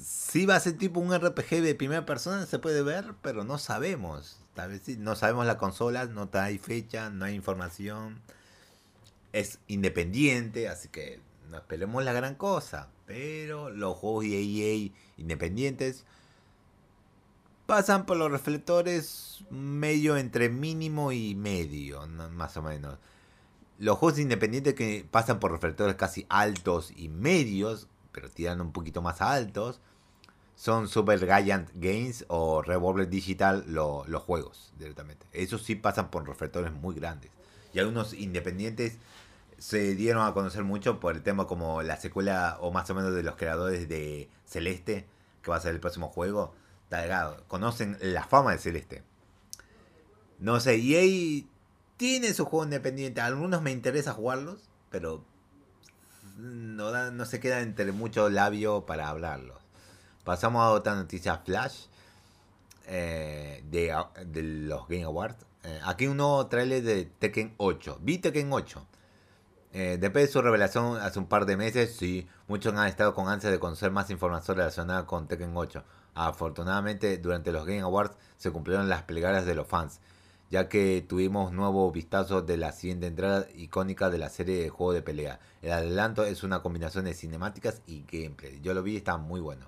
Si 0.00 0.46
va 0.46 0.56
a 0.56 0.60
ser 0.60 0.78
tipo 0.78 1.00
un 1.00 1.16
RPG 1.16 1.62
de 1.62 1.74
primera 1.74 2.06
persona, 2.06 2.46
se 2.46 2.58
puede 2.58 2.82
ver, 2.82 3.14
pero 3.22 3.44
no 3.44 3.58
sabemos 3.58 4.38
no 4.98 5.14
sabemos 5.14 5.46
la 5.46 5.56
consola, 5.56 6.06
no 6.06 6.28
hay 6.32 6.58
fecha, 6.58 7.10
no 7.10 7.24
hay 7.24 7.34
información. 7.34 8.20
Es 9.32 9.58
independiente, 9.68 10.68
así 10.68 10.88
que 10.88 11.20
no 11.50 11.58
esperemos 11.58 12.04
la 12.04 12.12
gran 12.12 12.34
cosa. 12.34 12.88
Pero 13.06 13.70
los 13.70 13.96
juegos 13.96 14.24
EA 14.24 14.90
independientes 15.16 16.04
pasan 17.66 18.06
por 18.06 18.16
los 18.16 18.30
reflectores 18.30 19.44
medio 19.50 20.16
entre 20.16 20.48
mínimo 20.48 21.12
y 21.12 21.34
medio, 21.34 22.06
más 22.06 22.56
o 22.56 22.62
menos. 22.62 22.98
Los 23.78 23.98
juegos 23.98 24.18
independientes 24.18 24.74
que 24.74 25.06
pasan 25.08 25.38
por 25.38 25.52
reflectores 25.52 25.94
casi 25.94 26.26
altos 26.28 26.92
y 26.96 27.08
medios, 27.08 27.86
pero 28.10 28.28
tiran 28.28 28.60
un 28.60 28.72
poquito 28.72 29.02
más 29.02 29.20
altos, 29.20 29.80
son 30.56 30.88
Super 30.88 31.20
Giant 31.20 31.70
Games 31.74 32.24
o 32.26 32.62
Revolver 32.62 33.08
Digital 33.08 33.64
los 33.68 34.22
juegos 34.22 34.72
directamente. 34.76 35.26
Esos 35.32 35.62
sí 35.62 35.76
pasan 35.76 36.10
por 36.10 36.26
reflectores 36.26 36.72
muy 36.72 36.96
grandes. 36.96 37.30
Y 37.72 37.78
algunos 37.78 38.14
independientes 38.14 38.98
se 39.58 39.94
dieron 39.94 40.26
a 40.26 40.34
conocer 40.34 40.64
mucho 40.64 40.98
por 40.98 41.14
el 41.14 41.22
tema 41.22 41.46
como 41.46 41.82
la 41.82 41.96
secuela 41.98 42.58
o 42.60 42.72
más 42.72 42.90
o 42.90 42.96
menos 42.96 43.14
de 43.14 43.22
los 43.22 43.36
creadores 43.36 43.88
de 43.88 44.28
Celeste, 44.44 45.06
que 45.42 45.50
va 45.52 45.56
a 45.56 45.60
ser 45.60 45.74
el 45.74 45.80
próximo 45.80 46.08
juego. 46.08 46.52
Conocen 47.46 47.96
la 48.00 48.24
fama 48.24 48.50
de 48.50 48.58
Celeste. 48.58 49.04
No 50.40 50.58
sé, 50.58 50.74
EA 50.74 51.44
tiene 51.98 52.32
su 52.32 52.46
juego 52.46 52.64
independiente. 52.64 53.20
Algunos 53.20 53.60
me 53.60 53.72
interesa 53.72 54.14
jugarlos, 54.14 54.70
pero 54.88 55.22
no, 56.38 57.24
se 57.26 57.40
queda 57.40 57.60
entre 57.60 57.92
mucho 57.92 58.30
labio 58.30 58.86
para 58.86 59.08
hablarlos. 59.08 59.58
Pasamos 60.24 60.62
a 60.62 60.70
otra 60.70 60.94
noticia 60.94 61.38
flash 61.38 61.86
eh, 62.86 63.62
de, 63.70 63.92
los 64.42 64.88
Game 64.88 65.04
Awards. 65.04 65.44
Eh, 65.64 65.80
aquí 65.84 66.06
un 66.06 66.16
nuevo 66.16 66.46
trailer 66.46 66.82
de 66.82 67.04
Tekken 67.04 67.54
8. 67.58 67.98
Vi 68.00 68.18
Tekken 68.18 68.50
8. 68.52 68.86
Eh, 69.72 69.98
después 70.00 70.26
de 70.26 70.32
su 70.32 70.40
revelación 70.40 70.98
hace 70.98 71.18
un 71.18 71.26
par 71.26 71.44
de 71.44 71.56
meses, 71.56 71.96
sí, 71.96 72.28
muchos 72.46 72.72
han 72.74 72.86
estado 72.86 73.14
con 73.14 73.28
ansia 73.28 73.50
de 73.50 73.58
conocer 73.58 73.90
más 73.90 74.08
información 74.10 74.56
relacionada 74.56 75.04
con 75.04 75.26
Tekken 75.26 75.52
8. 75.54 75.84
Afortunadamente, 76.14 77.18
durante 77.18 77.52
los 77.52 77.66
Game 77.66 77.80
Awards 77.80 78.16
se 78.36 78.50
cumplieron 78.50 78.88
las 78.88 79.02
plegarias 79.02 79.44
de 79.44 79.54
los 79.54 79.66
fans, 79.66 80.00
ya 80.50 80.68
que 80.68 81.04
tuvimos 81.06 81.52
nuevo 81.52 81.90
vistazo 81.92 82.42
de 82.42 82.56
la 82.56 82.72
siguiente 82.72 83.06
entrada 83.06 83.46
icónica 83.56 84.10
de 84.10 84.18
la 84.18 84.30
serie 84.30 84.62
de 84.62 84.70
juego 84.70 84.92
de 84.92 85.02
pelea. 85.02 85.40
El 85.62 85.72
adelanto 85.72 86.24
es 86.24 86.42
una 86.42 86.62
combinación 86.62 87.04
de 87.04 87.14
cinemáticas 87.14 87.82
y 87.86 88.04
gameplay. 88.10 88.60
Yo 88.62 88.74
lo 88.74 88.82
vi 88.82 88.94
y 88.94 88.96
está 88.96 89.16
muy 89.16 89.40
bueno. 89.40 89.66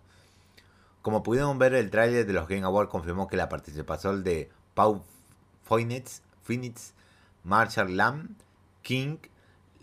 Como 1.02 1.22
pudieron 1.22 1.58
ver, 1.58 1.74
el 1.74 1.90
tráiler 1.90 2.26
de 2.26 2.32
los 2.32 2.48
Game 2.48 2.64
Awards 2.64 2.90
confirmó 2.90 3.28
que 3.28 3.36
la 3.36 3.48
participación 3.48 4.22
de 4.22 4.50
Pau 4.74 5.02
Phoenix, 5.64 6.22
Phoenix 6.42 6.94
Marshall 7.44 7.96
Lamb, 7.96 8.36
King, 8.82 9.18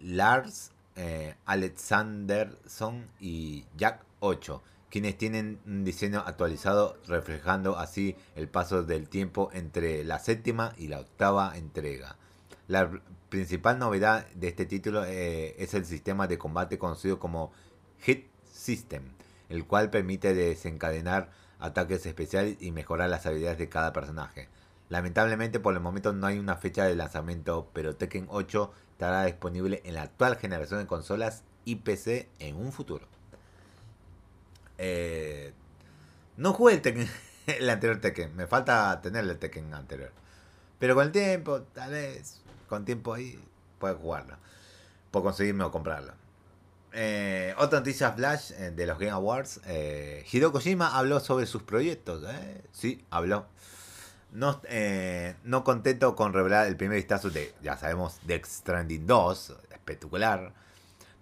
Lars, 0.02 0.72
eh, 0.96 1.36
Alexanderson 1.46 3.08
y 3.20 3.66
Jack 3.76 4.04
8, 4.20 4.62
quienes 4.90 5.18
tienen 5.18 5.60
un 5.66 5.84
diseño 5.84 6.24
actualizado 6.26 6.98
reflejando 7.08 7.78
así 7.78 8.16
el 8.36 8.48
paso 8.48 8.84
del 8.84 9.10
tiempo 9.10 9.50
entre 9.54 10.04
la 10.04 10.20
séptima 10.20 10.74
y 10.78 10.88
la 10.88 11.00
octava 11.00 11.58
entrega. 11.58 12.18
La 12.68 12.90
principal 13.30 13.80
novedad 13.80 14.28
de 14.36 14.48
este 14.48 14.66
título 14.66 15.06
eh, 15.06 15.56
es 15.58 15.74
el 15.74 15.86
sistema 15.86 16.28
de 16.28 16.38
combate 16.38 16.78
conocido 16.78 17.20
como 17.20 17.52
Hit 18.00 18.28
System 18.52 19.18
el 19.50 19.66
cual 19.66 19.90
permite 19.90 20.34
desencadenar 20.34 21.30
ataques 21.60 22.06
especiales 22.06 22.58
y 22.60 22.72
mejorar 22.72 23.10
las 23.10 23.26
habilidades 23.26 23.58
de 23.58 23.70
cada 23.70 23.94
personaje. 23.94 24.50
Lamentablemente 24.90 25.60
por 25.60 25.74
el 25.74 25.80
momento 25.80 26.14
no 26.14 26.28
hay 26.28 26.40
una 26.40 26.56
fecha 26.56 26.86
de 26.86 26.96
lanzamiento, 26.96 27.70
pero 27.74 27.96
Tekken 27.96 28.28
8 28.30 28.72
estará 28.92 29.26
disponible 29.26 29.82
en 29.84 29.96
la 29.96 30.04
actual 30.04 30.38
generación 30.38 30.80
de 30.80 30.88
consolas 30.88 31.44
y 31.66 31.78
PC 31.78 32.30
en 32.40 32.56
un 32.56 32.72
futuro. 32.72 33.08
Eh, 34.78 35.54
no 36.38 36.54
jugué 36.54 36.76
el, 36.76 36.82
Tekken, 36.82 37.10
el 37.48 37.70
anterior 37.70 38.00
Tekken, 38.00 38.36
me 38.36 38.48
falta 38.48 39.00
tener 39.02 39.24
el 39.26 39.38
Tekken 39.38 39.74
anterior. 39.74 40.12
Pero 40.80 40.96
con 40.96 41.06
el 41.06 41.12
tiempo, 41.12 41.62
tal 41.74 41.92
vez, 41.92 42.42
con 42.70 42.86
tiempo 42.86 43.14
ahí, 43.14 43.40
puedo 43.80 43.98
jugarlo. 43.98 44.38
Puedo 45.12 45.26
conseguirme 45.26 45.64
o 45.64 45.72
comprarlo. 45.72 46.14
Eh, 46.94 47.54
otra 47.58 47.80
noticia 47.80 48.12
flash 48.12 48.52
eh, 48.54 48.72
de 48.72 48.86
los 48.86 48.98
Game 48.98 49.12
Awards. 49.12 49.62
Eh, 49.66 50.26
Hideo 50.32 50.52
habló 50.82 51.20
sobre 51.20 51.46
sus 51.46 51.64
proyectos. 51.64 52.24
Eh. 52.28 52.64
Sí, 52.72 53.06
habló. 53.10 53.46
No, 54.32 54.62
no 55.44 55.64
contento 55.64 56.16
con 56.16 56.34
revelar 56.34 56.68
el 56.68 56.76
primer 56.76 56.98
vistazo 56.98 57.30
de, 57.30 57.54
ya 57.64 57.78
sabemos, 57.78 58.20
Death 58.24 58.46
Stranding 58.46 59.08
2. 59.08 59.54
espectacular. 59.72 60.54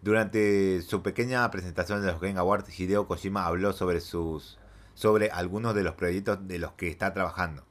Durante 0.05 0.83
su 0.83 1.01
pequeña 1.01 1.49
presentación 1.49 1.99
de 1.99 2.11
los 2.11 2.21
Game 2.21 2.37
Awards, 2.37 2.79
Hideo 2.79 3.07
Kojima 3.07 3.47
habló 3.47 3.73
sobre 3.73 4.01
sus 4.01 4.59
sobre 4.93 5.31
algunos 5.31 5.73
de 5.73 5.81
los 5.81 5.95
proyectos 5.95 6.47
de 6.47 6.59
los 6.59 6.73
que 6.73 6.89
está 6.89 7.11
trabajando. 7.11 7.65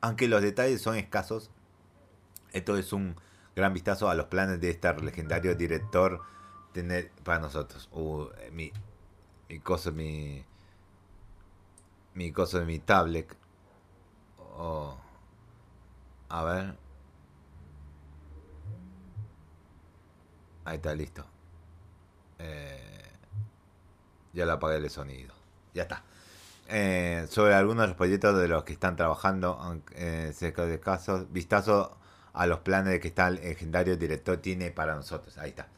Aunque 0.00 0.28
los 0.28 0.40
detalles 0.40 0.80
son 0.80 0.94
escasos, 0.94 1.50
esto 2.52 2.76
es 2.76 2.92
un 2.92 3.16
gran 3.56 3.74
vistazo 3.74 4.08
a 4.08 4.14
los 4.14 4.26
planes 4.26 4.60
de 4.60 4.70
este 4.70 4.94
legendario 5.02 5.56
director 5.56 6.22
tener 6.72 7.10
para 7.24 7.40
nosotros. 7.40 7.88
Uh, 7.90 8.26
mi, 8.52 8.70
mi 9.48 9.58
cosa, 9.58 9.90
mi, 9.90 10.44
mi 12.14 12.30
cosa 12.30 12.60
de 12.60 12.66
mi 12.66 12.78
tablet. 12.78 13.36
Oh. 14.38 14.96
A 16.28 16.44
ver. 16.44 16.78
Ahí 20.64 20.76
está, 20.76 20.94
listo. 20.94 21.31
Eh, 22.42 23.02
ya 24.32 24.46
le 24.46 24.52
apagué 24.52 24.76
el 24.76 24.90
sonido. 24.90 25.34
Ya 25.74 25.82
está. 25.82 26.02
Eh, 26.68 27.26
sobre 27.28 27.54
algunos 27.54 27.82
de 27.82 27.88
los 27.88 27.96
proyectos 27.96 28.38
de 28.38 28.48
los 28.48 28.64
que 28.64 28.72
están 28.72 28.96
trabajando, 28.96 29.82
eh, 29.94 30.32
cerca 30.34 30.64
de 30.64 30.80
casos, 30.80 31.30
vistazo 31.32 31.98
a 32.32 32.46
los 32.46 32.60
planes 32.60 33.00
que 33.00 33.08
está 33.08 33.28
el 33.28 33.36
legendario 33.36 33.96
director 33.96 34.38
tiene 34.38 34.70
para 34.70 34.94
nosotros. 34.94 35.36
Ahí 35.38 35.50
está. 35.50 35.68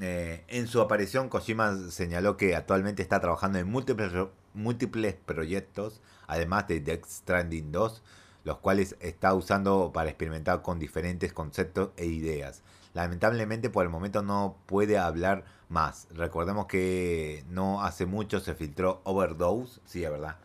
Eh, 0.00 0.44
en 0.48 0.66
su 0.68 0.80
aparición, 0.80 1.28
Kojima 1.28 1.90
señaló 1.90 2.36
que 2.36 2.54
actualmente 2.54 3.02
está 3.02 3.20
trabajando 3.20 3.58
en 3.58 3.68
múltiples, 3.68 4.12
múltiples 4.54 5.14
proyectos, 5.14 6.00
además 6.26 6.68
de 6.68 6.80
Death 6.80 7.06
Stranding 7.06 7.72
2, 7.72 8.02
los 8.44 8.58
cuales 8.58 8.96
está 9.00 9.34
usando 9.34 9.90
para 9.92 10.10
experimentar 10.10 10.62
con 10.62 10.78
diferentes 10.78 11.32
conceptos 11.32 11.90
e 11.96 12.06
ideas. 12.06 12.62
Lamentablemente 12.94 13.70
por 13.70 13.84
el 13.84 13.90
momento 13.90 14.22
no 14.22 14.56
puede 14.66 14.98
hablar 14.98 15.44
más. 15.68 16.08
Recordemos 16.10 16.66
que 16.66 17.44
no 17.48 17.82
hace 17.82 18.06
mucho 18.06 18.40
se 18.40 18.54
filtró 18.54 19.00
Overdose, 19.04 19.80
sí, 19.84 20.04
es 20.04 20.10
verdad, 20.10 20.36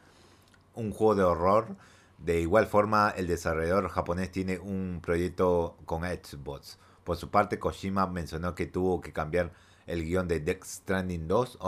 un 0.75 0.91
juego 0.91 1.15
de 1.15 1.23
horror. 1.23 1.75
De 2.17 2.39
igual 2.39 2.67
forma, 2.67 3.13
el 3.15 3.27
desarrollador 3.27 3.89
japonés 3.89 4.31
tiene 4.31 4.59
un 4.59 4.99
proyecto 5.01 5.77
con 5.85 6.03
Xbox. 6.03 6.77
Por 7.03 7.17
su 7.17 7.29
parte, 7.29 7.59
Kojima 7.59 8.07
mencionó 8.07 8.55
que 8.55 8.65
tuvo 8.65 9.01
que 9.01 9.11
cambiar 9.11 9.51
el 9.87 10.05
guion 10.05 10.27
de 10.27 10.39
Death 10.39 10.63
Stranding 10.63 11.27
2 11.27 11.59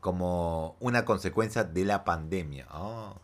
como 0.00 0.76
una 0.80 1.04
consecuencia 1.04 1.64
de 1.64 1.84
la 1.84 2.04
pandemia. 2.04 2.66
Oh, 2.72 3.16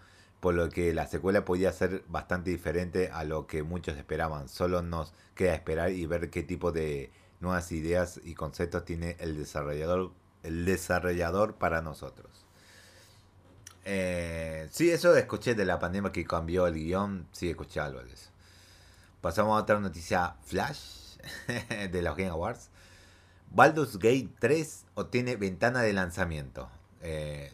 por 0.45 0.53
lo 0.53 0.69
que 0.69 0.93
la 0.93 1.07
secuela 1.07 1.47
podía 1.47 1.73
ser 1.73 2.05
bastante 2.07 2.51
diferente 2.51 3.09
a 3.11 3.25
lo 3.25 3.47
que 3.47 3.63
muchos 3.63 3.97
esperaban. 3.97 4.51
Solo 4.51 4.83
nos 4.83 5.15
queda 5.35 5.55
esperar 5.55 5.93
y 5.93 6.05
ver 6.05 6.29
qué 6.29 6.43
tipo 6.43 6.71
de 6.71 7.11
nuevas 7.41 7.73
ideas 7.73 8.21
y 8.23 8.35
conceptos 8.35 8.85
tiene 8.85 9.17
el 9.21 9.39
desarrollador, 9.39 10.13
el 10.43 10.67
desarrollador 10.67 11.55
para 11.55 11.81
nosotros. 11.81 12.45
Eh, 13.87 14.69
sí, 14.71 14.91
eso 14.91 15.17
escuché 15.17 15.55
de 15.55 15.65
la 15.65 15.79
pandemia 15.79 16.13
que 16.13 16.27
cambió 16.27 16.67
el 16.67 16.75
guion. 16.75 17.27
Sí, 17.33 17.49
escuché 17.49 17.81
algo 17.81 18.03
de 18.03 18.13
eso. 18.13 18.29
Pasamos 19.23 19.59
a 19.59 19.63
otra 19.63 19.81
noticia 19.81 20.37
flash 20.43 21.17
de 21.91 22.03
los 22.03 22.15
Game 22.19 22.29
Awards. 22.29 22.69
Baldur's 23.51 23.97
Gate 23.97 24.29
3 24.41 24.85
obtiene 24.93 25.37
ventana 25.37 25.81
de 25.81 25.95
lanzamiento. 25.95 26.69
Eh, 27.01 27.51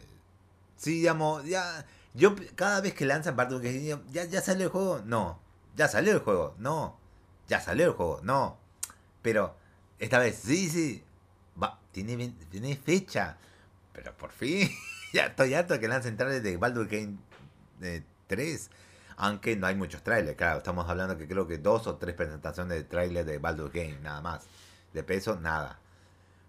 sí, 0.75 0.95
digamos, 0.95 1.45
ya. 1.45 1.85
Yo 2.13 2.35
cada 2.55 2.81
vez 2.81 2.93
que 2.93 3.05
lanzan 3.05 3.35
Baldur's 3.35 3.63
Gate, 3.63 3.97
¿ya, 4.11 4.25
¿ya 4.25 4.41
salió 4.41 4.65
el 4.65 4.71
juego? 4.71 5.01
No. 5.05 5.39
¿Ya 5.75 5.87
salió 5.87 6.13
el 6.13 6.19
juego? 6.19 6.55
No. 6.57 6.97
¿Ya 7.47 7.61
salió 7.61 7.85
el 7.85 7.93
juego? 7.93 8.19
No. 8.23 8.57
Pero 9.21 9.55
esta 9.99 10.19
vez, 10.19 10.35
sí, 10.35 10.69
sí. 10.69 11.03
Va, 11.61 11.79
tiene, 11.91 12.33
tiene 12.49 12.75
fecha. 12.75 13.37
Pero 13.93 14.15
por 14.17 14.31
fin. 14.31 14.69
ya 15.13 15.27
estoy 15.27 15.53
harto 15.53 15.79
que 15.79 15.87
lancen 15.87 16.17
trailers 16.17 16.43
de 16.43 16.57
Baldur's 16.57 16.89
Gate 16.89 17.15
3. 18.27 18.67
Eh, 18.67 18.69
Aunque 19.17 19.55
no 19.55 19.67
hay 19.67 19.75
muchos 19.75 20.03
trailers, 20.03 20.37
claro. 20.37 20.57
Estamos 20.57 20.89
hablando 20.89 21.17
que 21.17 21.27
creo 21.27 21.47
que 21.47 21.57
dos 21.59 21.87
o 21.87 21.95
tres 21.95 22.15
presentaciones 22.15 22.77
de 22.77 22.83
trailers 22.83 23.25
de 23.25 23.37
Baldur's 23.37 23.73
Gate, 23.73 23.99
nada 24.01 24.21
más. 24.21 24.45
De 24.93 25.03
peso, 25.03 25.39
nada. 25.39 25.79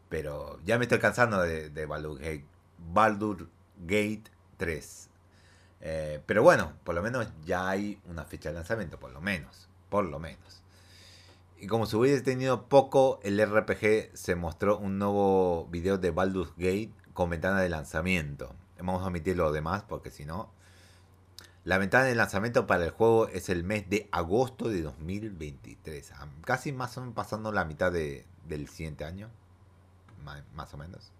Pero 0.08 0.60
ya 0.64 0.78
me 0.78 0.84
estoy 0.84 0.98
cansando 0.98 1.40
de, 1.42 1.70
de 1.70 1.86
Baldur's 1.86 2.20
Gate, 2.20 2.44
Baldur 2.78 3.48
Gate 3.86 4.24
3. 4.56 5.08
Eh, 5.82 6.22
pero 6.26 6.42
bueno, 6.44 6.72
por 6.84 6.94
lo 6.94 7.02
menos 7.02 7.26
ya 7.44 7.68
hay 7.68 8.00
una 8.06 8.24
fecha 8.24 8.48
de 8.50 8.54
lanzamiento, 8.54 8.98
por 8.98 9.12
lo 9.12 9.20
menos. 9.20 9.68
Por 9.90 10.04
lo 10.04 10.18
menos. 10.18 10.62
Y 11.58 11.66
como 11.66 11.86
se 11.86 11.96
hubiese 11.96 12.22
tenido 12.22 12.68
poco, 12.68 13.20
el 13.22 13.44
RPG 13.44 14.16
se 14.16 14.34
mostró 14.36 14.78
un 14.78 14.98
nuevo 14.98 15.66
video 15.66 15.98
de 15.98 16.10
Baldur's 16.10 16.52
Gate 16.56 16.92
con 17.12 17.30
ventana 17.30 17.60
de 17.60 17.68
lanzamiento. 17.68 18.54
Vamos 18.78 19.02
a 19.02 19.06
omitir 19.06 19.36
lo 19.36 19.52
demás 19.52 19.84
porque 19.86 20.10
si 20.10 20.24
no... 20.24 20.50
La 21.64 21.78
ventana 21.78 22.04
de 22.06 22.16
lanzamiento 22.16 22.66
para 22.66 22.84
el 22.84 22.90
juego 22.90 23.28
es 23.28 23.48
el 23.48 23.62
mes 23.62 23.88
de 23.88 24.08
agosto 24.10 24.68
de 24.68 24.82
2023. 24.82 26.10
Ah, 26.16 26.26
casi 26.44 26.72
más 26.72 26.96
o 26.96 27.02
menos 27.02 27.14
pasando 27.14 27.52
la 27.52 27.64
mitad 27.64 27.92
de, 27.92 28.26
del 28.48 28.68
siguiente 28.68 29.04
año. 29.04 29.30
Más 30.54 30.74
o 30.74 30.76
menos. 30.76 31.12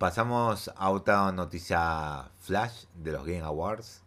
Pasamos 0.00 0.70
a 0.76 0.88
otra 0.88 1.30
noticia 1.30 2.30
flash 2.38 2.84
de 2.94 3.12
los 3.12 3.26
Game 3.26 3.42
Awards. 3.42 4.00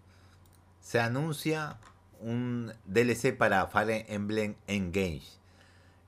Se 0.82 1.00
anuncia 1.00 1.78
un 2.20 2.74
DLC 2.86 3.38
para 3.38 3.68
Fire 3.68 4.04
Emblem 4.10 4.56
Engage. 4.66 5.38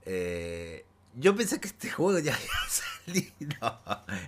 Eh, 0.08 0.88
yo 1.14 1.36
pensé 1.36 1.60
que 1.60 1.68
este 1.68 1.92
juego 1.92 2.18
ya 2.18 2.34
había 2.36 2.50
salido. 2.68 3.80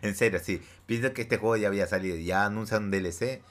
en 0.04 0.16
serio, 0.16 0.40
sí. 0.44 0.62
Pienso 0.86 1.12
que 1.14 1.24
este 1.24 1.38
juego 1.40 1.58
ya 1.58 1.70
había 1.70 1.88
salido. 1.88 2.18
Ya 2.18 2.46
anuncian 2.46 2.84
un 2.84 2.92
DLC. 2.92 3.42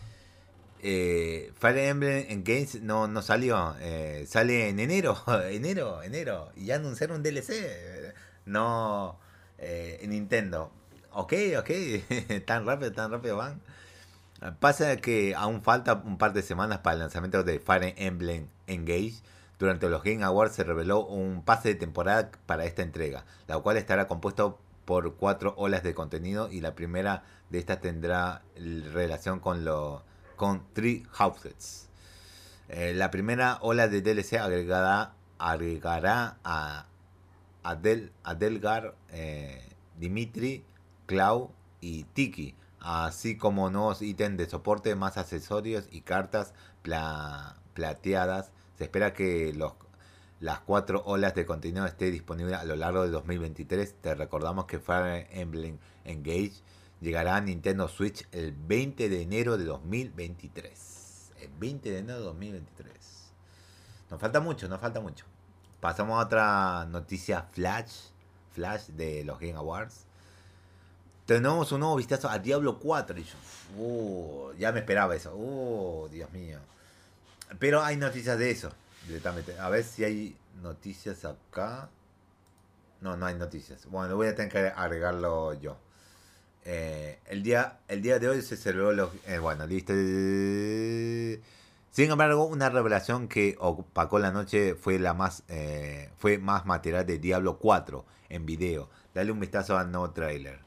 Eh, 0.83 1.53
Fire 1.59 1.89
Emblem 1.89 2.27
Engage 2.29 2.79
no, 2.83 3.09
no 3.09 3.21
salió. 3.21 3.75
Eh, 3.81 4.27
sale 4.29 4.69
en 4.69 4.79
enero. 4.79 5.21
enero, 5.51 6.05
enero. 6.05 6.53
Y 6.55 6.67
ya 6.67 6.77
anunciaron 6.77 7.17
un 7.17 7.23
DLC. 7.25 8.15
No. 8.45 9.19
Eh, 9.59 9.99
en 10.03 10.11
Nintendo. 10.11 10.71
Ok, 11.19 11.33
ok. 11.59 11.71
tan 12.47 12.67
rápido, 12.67 12.93
tan 12.93 13.11
rápido 13.11 13.39
van. 13.39 13.63
Pasa 14.61 14.99
que 14.99 15.35
aún 15.35 15.63
falta 15.63 15.95
un 15.95 16.19
par 16.19 16.35
de 16.35 16.43
semanas 16.43 16.81
para 16.81 16.93
el 16.93 17.01
lanzamiento 17.01 17.43
de 17.43 17.59
Fire 17.59 17.95
Emblem 17.97 18.49
Engage. 18.67 19.23
Durante 19.59 19.89
los 19.89 20.03
Game 20.03 20.23
Awards 20.23 20.55
se 20.55 20.63
reveló 20.63 21.07
un 21.07 21.43
pase 21.43 21.71
de 21.71 21.75
temporada 21.77 22.31
para 22.45 22.67
esta 22.67 22.83
entrega, 22.83 23.25
la 23.47 23.59
cual 23.61 23.79
estará 23.79 24.07
compuesto 24.07 24.61
por 24.85 25.17
cuatro 25.17 25.55
olas 25.57 25.83
de 25.83 25.95
contenido 25.95 26.51
y 26.53 26.61
la 26.61 26.75
primera 26.75 27.23
de 27.49 27.61
estas 27.61 27.81
tendrá 27.81 28.43
relación 28.93 29.41
con 29.41 29.65
lo 29.65 30.05
con 30.37 30.67
Three 30.75 31.07
Houses. 31.13 31.89
Eh, 32.69 32.93
la 32.95 33.11
primera 33.11 33.57
ola 33.63 33.89
de 33.89 34.03
DLC 34.03 34.35
agregará, 34.35 35.15
agregará 35.39 36.37
a 36.45 36.85
Adel, 37.63 38.13
Adelgar, 38.23 38.95
eh, 39.09 39.67
Dimitri, 39.97 40.63
Clau 41.07 41.53
y 41.81 42.05
Tiki 42.05 42.55
así 42.87 43.37
como 43.37 43.69
nuevos 43.69 44.01
ítems 44.01 44.39
de 44.39 44.49
soporte, 44.49 44.95
más 44.95 45.17
accesorios 45.17 45.89
y 45.91 46.03
cartas 46.03 46.55
plateadas. 47.75 48.53
Se 48.79 48.85
espera 48.85 49.13
que 49.13 49.53
los, 49.55 49.73
las 50.41 50.61
cuatro 50.61 51.03
olas 51.05 51.35
de 51.35 51.47
contenido 51.47 51.85
estén 51.87 52.13
disponibles 52.13 52.55
a 52.55 52.65
lo 52.65 52.77
largo 52.77 53.03
de 53.03 53.11
2023. 53.11 53.95
Te 54.01 54.15
recordamos 54.15 54.67
que 54.67 54.79
Fire 54.79 55.27
Emblem 55.31 55.79
Engage 56.05 56.63
llegará 57.01 57.37
a 57.37 57.41
Nintendo 57.41 57.89
Switch 57.89 58.27
el 58.31 58.53
20 58.53 59.09
de 59.09 59.23
enero 59.23 59.59
de 59.59 59.65
2023. 59.65 61.33
El 61.41 61.51
20 61.59 61.91
de 61.91 61.99
enero 61.99 62.19
de 62.19 62.25
2023. 62.25 63.33
Nos 64.11 64.21
falta 64.21 64.41
mucho, 64.41 64.69
nos 64.69 64.81
falta 64.81 65.01
mucho. 65.01 65.25
Pasamos 65.81 66.19
a 66.19 66.25
otra 66.25 66.87
noticia 66.87 67.43
flash, 67.51 68.11
flash 68.53 68.87
de 68.89 69.25
los 69.25 69.41
Game 69.41 69.55
Awards 69.55 70.06
tenemos 71.27 71.73
un 71.73 71.81
nuevo 71.81 71.97
vistazo 71.97 72.31
a 72.31 72.39
Diablo 72.39 72.79
4. 72.79 73.19
Y 73.19 73.25
yo, 73.25 74.55
ya 74.55 74.73
me 74.73 74.79
esperaba 74.81 75.15
eso. 75.15 75.35
Uh, 75.35 76.09
Dios 76.09 76.31
mío. 76.33 76.59
Pero 77.59 77.83
hay 77.83 77.97
noticias 77.97 78.39
de 78.39 78.51
eso, 78.51 78.71
directamente. 79.07 79.59
A 79.59 79.69
ver 79.69 79.85
si 79.85 80.05
hay 80.05 80.37
noticias 80.63 81.25
acá. 81.25 81.91
No, 83.01 83.17
no 83.17 83.27
hay 83.27 83.35
noticias. 83.35 83.87
Bueno, 83.87 84.17
voy 84.17 84.29
a 84.29 84.35
tener 84.35 84.51
que 84.51 84.69
agregarlo 84.69 85.53
yo. 85.55 85.77
Eh, 86.65 87.19
el, 87.27 87.43
día, 87.43 87.79
el 87.89 88.03
día 88.03 88.19
de 88.19 88.29
hoy 88.29 88.43
se 88.43 88.57
celebró 88.57 88.93
los... 88.93 89.11
Eh, 89.27 89.39
bueno, 89.39 89.67
listo. 89.67 89.93
Sin 91.97 92.11
embargo, 92.11 92.45
una 92.45 92.69
revelación 92.69 93.29
que 93.29 93.57
opacó 93.59 94.19
la 94.19 94.33
noche 94.33 94.75
fue 94.75 94.99
la 94.99 95.15
más 95.15 95.45
eh, 95.49 96.11
fue 96.19 96.39
más 96.39 96.67
material 96.67 97.07
de 97.07 97.19
Diablo 97.19 97.59
4 97.59 98.05
en 98.29 98.47
video. 98.47 98.91
Dale 99.15 99.33
un 99.33 99.41
vistazo 99.41 99.79
al 99.79 99.91
nuevo 99.91 100.11
trailer. 100.11 100.66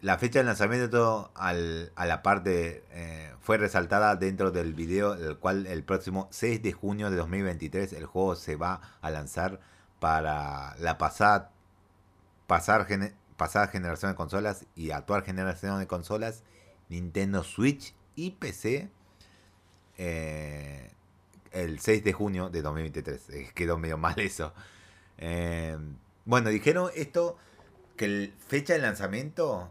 La 0.00 0.16
fecha 0.16 0.38
de 0.38 0.46
lanzamiento 0.46 1.30
al, 1.34 1.92
a 1.94 2.06
la 2.06 2.22
parte 2.22 2.84
eh, 2.90 3.34
fue 3.40 3.58
resaltada 3.58 4.16
dentro 4.16 4.50
del 4.50 4.72
video, 4.72 5.12
el 5.12 5.36
cual 5.36 5.66
el 5.66 5.84
próximo 5.84 6.28
6 6.30 6.62
de 6.62 6.72
junio 6.72 7.10
de 7.10 7.16
2023 7.16 7.92
el 7.92 8.06
juego 8.06 8.34
se 8.34 8.56
va 8.56 8.80
a 9.02 9.10
lanzar 9.10 9.60
para 9.98 10.74
la 10.78 10.96
pasada 10.96 11.50
pasar 12.46 12.88
pasada 13.36 13.68
generación 13.68 14.12
de 14.12 14.16
consolas 14.16 14.64
y 14.74 14.90
actual 14.90 15.22
generación 15.22 15.78
de 15.78 15.86
consolas, 15.86 16.42
Nintendo 16.88 17.44
Switch 17.44 17.94
y 18.16 18.32
PC 18.32 18.90
eh, 19.98 20.90
el 21.52 21.78
6 21.78 22.04
de 22.04 22.12
junio 22.14 22.48
de 22.48 22.62
2023. 22.62 23.52
quedó 23.54 23.76
medio 23.76 23.98
mal 23.98 24.18
eso. 24.18 24.54
Eh, 25.18 25.76
bueno, 26.24 26.48
dijeron 26.48 26.90
esto, 26.94 27.36
que 27.96 28.06
el 28.06 28.34
fecha 28.48 28.72
de 28.72 28.78
lanzamiento 28.78 29.70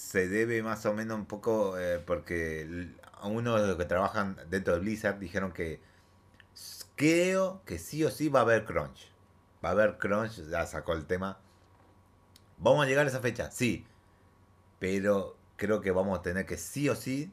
se 0.00 0.28
debe 0.28 0.62
más 0.62 0.86
o 0.86 0.94
menos 0.94 1.18
un 1.18 1.26
poco 1.26 1.78
eh, 1.78 1.98
porque 1.98 2.88
a 3.12 3.28
uno 3.28 3.60
de 3.60 3.68
los 3.68 3.76
que 3.76 3.84
trabajan 3.84 4.38
dentro 4.48 4.72
de 4.72 4.80
Blizzard 4.80 5.18
dijeron 5.18 5.52
que 5.52 5.78
creo 6.96 7.62
que 7.66 7.78
sí 7.78 8.02
o 8.04 8.10
sí 8.10 8.30
va 8.30 8.40
a 8.40 8.42
haber 8.42 8.64
crunch. 8.64 9.12
Va 9.62 9.68
a 9.68 9.72
haber 9.72 9.98
crunch, 9.98 10.40
ya 10.48 10.64
sacó 10.64 10.94
el 10.94 11.04
tema. 11.04 11.38
¿Vamos 12.56 12.82
a 12.82 12.88
llegar 12.88 13.04
a 13.04 13.10
esa 13.10 13.20
fecha? 13.20 13.50
Sí. 13.50 13.86
Pero 14.78 15.36
creo 15.56 15.82
que 15.82 15.90
vamos 15.90 16.18
a 16.18 16.22
tener 16.22 16.46
que 16.46 16.56
sí 16.56 16.88
o 16.88 16.96
sí, 16.96 17.30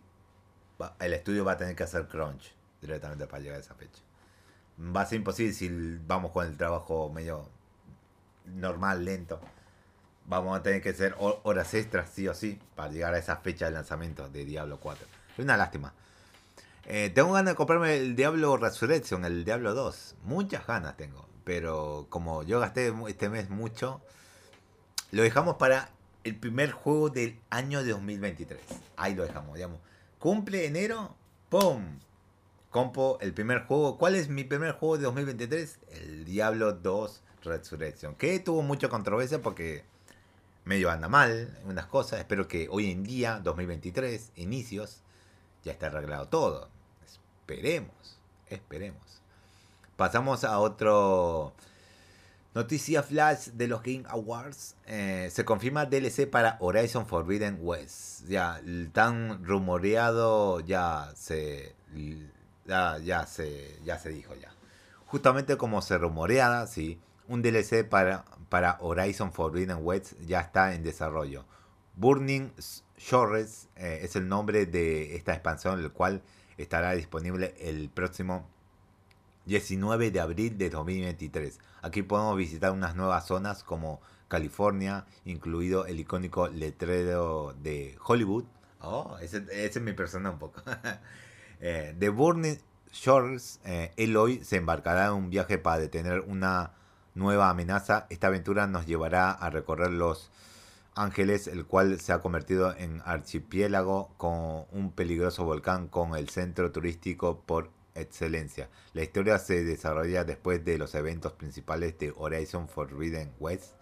el 0.99 1.13
estudio 1.13 1.45
va 1.45 1.53
a 1.53 1.57
tener 1.57 1.73
que 1.73 1.83
hacer 1.83 2.09
crunch 2.09 2.53
directamente 2.81 3.27
para 3.27 3.41
llegar 3.41 3.59
a 3.59 3.61
esa 3.61 3.75
fecha. 3.75 4.01
Va 4.77 5.01
a 5.01 5.05
ser 5.05 5.19
imposible 5.19 5.53
si 5.53 5.69
vamos 6.05 6.31
con 6.31 6.45
el 6.45 6.57
trabajo 6.57 7.09
medio 7.09 7.49
normal, 8.43 9.05
lento. 9.05 9.39
Vamos 10.27 10.59
a 10.59 10.61
tener 10.61 10.81
que 10.81 10.89
hacer 10.89 11.15
horas 11.17 11.73
extras 11.73 12.09
sí 12.13 12.27
o 12.27 12.33
sí 12.33 12.59
para 12.75 12.91
llegar 12.91 13.13
a 13.13 13.17
esa 13.17 13.37
fecha 13.37 13.65
de 13.65 13.71
lanzamiento 13.71 14.27
de 14.29 14.43
Diablo 14.43 14.77
4. 14.79 15.07
Es 15.37 15.39
una 15.39 15.55
lástima. 15.55 15.93
Eh, 16.85 17.11
tengo 17.13 17.31
ganas 17.31 17.53
de 17.53 17.55
comprarme 17.55 17.95
el 17.95 18.15
Diablo 18.15 18.57
Resurrection, 18.57 19.23
el 19.23 19.45
Diablo 19.45 19.73
2. 19.73 20.15
Muchas 20.23 20.67
ganas 20.67 20.97
tengo. 20.97 21.25
Pero 21.45 22.07
como 22.09 22.43
yo 22.43 22.59
gasté 22.59 22.93
este 23.07 23.29
mes 23.29 23.49
mucho, 23.49 24.01
lo 25.11 25.23
dejamos 25.23 25.55
para 25.55 25.91
el 26.25 26.35
primer 26.35 26.71
juego 26.71 27.09
del 27.09 27.39
año 27.49 27.81
de 27.81 27.91
2023. 27.91 28.59
Ahí 28.97 29.15
lo 29.15 29.23
dejamos, 29.23 29.55
digamos. 29.55 29.79
Cumple 30.19 30.65
enero, 30.65 31.15
¡pum! 31.47 31.99
Compo 32.69 33.17
el 33.21 33.33
primer 33.33 33.65
juego. 33.65 33.97
¿Cuál 33.97 34.15
es 34.15 34.27
mi 34.27 34.43
primer 34.43 34.73
juego 34.73 34.97
de 34.97 35.03
2023? 35.03 35.79
El 35.91 36.25
Diablo 36.25 36.73
2 36.73 37.21
Resurrection. 37.43 38.15
Que 38.15 38.39
tuvo 38.39 38.61
mucha 38.61 38.89
controversia 38.89 39.41
porque 39.41 39.85
medio 40.67 40.91
anda 40.91 41.07
mal 41.07 41.57
unas 41.65 41.87
cosas. 41.87 42.19
Espero 42.19 42.47
que 42.47 42.67
hoy 42.69 42.91
en 42.91 43.03
día, 43.03 43.39
2023, 43.43 44.33
inicios, 44.35 45.01
ya 45.63 45.71
esté 45.71 45.87
arreglado 45.87 46.27
todo. 46.27 46.69
Esperemos, 47.05 48.19
esperemos. 48.49 49.21
Pasamos 49.95 50.43
a 50.43 50.59
otro 50.59 51.53
Noticia 52.57 53.03
flash 53.03 53.49
de 53.53 53.67
los 53.67 53.83
Game 53.83 54.03
Awards. 54.07 54.75
Eh, 54.87 55.29
se 55.31 55.45
confirma 55.45 55.85
DLC 55.85 56.27
para 56.27 56.57
Horizon 56.59 57.05
Forbidden 57.05 57.59
West. 57.61 58.25
Ya, 58.27 58.59
tan 58.93 59.45
rumoreado 59.45 60.59
ya 60.61 61.11
se. 61.15 61.75
Ya, 62.65 62.97
ya 62.97 63.27
se. 63.27 63.79
Ya 63.85 63.99
se 63.99 64.09
dijo 64.09 64.33
ya. 64.33 64.51
Justamente 65.05 65.55
como 65.55 65.83
se 65.83 65.99
rumoreaba, 65.99 66.65
sí. 66.65 66.99
Un 67.27 67.43
DLC 67.43 67.87
para, 67.87 68.25
para 68.49 68.77
Horizon 68.81 69.31
Forbidden 69.31 69.79
West 69.81 70.13
ya 70.25 70.41
está 70.41 70.73
en 70.73 70.83
desarrollo. 70.83 71.45
Burning 71.95 72.51
Shores 72.97 73.69
eh, 73.75 73.99
es 74.03 74.15
el 74.15 74.27
nombre 74.27 74.65
de 74.65 75.15
esta 75.15 75.33
expansión, 75.33 75.79
el 75.79 75.91
cual 75.91 76.21
estará 76.57 76.91
disponible 76.93 77.55
el 77.59 77.89
próximo 77.89 78.47
19 79.45 80.11
de 80.11 80.19
abril 80.19 80.57
de 80.57 80.69
2023. 80.69 81.59
Aquí 81.81 82.03
podemos 82.03 82.37
visitar 82.37 82.71
unas 82.71 82.95
nuevas 82.95 83.25
zonas 83.25 83.63
como 83.63 84.01
California, 84.27 85.05
incluido 85.25 85.85
el 85.85 85.99
icónico 85.99 86.49
letrero 86.49 87.55
de 87.61 87.97
Hollywood. 88.05 88.45
Oh, 88.81 89.17
ese, 89.21 89.45
es 89.51 89.79
mi 89.81 89.93
persona 89.93 90.31
un 90.31 90.39
poco. 90.39 90.61
eh, 91.61 91.95
de 91.97 92.09
Burning 92.09 92.57
Shores, 92.91 93.59
eh, 93.65 93.93
Eloy 93.97 94.43
se 94.43 94.57
embarcará 94.57 95.07
en 95.07 95.13
un 95.13 95.29
viaje 95.29 95.57
para 95.57 95.79
detener 95.79 96.21
una 96.21 96.73
nueva 97.17 97.49
amenaza. 97.49 98.07
Esta 98.09 98.27
aventura 98.27 98.67
nos 98.67 98.85
llevará 98.85 99.31
a 99.31 99.49
recorrer 99.49 99.91
los 99.91 100.31
Ángeles, 100.95 101.47
el 101.47 101.65
cual 101.65 101.99
se 101.99 102.11
ha 102.11 102.21
convertido 102.21 102.75
en 102.75 103.03
archipiélago 103.05 104.09
con 104.17 104.65
un 104.71 104.91
peligroso 104.91 105.45
volcán 105.45 105.87
con 105.87 106.15
el 106.15 106.29
centro 106.29 106.71
turístico 106.71 107.41
por 107.45 107.69
excelencia. 107.93 108.69
La 108.93 109.03
historia 109.03 109.37
se 109.37 109.63
desarrolla 109.63 110.23
después 110.23 110.65
de 110.65 110.79
los 110.79 110.95
eventos 110.95 111.33
principales 111.33 111.99
de 111.99 112.13
Horizon 112.15 112.67
Forbidden 112.67 113.31
West 113.39 113.73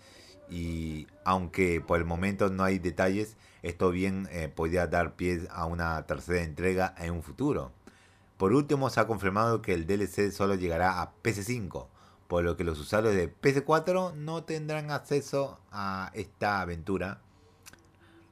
y 0.49 1.07
aunque 1.23 1.81
por 1.81 1.99
el 1.99 2.05
momento 2.05 2.49
no 2.49 2.63
hay 2.63 2.79
detalles, 2.79 3.37
esto 3.63 3.91
bien 3.91 4.27
eh, 4.31 4.47
podría 4.53 4.87
dar 4.87 5.15
pie 5.15 5.47
a 5.51 5.65
una 5.65 6.05
tercera 6.05 6.43
entrega 6.43 6.93
en 6.97 7.13
un 7.13 7.23
futuro. 7.23 7.71
Por 8.37 8.51
último, 8.51 8.89
se 8.89 8.99
ha 8.99 9.07
confirmado 9.07 9.61
que 9.61 9.73
el 9.73 9.87
DLC 9.87 10.31
solo 10.31 10.55
llegará 10.55 11.01
a 11.01 11.13
PS5, 11.23 11.87
por 12.27 12.43
lo 12.43 12.57
que 12.57 12.63
los 12.63 12.79
usuarios 12.79 13.13
de 13.13 13.33
PS4 13.33 14.13
no 14.15 14.43
tendrán 14.43 14.91
acceso 14.91 15.59
a 15.71 16.11
esta 16.13 16.61
aventura 16.61 17.21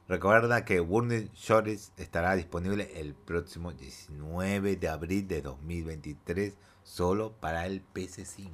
Recuerda 0.06 0.66
que 0.66 0.80
Burning 0.80 1.30
Shores 1.34 1.92
estará 1.96 2.34
disponible 2.36 2.90
el 3.00 3.14
próximo 3.14 3.72
19 3.72 4.76
de 4.76 4.88
abril 4.88 5.26
de 5.26 5.40
2023 5.40 6.52
solo 6.82 7.32
para 7.32 7.64
el 7.64 7.82
PC5. 7.94 8.50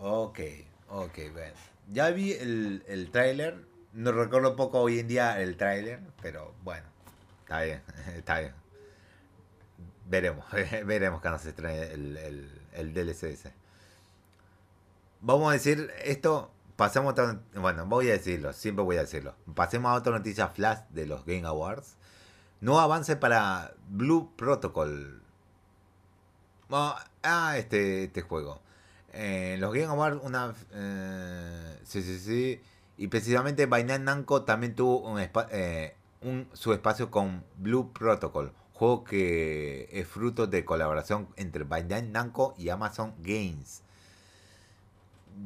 Ok, 0.00 0.40
ok, 0.88 1.18
bueno. 1.32 1.54
Ya 1.92 2.10
vi 2.10 2.32
el, 2.32 2.82
el 2.88 3.12
tráiler. 3.12 3.68
No 3.92 4.10
recuerdo 4.10 4.56
poco 4.56 4.80
hoy 4.80 4.98
en 4.98 5.06
día 5.06 5.40
el 5.40 5.56
tráiler, 5.56 6.00
pero 6.20 6.52
bueno, 6.64 6.86
está 7.44 7.62
bien, 7.62 7.80
está 8.16 8.40
bien. 8.40 8.54
Veremos, 10.06 10.44
veremos 10.86 11.20
cuando 11.20 11.38
se 11.38 11.52
trae 11.52 11.92
el, 11.92 12.16
el, 12.16 12.50
el 12.72 12.92
DLC 12.92 13.38
Vamos 15.26 15.48
a 15.48 15.52
decir 15.54 15.90
esto 16.04 16.50
pasemos 16.76 17.18
a 17.18 17.40
bueno, 17.58 17.86
voy 17.86 18.10
a 18.10 18.12
decirlo, 18.12 18.52
siempre 18.52 18.84
voy 18.84 18.98
a 18.98 19.00
decirlo. 19.00 19.34
Pasemos 19.54 19.90
a 19.90 19.94
otra 19.94 20.12
noticia 20.12 20.48
flash 20.48 20.80
de 20.90 21.06
los 21.06 21.24
Game 21.24 21.46
Awards. 21.46 21.96
No 22.60 22.78
avance 22.78 23.16
para 23.16 23.72
Blue 23.88 24.32
Protocol. 24.36 25.22
ah, 26.70 27.54
este, 27.56 28.04
este 28.04 28.20
juego. 28.20 28.60
En 29.14 29.62
los 29.62 29.72
Game 29.72 29.86
Awards, 29.86 30.20
una. 30.22 30.54
Eh, 30.72 31.78
sí, 31.84 32.02
sí, 32.02 32.18
sí. 32.18 32.60
Y 32.98 33.08
precisamente 33.08 33.64
Bandai 33.64 34.00
Namco 34.00 34.42
también 34.42 34.74
tuvo 34.74 34.98
un, 35.08 35.20
eh, 35.20 35.96
un, 36.20 36.48
su 36.52 36.74
espacio 36.74 37.10
con 37.10 37.44
Blue 37.56 37.94
Protocol. 37.94 38.52
Juego 38.74 39.04
que 39.04 39.88
es 39.90 40.06
fruto 40.06 40.46
de 40.48 40.66
colaboración 40.66 41.28
entre 41.36 41.64
Bandai 41.64 42.02
Namco 42.02 42.54
y 42.58 42.68
Amazon 42.68 43.14
Games 43.20 43.83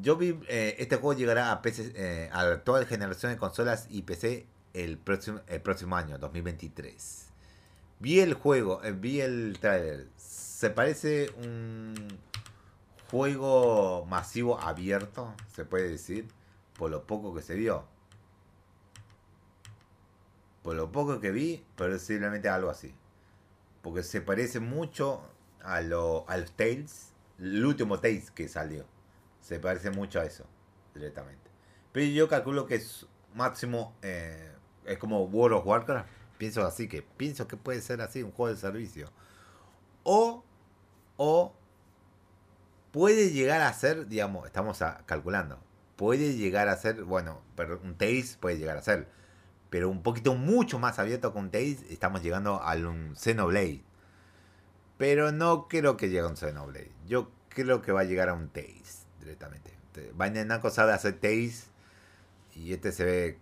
yo 0.01 0.17
vi, 0.17 0.39
eh, 0.49 0.77
este 0.79 0.97
juego 0.97 1.19
llegará 1.19 1.53
a, 1.53 1.63
PC, 1.63 1.93
eh, 1.95 2.31
a 2.33 2.59
toda 2.59 2.81
la 2.81 2.87
generación 2.87 3.33
de 3.33 3.39
consolas 3.39 3.87
y 3.91 4.03
PC 4.03 4.47
el 4.75 4.99
próximo, 4.99 5.41
el 5.47 5.61
próximo 5.61 5.97
año, 5.97 6.19
2023. 6.19 7.27
Vi 8.01 8.21
el 8.21 8.35
juego, 8.35 8.83
eh, 8.85 8.93
vi 8.93 9.21
el 9.21 9.59
trailer. 9.61 10.09
Se 10.17 10.71
parece 10.71 11.31
un 11.39 11.95
juego 13.11 14.07
masivo 14.07 14.61
abierto, 14.61 15.35
se 15.55 15.65
puede 15.65 15.89
decir, 15.89 16.29
por 16.77 16.91
lo 16.91 17.05
poco 17.07 17.35
que 17.35 17.43
se 17.43 17.55
vio. 17.55 17.85
Por 20.63 20.77
lo 20.77 20.93
poco 20.93 21.21
que 21.21 21.31
vi, 21.31 21.65
posiblemente 21.77 22.49
algo 22.49 22.71
así. 22.71 22.95
Porque 23.83 24.03
se 24.03 24.21
parece 24.21 24.61
mucho 24.61 25.23
a, 25.63 25.81
lo, 25.81 26.29
a 26.29 26.37
los 26.37 26.53
Tales, 26.53 27.13
el 27.39 27.65
último 27.65 27.99
Tales 28.01 28.31
que 28.31 28.49
salió 28.49 28.85
se 29.49 29.59
parece 29.59 29.91
mucho 29.91 30.21
a 30.21 30.27
eso, 30.27 30.45
directamente. 30.95 31.51
Pero 31.91 32.05
yo 32.05 32.29
calculo 32.29 32.67
que 32.67 32.75
es 32.75 33.07
máximo, 33.35 33.97
eh, 34.03 34.53
es 34.85 34.99
como 34.99 35.25
World 35.25 35.57
of 35.57 35.67
Warcraft. 35.67 36.07
Pienso 36.37 36.67
así, 36.67 36.87
que 36.87 37.01
pienso 37.01 37.49
que 37.49 37.57
puede 37.57 37.81
ser 37.81 38.03
así, 38.03 38.23
un 38.23 38.31
juego 38.31 38.55
de 38.55 38.61
servicio. 38.61 39.11
O, 40.03 40.45
o 41.17 41.55
puede 42.93 43.31
llegar 43.31 43.63
a 43.63 43.73
ser, 43.73 44.07
digamos, 44.07 44.45
estamos 44.45 44.85
calculando, 45.07 45.59
puede 45.97 46.35
llegar 46.35 46.69
a 46.69 46.77
ser, 46.77 47.05
bueno, 47.05 47.41
pero 47.57 47.81
un 47.83 47.97
Taze 47.97 48.37
puede 48.39 48.59
llegar 48.59 48.77
a 48.77 48.83
ser, 48.83 49.09
pero 49.71 49.89
un 49.89 50.03
poquito 50.03 50.35
mucho 50.35 50.79
más 50.79 50.99
abierto 50.99 51.33
con 51.33 51.51
Taze, 51.51 51.87
estamos 51.89 52.23
llegando 52.23 52.63
a 52.63 52.75
un 52.75 53.17
Xenoblade. 53.17 53.83
Pero 54.99 55.33
no 55.33 55.69
creo 55.69 55.97
que 55.97 56.09
llegue 56.09 56.21
a 56.21 56.27
un 56.27 56.37
Xenoblade. 56.37 56.93
Yo 57.07 57.31
creo 57.49 57.81
que 57.81 57.93
va 57.93 58.03
a 58.03 58.05
llegar 58.05 58.29
a 58.29 58.35
un 58.35 58.51
Taze 58.51 58.98
directamente. 59.21 59.79
Bandai 60.15 60.47
sabe 60.71 60.93
hacer 60.93 61.15
Taze 61.15 61.65
y 62.55 62.73
este 62.73 62.93
se 62.93 63.05
ve. 63.05 63.39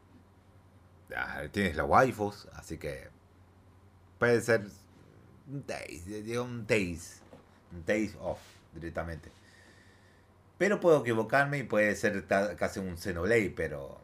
Ah, 1.15 1.43
tienes 1.53 1.77
los 1.77 1.89
waifus, 1.89 2.49
así 2.55 2.79
que 2.79 3.09
puede 4.19 4.41
ser 4.41 4.67
un 5.49 5.65
digo 6.07 6.43
un 6.43 6.67
Taze, 6.67 7.21
un 7.73 8.21
off 8.21 8.41
directamente. 8.75 9.31
Pero 10.59 10.81
puedo 10.81 11.01
equivocarme 11.01 11.59
y 11.59 11.63
puede 11.65 11.95
ser 11.97 12.27
casi 12.27 12.81
un 12.81 12.97
Xenoblade, 12.97 13.51
pero 13.51 14.01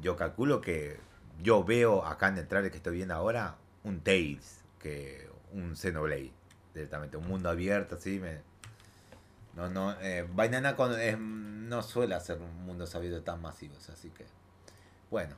yo 0.00 0.16
calculo 0.16 0.60
que 0.60 0.98
yo 1.42 1.64
veo 1.64 2.04
acá 2.04 2.28
en 2.28 2.38
el 2.38 2.46
trailer 2.46 2.70
que 2.70 2.76
estoy 2.76 2.96
viendo 2.96 3.14
ahora 3.14 3.56
un 3.82 4.00
Tales 4.00 4.60
que 4.78 5.28
un 5.52 5.74
Xenoblade 5.76 6.32
directamente, 6.74 7.16
un 7.16 7.26
mundo 7.26 7.48
abierto 7.48 7.96
así 7.96 8.18
me 8.18 8.40
no 9.54 9.68
no 9.68 9.94
eh, 10.00 10.26
no 11.18 11.82
suele 11.82 12.14
hacer 12.14 12.40
un 12.40 12.66
mundo 12.66 12.86
sabido 12.86 13.22
tan 13.22 13.40
masivos, 13.40 13.88
así 13.88 14.10
que 14.10 14.26
bueno, 15.10 15.36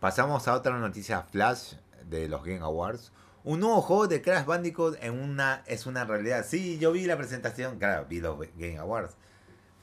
pasamos 0.00 0.46
a 0.48 0.54
otra 0.54 0.78
noticia 0.78 1.22
flash 1.22 1.74
de 2.08 2.28
los 2.28 2.44
Game 2.44 2.60
Awards. 2.60 3.10
Un 3.42 3.60
nuevo 3.60 3.82
juego 3.82 4.08
de 4.08 4.22
Crash 4.22 4.44
Bandicoot 4.46 4.96
en 5.02 5.18
una 5.18 5.62
es 5.66 5.86
una 5.86 6.04
realidad. 6.04 6.46
Sí, 6.48 6.78
yo 6.78 6.92
vi 6.92 7.04
la 7.04 7.16
presentación, 7.16 7.78
claro, 7.78 8.06
vi 8.06 8.20
los 8.20 8.38
Game 8.56 8.78
Awards. 8.78 9.14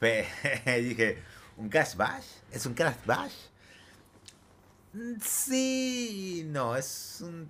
dije, 0.00 1.22
¿un 1.56 1.68
Crash 1.68 1.94
Bash? 1.94 2.24
¿Es 2.50 2.66
un 2.66 2.74
Crash 2.74 2.96
Bash? 3.04 3.34
Sí, 5.20 6.44
no, 6.46 6.76
es 6.76 7.18
un. 7.20 7.48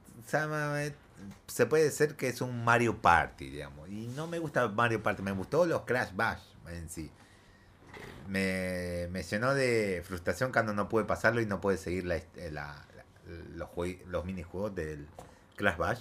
Se 1.47 1.67
puede 1.67 1.85
decir 1.85 2.17
que 2.17 2.29
es 2.29 2.41
un 2.41 2.65
Mario 2.65 3.01
Party, 3.01 3.51
digamos. 3.51 3.89
Y 3.89 4.09
no 4.09 4.27
me 4.27 4.39
gusta 4.39 4.69
Mario 4.69 5.03
Party, 5.03 5.23
me 5.23 5.33
gustó 5.33 5.67
los 5.67 5.83
Crash 5.83 6.15
Bash 6.15 6.43
en 6.69 6.89
sí. 6.89 7.11
Me, 8.29 9.09
me 9.11 9.23
llenó 9.23 9.55
de 9.55 10.03
frustración 10.07 10.53
cuando 10.53 10.73
no 10.73 10.89
pude 10.89 11.05
pasarlo 11.05 11.41
y 11.41 11.47
no 11.47 11.61
pude 11.61 11.77
seguir 11.77 12.05
la, 12.05 12.21
la, 12.51 12.87
los, 14.07 14.25
minijuegos 14.25 14.75
del 14.75 15.07
Crash 15.57 15.77
Bash. 15.77 16.01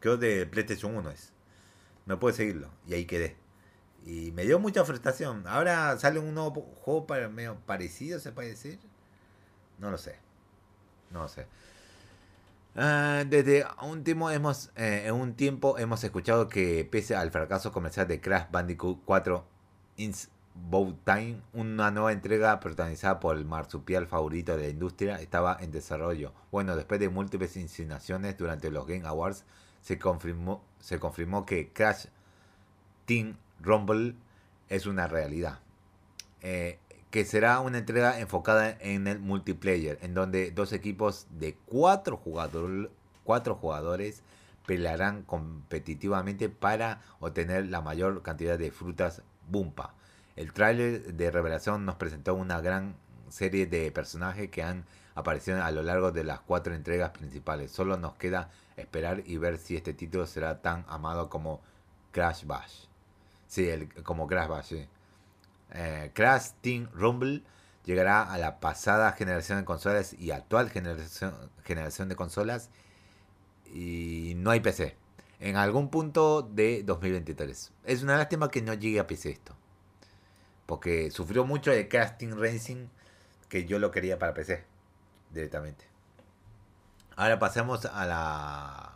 Creo 0.00 0.16
de 0.16 0.46
PlayStation 0.46 0.96
1 0.96 1.10
es. 1.10 1.32
No 2.06 2.18
pude 2.18 2.32
seguirlo 2.32 2.70
y 2.86 2.94
ahí 2.94 3.04
quedé. 3.04 3.36
Y 4.04 4.32
me 4.32 4.44
dio 4.44 4.58
mucha 4.58 4.84
frustración. 4.84 5.46
Ahora 5.46 5.98
sale 5.98 6.18
un 6.18 6.34
nuevo 6.34 6.62
juego 6.82 7.06
para, 7.06 7.28
medio 7.28 7.56
parecido, 7.66 8.18
se 8.18 8.32
puede 8.32 8.48
decir. 8.48 8.78
No 9.78 9.90
lo 9.90 9.98
sé. 9.98 10.16
No 11.10 11.28
sé. 11.28 11.46
Ah, 12.76 13.24
desde 13.26 13.64
un 13.82 14.04
tiempo 14.04 14.30
hemos, 14.30 14.70
eh, 14.76 15.04
en 15.06 15.14
un 15.14 15.34
tiempo 15.34 15.76
hemos 15.78 16.04
escuchado 16.04 16.48
que 16.48 16.88
pese 16.90 17.16
al 17.16 17.30
fracaso 17.30 17.72
comercial 17.72 18.06
de 18.06 18.20
Crash 18.20 18.50
Bandicoot 18.50 19.00
4 19.04 19.44
Ins 19.96 20.30
Time, 21.04 21.40
una 21.52 21.90
nueva 21.90 22.12
entrega 22.12 22.60
protagonizada 22.60 23.18
por 23.18 23.36
el 23.36 23.44
marsupial 23.44 24.06
favorito 24.06 24.56
de 24.56 24.64
la 24.64 24.68
industria, 24.68 25.20
estaba 25.20 25.56
en 25.60 25.70
desarrollo. 25.70 26.32
Bueno, 26.52 26.76
después 26.76 27.00
de 27.00 27.08
múltiples 27.08 27.56
insinuaciones 27.56 28.36
durante 28.36 28.70
los 28.70 28.86
Game 28.86 29.06
Awards, 29.06 29.44
se 29.80 29.98
confirmó, 29.98 30.62
se 30.78 30.98
confirmó 30.98 31.46
que 31.46 31.72
Crash 31.72 32.06
Team 33.06 33.36
Rumble 33.60 34.14
es 34.68 34.86
una 34.86 35.06
realidad. 35.06 35.60
Eh, 36.42 36.78
que 37.10 37.24
será 37.24 37.60
una 37.60 37.78
entrega 37.78 38.20
enfocada 38.20 38.76
en 38.80 39.06
el 39.06 39.18
multiplayer, 39.18 39.98
en 40.02 40.14
donde 40.14 40.50
dos 40.52 40.72
equipos 40.72 41.26
de 41.30 41.56
cuatro, 41.66 42.16
jugadores 42.16 44.22
pelearán 44.66 45.22
competitivamente 45.24 46.48
para 46.48 47.00
obtener 47.18 47.66
la 47.66 47.80
mayor 47.80 48.22
cantidad 48.22 48.58
de 48.58 48.70
frutas 48.70 49.22
Bumpa. 49.48 49.94
El 50.36 50.52
tráiler 50.52 51.14
de 51.14 51.30
revelación 51.32 51.84
nos 51.84 51.96
presentó 51.96 52.34
una 52.34 52.60
gran 52.60 52.94
serie 53.28 53.66
de 53.66 53.90
personajes 53.90 54.48
que 54.50 54.62
han 54.62 54.84
aparecido 55.16 55.62
a 55.62 55.70
lo 55.72 55.82
largo 55.82 56.12
de 56.12 56.22
las 56.22 56.40
cuatro 56.40 56.74
entregas 56.74 57.10
principales. 57.10 57.72
Solo 57.72 57.96
nos 57.96 58.14
queda 58.14 58.50
esperar 58.76 59.24
y 59.26 59.38
ver 59.38 59.58
si 59.58 59.76
este 59.76 59.92
título 59.92 60.26
será 60.26 60.62
tan 60.62 60.84
amado 60.88 61.28
como 61.28 61.60
Crash 62.12 62.44
Bash. 62.44 62.84
Sí, 63.48 63.68
como 64.04 64.28
Crash 64.28 64.48
Bash, 64.48 64.66
sí. 64.66 64.88
Eh, 65.72 66.10
Crash 66.14 66.50
Team 66.60 66.88
Rumble 66.92 67.42
llegará 67.84 68.22
a 68.22 68.38
la 68.38 68.60
pasada 68.60 69.12
generación 69.12 69.58
de 69.58 69.64
consolas 69.64 70.14
y 70.14 70.30
actual 70.30 70.70
generación, 70.70 71.34
generación 71.64 72.08
de 72.08 72.16
consolas 72.16 72.70
y 73.72 74.34
no 74.36 74.50
hay 74.50 74.60
PC. 74.60 74.96
En 75.38 75.56
algún 75.56 75.88
punto 75.88 76.42
de 76.42 76.82
2023. 76.82 77.72
Es 77.84 78.02
una 78.02 78.18
lástima 78.18 78.50
que 78.50 78.60
no 78.60 78.74
llegue 78.74 79.00
a 79.00 79.06
PC 79.06 79.30
esto. 79.30 79.56
Porque 80.66 81.10
sufrió 81.10 81.44
mucho 81.44 81.70
de 81.70 81.84
Team 81.84 82.38
Racing 82.38 82.88
que 83.48 83.64
yo 83.64 83.78
lo 83.78 83.90
quería 83.90 84.18
para 84.18 84.34
PC 84.34 84.64
directamente. 85.30 85.84
Ahora 87.16 87.38
pasemos 87.38 87.84
a 87.86 88.06
la 88.06 88.94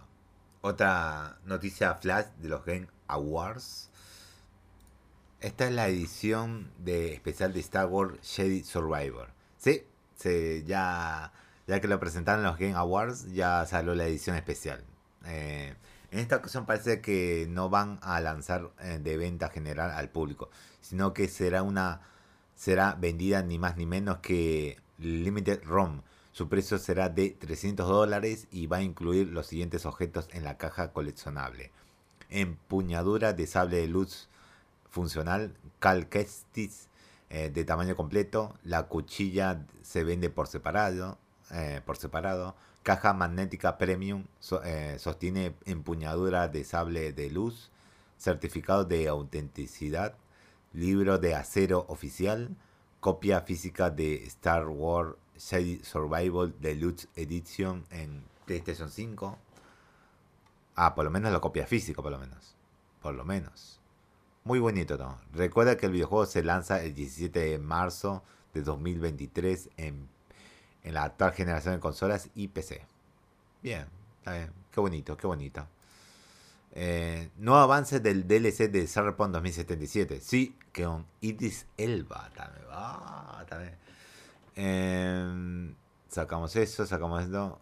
otra 0.61 1.39
noticia 1.45 1.95
flash 1.95 2.27
de 2.39 2.49
los 2.49 2.65
Game 2.65 2.89
Awards. 3.09 3.91
Esta 5.45 5.67
es 5.67 5.73
la 5.73 5.89
edición 5.89 6.71
de 6.79 7.13
especial 7.13 7.53
de 7.53 7.61
Star 7.61 7.85
Wars 7.85 8.19
Jedi 8.23 8.65
Survivor. 8.65 9.29
Sí, 9.59 9.83
ya, 10.65 11.33
ya 11.67 11.81
que 11.83 11.87
lo 11.87 12.01
presentaron 12.01 12.41
en 12.41 12.47
los 12.47 12.59
Game 12.59 12.73
Awards, 12.73 13.31
ya 13.35 13.67
salió 13.67 13.95
la 13.95 14.07
edición 14.07 14.37
especial. 14.37 14.83
Eh, 15.27 15.75
en 16.13 16.19
esta 16.19 16.37
ocasión 16.37 16.65
parece 16.65 17.03
que 17.03 17.47
no 17.51 17.69
van 17.69 17.99
a 18.01 18.23
lanzar 18.23 18.71
eh, 18.81 18.99
de 19.03 19.19
venta 19.19 19.51
general 19.51 19.91
al 19.91 20.09
público, 20.09 20.49
sino 20.81 21.13
que 21.13 21.29
será 21.29 21.63
una 21.63 22.01
será 22.55 22.95
vendida 22.95 23.43
ni 23.43 23.59
más 23.59 23.77
ni 23.77 23.85
menos 23.85 24.21
que 24.21 24.79
Limited 24.97 25.63
ROM. 25.65 26.01
Su 26.33 26.49
precio 26.49 26.79
será 26.79 27.11
de 27.11 27.33
300 27.33 27.87
dólares 27.87 28.49
y 28.51 28.67
va 28.67 28.79
a 28.79 28.83
incluir 28.83 29.29
los 29.29 29.49
siguientes 29.49 29.85
objetos 29.85 30.27
en 30.33 30.43
la 30.43 30.57
caja 30.57 30.95
coleccionable. 30.95 31.71
Empuñadura 32.31 33.35
de 33.35 33.47
sable 33.47 33.77
de 33.77 33.89
luz 33.89 34.31
funcional 34.95 35.57
Cal 35.81 36.09
eh, 36.15 37.51
de 37.53 37.65
tamaño 37.65 37.97
completo. 37.97 38.55
La 38.63 38.85
cuchilla 38.85 39.67
se 39.83 40.05
vende 40.05 40.31
por 40.31 40.47
separado. 40.47 41.19
Eh, 41.51 41.83
por 41.85 41.97
separado. 41.97 42.55
Caja 42.85 43.13
magnética 43.13 43.77
premium 43.77 44.25
eh, 44.65 44.97
sostiene 44.99 45.55
empuñadura 45.67 46.49
de 46.49 46.65
sable 46.65 47.13
de 47.13 47.29
luz. 47.31 47.71
Certificado 48.17 48.85
de 48.85 49.09
autenticidad. 49.09 50.15
Libro 50.73 51.19
de 51.19 51.35
acero 51.35 51.85
oficial. 51.89 52.57
Copia 53.01 53.43
física 53.43 53.91
de 53.91 54.25
Star 54.25 54.69
Wars 54.69 55.17
Jedi 55.37 55.81
Survival 55.83 56.55
Deluxe 56.61 57.09
Edition 57.17 57.85
en 57.91 58.25
PlayStation 58.47 58.89
5. 58.89 59.37
Ah, 60.77 60.95
por 60.95 61.05
lo 61.05 61.11
menos 61.11 61.33
la 61.33 61.41
copia 61.41 61.67
física, 61.67 62.01
por 62.01 62.13
lo 62.13 62.19
menos. 62.19 62.55
Por 63.03 63.15
lo 63.15 63.25
menos. 63.25 63.81
Muy 64.47 64.59
bonito, 64.59 64.99
¿no? 64.99 65.17
Recuerda 65.33 65.79
que 65.79 65.87
el 65.87 65.93
videojuego 65.93 66.27
se 66.27 66.43
lanza 66.43 66.83
el 66.83 66.95
17 66.95 67.39
de 67.41 67.59
marzo 67.59 68.23
de 68.53 68.61
2023 68.61 69.71
en, 69.79 70.07
en 70.83 70.93
la 70.93 71.05
actual 71.05 71.33
generación 71.33 71.73
de 71.77 71.81
consolas 71.81 72.29
y 72.35 72.49
PC. 72.49 72.83
Bien, 73.63 73.87
qué 74.71 74.81
bonito, 74.81 75.17
qué 75.17 75.27
bonito. 75.27 75.67
Eh, 76.73 77.31
nuevo 77.39 77.59
avance 77.59 78.01
del 78.01 78.29
DLC 78.29 78.71
de 78.71 78.87
Cyberpunk 78.87 79.31
2077. 79.33 80.21
Sí, 80.21 80.55
que 80.73 80.85
con 80.85 81.07
Idris 81.23 81.65
Elba 81.79 82.31
también. 82.37 82.67
Ah, 82.71 83.47
también. 83.49 83.75
Em, 84.57 85.75
sacamos 86.09 86.55
eso, 86.57 86.85
sacamos 86.85 87.23
esto. 87.25 87.59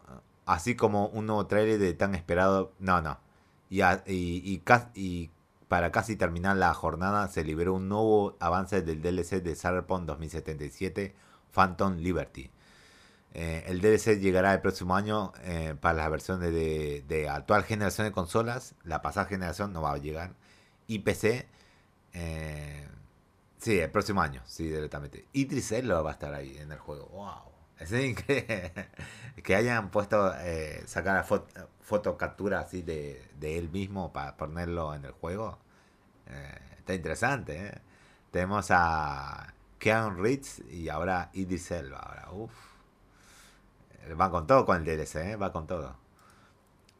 Así 0.46 0.74
como 0.74 1.06
un 1.06 1.26
nuevo 1.26 1.46
trailer 1.46 1.78
de 1.78 1.94
tan 1.94 2.16
esperado. 2.16 2.72
No, 2.80 3.00
no. 3.00 3.20
Y, 3.70 3.82
y, 3.82 4.02
y, 4.06 4.62
y 4.94 5.30
para 5.72 5.90
casi 5.90 6.16
terminar 6.16 6.58
la 6.58 6.74
jornada 6.74 7.28
se 7.28 7.44
liberó 7.44 7.72
un 7.72 7.88
nuevo 7.88 8.36
avance 8.40 8.82
del 8.82 9.00
DLC 9.00 9.42
de 9.42 9.56
Cyberpunk 9.56 10.04
2077 10.04 11.14
Phantom 11.50 11.96
Liberty. 11.96 12.50
Eh, 13.32 13.64
el 13.68 13.80
DLC 13.80 14.20
llegará 14.20 14.52
el 14.52 14.60
próximo 14.60 14.94
año 14.94 15.32
eh, 15.44 15.74
para 15.80 15.94
las 15.94 16.10
versiones 16.10 16.52
de, 16.52 17.26
actual 17.26 17.64
generación 17.64 18.06
de 18.06 18.12
consolas. 18.12 18.74
La 18.84 19.00
pasada 19.00 19.24
generación 19.24 19.72
no 19.72 19.80
va 19.80 19.92
a 19.92 19.96
llegar. 19.96 20.34
Y 20.88 20.98
PC. 20.98 21.48
Eh, 22.12 22.86
sí, 23.56 23.80
el 23.80 23.90
próximo 23.90 24.20
año, 24.20 24.42
sí, 24.44 24.64
directamente. 24.64 25.24
Y 25.32 25.46
Tricello 25.46 26.04
va 26.04 26.10
a 26.10 26.12
estar 26.12 26.34
ahí 26.34 26.54
en 26.58 26.70
el 26.70 26.80
juego. 26.80 27.06
¡Wow! 27.06 27.50
Es 27.78 27.90
increíble 27.92 28.72
que 29.42 29.56
hayan 29.56 29.90
puesto, 29.90 30.34
sacar 30.84 31.14
la 31.14 31.24
foto, 31.92 32.16
captura 32.16 32.60
así 32.60 32.80
de, 32.80 33.22
de 33.38 33.58
él 33.58 33.68
mismo 33.68 34.14
para 34.14 34.34
ponerlo 34.38 34.94
en 34.94 35.04
el 35.04 35.12
juego. 35.12 35.58
Eh, 36.26 36.58
está 36.78 36.94
interesante, 36.94 37.66
¿eh? 37.66 37.82
Tenemos 38.30 38.68
a 38.70 39.52
Keanu 39.78 40.22
Reeves 40.22 40.62
y 40.70 40.88
ahora 40.88 41.28
Idris 41.34 41.70
Elba. 41.70 41.98
Ahora, 41.98 42.48
eh, 44.06 44.14
Va 44.14 44.30
con 44.30 44.46
todo 44.46 44.64
con 44.64 44.78
el 44.78 44.84
DLC. 44.86 45.36
Va 45.38 45.52
con 45.52 45.66
todo. 45.66 45.94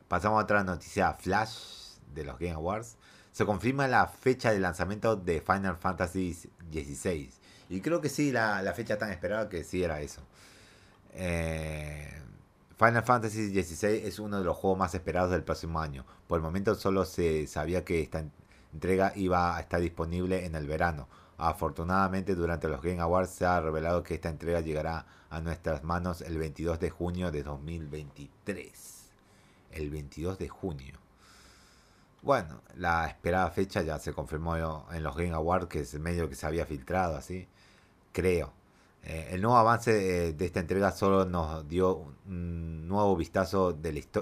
Pasamos 0.09 0.39
a 0.39 0.45
otra 0.45 0.63
noticia 0.63 1.15
flash 1.15 1.97
de 2.15 2.25
los 2.25 2.39
Game 2.39 2.53
Awards. 2.53 2.99
Se 3.31 3.47
confirma 3.47 3.89
la 3.89 4.09
fecha 4.09 4.53
de 4.53 4.61
lanzamiento 4.61 5.17
de 5.17 5.41
Final 5.41 5.79
Fantasy 5.79 6.35
XVI. 6.71 7.31
Y 7.71 7.81
creo 7.81 8.03
que 8.03 8.11
sí, 8.11 8.31
la, 8.31 8.71
fecha 8.77 8.99
tan 8.99 9.11
esperada 9.11 9.49
que 9.49 9.65
sí 9.65 9.83
era 9.83 10.03
eso. 10.03 10.21
Final 12.83 13.05
Fantasy 13.05 13.63
XVI 13.63 14.09
es 14.09 14.19
uno 14.19 14.39
de 14.39 14.45
los 14.45 14.57
juegos 14.57 14.77
más 14.77 14.93
esperados 14.93 15.31
del 15.31 15.45
próximo 15.45 15.81
año. 15.81 16.05
Por 16.27 16.39
el 16.39 16.43
momento 16.43 16.75
solo 16.75 17.05
se 17.05 17.47
sabía 17.47 17.85
que 17.85 18.03
está 18.03 18.25
entrega 18.73 19.13
iba 19.15 19.57
a 19.57 19.61
estar 19.61 19.81
disponible 19.81 20.47
en 20.47 20.57
el 20.57 20.67
verano. 20.67 21.07
Afortunadamente, 21.39 22.35
durante 22.35 22.67
los 22.67 22.83
Game 22.83 23.01
Awards 23.01 23.31
se 23.31 23.47
ha 23.47 23.61
revelado 23.61 24.03
que 24.03 24.15
esta 24.15 24.31
entrega 24.31 24.63
llegará 24.63 25.07
a 25.31 25.41
nuestras 25.41 25.85
manos 25.85 26.23
el 26.23 26.37
22 26.39 26.81
de 26.81 26.91
junio 26.91 27.31
de 27.31 27.45
2023. 27.45 29.11
El 29.71 29.89
22 29.89 30.37
de 30.41 30.49
junio. 30.49 30.99
Bueno, 32.21 32.63
la 32.75 33.07
esperada 33.07 33.49
fecha 33.53 33.83
ya 33.83 34.01
se 34.01 34.13
confirmó 34.13 34.57
en 34.91 35.05
los 35.05 35.17
Game 35.17 35.35
Awards, 35.35 35.69
que 35.69 35.83
es 35.83 35.95
medio 36.01 36.29
que 36.29 36.35
se 36.35 36.47
había 36.49 36.67
filtrado 36.67 37.17
así. 37.17 37.47
Creo. 38.11 38.53
Eh, 39.05 39.31
el 39.33 39.43
nuevo 39.43 39.57
avance 39.57 40.33
de 40.33 40.45
esta 40.45 40.61
entrega 40.61 40.93
solo 40.93 41.25
nos 41.25 41.67
dio 41.67 42.05
un 42.27 42.87
nuevo 42.87 43.17
vistazo 43.17 43.77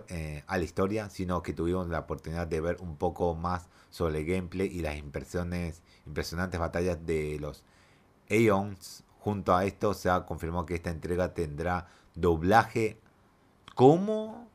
eh, 0.09 0.43
a 0.47 0.57
la 0.57 0.65
historia, 0.65 1.11
sino 1.11 1.43
que 1.43 1.53
tuvimos 1.53 1.89
la 1.89 2.01
oportunidad 2.01 2.47
de 2.47 2.61
ver 2.63 2.79
un 2.81 2.97
poco 2.97 3.35
más 3.35 3.69
sobre 3.91 4.21
el 4.21 4.27
gameplay 4.27 4.69
y 4.69 4.81
las 4.81 4.97
impresiones, 4.97 5.83
impresionantes 6.07 6.59
batallas 6.59 7.05
de 7.05 7.39
los 7.41 7.65
Aeons. 8.31 9.05
Junto 9.19 9.55
a 9.55 9.67
esto 9.67 9.93
se 9.93 10.09
ha 10.09 10.25
confirmado 10.25 10.65
que 10.65 10.77
esta 10.77 10.91
entrega 10.91 11.35
tendrá 11.35 11.89
doblaje. 12.15 12.99
¿Cómo? 13.75 14.49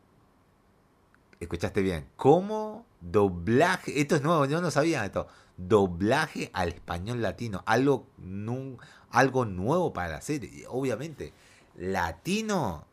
Escuchaste 1.40 1.82
bien. 1.82 2.08
¿Cómo? 2.16 2.86
Doblaje. 3.00 4.02
Esto 4.02 4.16
es 4.16 4.24
nuevo, 4.24 4.46
yo 4.46 4.60
no 4.60 4.72
sabía 4.72 5.06
esto. 5.06 5.28
Doblaje 5.58 6.50
al 6.54 6.70
español 6.70 7.22
latino. 7.22 7.62
Algo 7.68 8.08
nunca 8.18 8.84
algo 9.16 9.46
nuevo 9.46 9.94
para 9.94 10.10
la 10.10 10.22
serie. 10.22 10.66
Obviamente, 10.68 11.34
latino 11.76 12.86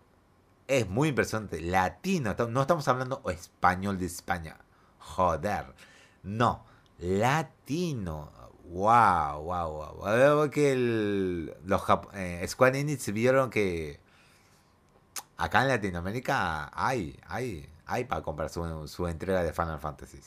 es 0.69 0.89
muy 0.89 1.09
impresionante. 1.09 1.61
Latino, 1.61 2.35
no 2.49 2.61
estamos 2.63 2.87
hablando 2.87 3.23
español 3.29 3.99
de 3.99 4.07
España. 4.07 4.57
Joder. 4.99 5.67
No, 6.23 6.65
latino. 6.99 8.31
Wow, 8.67 9.43
wow, 9.43 9.97
wow. 9.97 10.51
Que 10.51 10.73
el, 10.73 11.55
los 11.65 11.83
eh, 12.15 12.47
Square 12.47 12.79
Enix 12.79 13.13
vieron 13.13 13.51
que 13.51 14.01
acá 15.37 15.63
en 15.63 15.69
Latinoamérica 15.69 16.71
hay, 16.73 17.19
hay, 17.27 17.69
hay 17.85 18.05
para 18.05 18.23
comprar 18.23 18.49
su, 18.49 18.87
su 18.87 19.09
entrega 19.09 19.43
de 19.43 19.53
Final 19.53 19.81
Fantasy. 19.81 20.21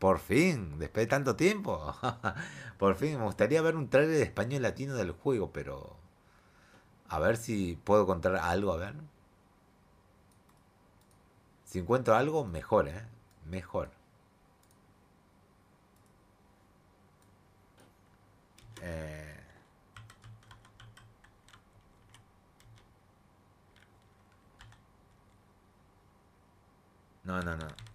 Por 0.00 0.18
fin, 0.18 0.78
después 0.78 1.06
de 1.06 1.10
tanto 1.10 1.36
tiempo. 1.36 1.94
Por 2.78 2.96
fin, 2.96 3.18
me 3.18 3.24
gustaría 3.24 3.62
ver 3.62 3.76
un 3.76 3.88
trailer 3.90 4.16
de 4.16 4.22
español 4.22 4.62
latino 4.62 4.94
del 4.96 5.12
juego, 5.12 5.52
pero... 5.52 5.96
A 7.08 7.18
ver 7.20 7.36
si 7.36 7.76
puedo 7.84 8.02
encontrar 8.04 8.36
algo, 8.36 8.72
a 8.72 8.76
ver. 8.78 8.94
Si 11.64 11.78
encuentro 11.80 12.14
algo, 12.16 12.44
mejor, 12.46 12.88
¿eh? 12.88 13.04
Mejor. 13.46 13.90
Eh... 18.82 19.36
No, 27.24 27.40
no, 27.42 27.56
no. 27.56 27.89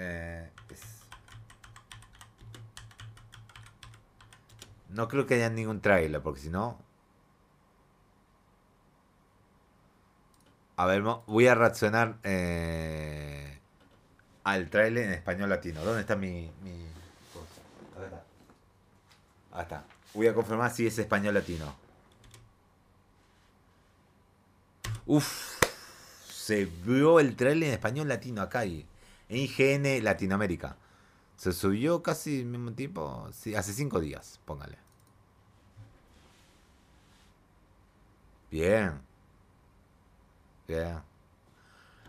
Eh, 0.00 0.48
no 4.90 5.08
creo 5.08 5.26
que 5.26 5.34
haya 5.34 5.50
ningún 5.50 5.80
trailer, 5.80 6.22
porque 6.22 6.40
si 6.40 6.50
no... 6.50 6.78
A 10.76 10.86
ver, 10.86 11.02
voy 11.02 11.48
a 11.48 11.56
reaccionar 11.56 12.18
eh, 12.22 13.58
al 14.44 14.70
trailer 14.70 15.06
en 15.06 15.12
español 15.14 15.48
latino. 15.50 15.84
¿Dónde 15.84 16.02
está 16.02 16.14
mi... 16.14 16.48
mi... 16.62 16.86
está. 18.04 18.22
Ahí 19.50 19.62
está. 19.62 19.84
Voy 20.14 20.28
a 20.28 20.34
confirmar 20.34 20.70
si 20.70 20.86
es 20.86 20.96
español 20.98 21.34
latino. 21.34 21.74
Uf. 25.06 25.58
Se 26.30 26.66
vio 26.66 27.18
el 27.18 27.34
trailer 27.34 27.70
en 27.70 27.74
español 27.74 28.06
latino 28.06 28.40
acá 28.40 28.64
y 28.64 28.86
en 29.28 29.36
IGN 29.36 30.04
Latinoamérica. 30.04 30.76
Se 31.36 31.52
subió 31.52 32.02
casi 32.02 32.40
el 32.40 32.46
mismo 32.46 32.72
tiempo, 32.72 33.26
hace 33.28 33.72
cinco 33.72 34.00
días, 34.00 34.40
póngale. 34.44 34.78
Bien. 38.50 39.00
Bien. 40.66 41.00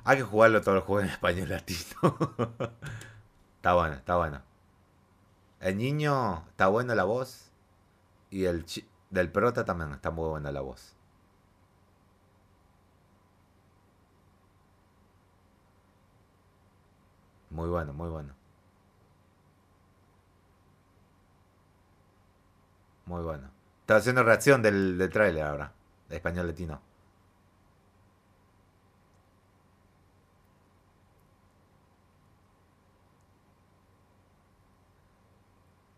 Hay 0.03 0.17
que 0.17 0.23
jugarlo 0.23 0.61
todos 0.61 0.75
los 0.75 0.83
juegos 0.85 1.03
en 1.05 1.09
español 1.11 1.49
latino. 1.49 1.79
está 3.57 3.73
bueno, 3.73 3.95
está 3.95 4.15
bueno. 4.15 4.41
El 5.59 5.77
niño 5.77 6.45
está 6.49 6.67
buena 6.67 6.95
la 6.95 7.03
voz. 7.03 7.51
Y 8.31 8.45
el 8.45 8.65
del 9.09 9.31
prota 9.31 9.65
también 9.65 9.91
está 9.91 10.11
muy 10.11 10.29
buena 10.29 10.51
la 10.51 10.61
voz. 10.61 10.95
Muy 17.51 17.69
bueno, 17.69 17.93
muy 17.93 18.09
bueno. 18.09 18.33
Muy 23.05 23.23
bueno. 23.23 23.49
Está 23.81 23.97
haciendo 23.97 24.23
reacción 24.23 24.61
del, 24.61 24.97
del 24.97 25.09
tráiler 25.09 25.43
ahora, 25.43 25.71
de 26.09 26.15
español 26.15 26.47
latino. 26.47 26.81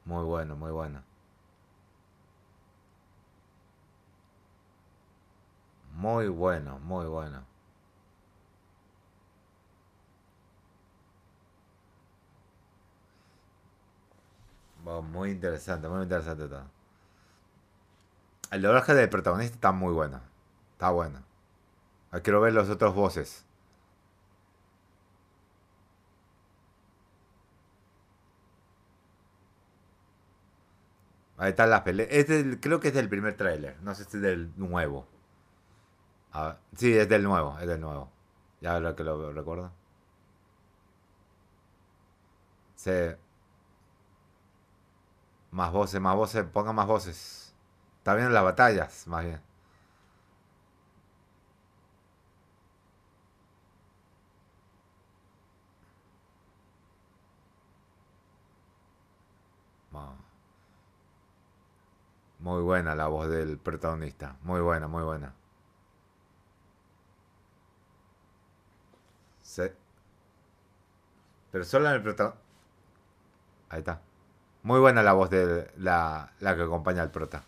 Muy 0.05 0.23
bueno, 0.25 0.55
muy 0.55 0.71
bueno. 0.71 1.03
Muy 5.95 6.27
bueno, 6.27 6.79
muy 6.79 7.05
bueno. 7.05 7.45
Muy 14.83 15.31
interesante, 15.31 15.87
muy 15.87 16.03
interesante 16.03 16.47
todo. 16.47 16.63
El 18.51 18.61
doblaje 18.61 18.93
del 18.93 19.09
protagonista 19.09 19.55
está 19.55 19.71
muy 19.71 19.93
bueno. 19.93 20.21
Está 20.73 20.91
bueno. 20.91 21.23
Quiero 22.23 22.41
ver 22.41 22.53
los 22.53 22.69
otros 22.69 22.93
voces. 22.93 23.45
Ahí 31.37 31.49
están 31.51 31.69
las 31.69 31.81
peleas. 31.81 32.09
Este 32.11 32.59
creo 32.59 32.79
que 32.79 32.89
es 32.89 32.93
del 32.93 33.09
primer 33.09 33.35
tráiler. 33.35 33.75
No 33.81 33.95
sé 33.95 34.03
si 34.05 34.17
es 34.17 34.23
del 34.23 34.51
nuevo. 34.57 35.07
sí, 36.75 36.93
es 36.95 37.09
del 37.09 37.23
nuevo. 37.23 37.57
Es 37.59 37.67
del 37.67 37.81
nuevo. 37.81 38.11
Ya 38.61 38.79
lo 38.79 38.95
que 38.95 39.03
lo 39.03 39.33
recuerdo. 39.33 39.71
Sí. 42.75 42.91
Más 45.51 45.71
voces, 45.71 46.01
más 46.01 46.15
voces, 46.15 46.43
ponga 46.45 46.73
más 46.73 46.87
voces. 46.87 47.53
Está 47.99 48.15
bien 48.15 48.33
las 48.33 48.43
batallas, 48.43 49.07
más 49.07 49.23
bien. 49.25 49.41
Muy 62.41 62.61
buena 62.63 62.95
la 62.95 63.07
voz 63.07 63.29
del 63.29 63.57
protagonista. 63.59 64.35
Muy 64.43 64.61
buena, 64.61 64.87
muy 64.87 65.03
buena. 65.03 65.33
Sí. 69.43 69.63
Pero 71.51 71.63
solo 71.65 71.87
en 71.89 71.95
el 71.95 72.01
protagonista. 72.03 72.41
Ahí 73.69 73.79
está. 73.79 74.01
Muy 74.63 74.79
buena 74.79 75.03
la 75.03 75.13
voz 75.13 75.29
de 75.29 75.69
la, 75.77 76.31
la 76.39 76.55
que 76.55 76.63
acompaña 76.63 77.01
al 77.03 77.11
prota. 77.11 77.43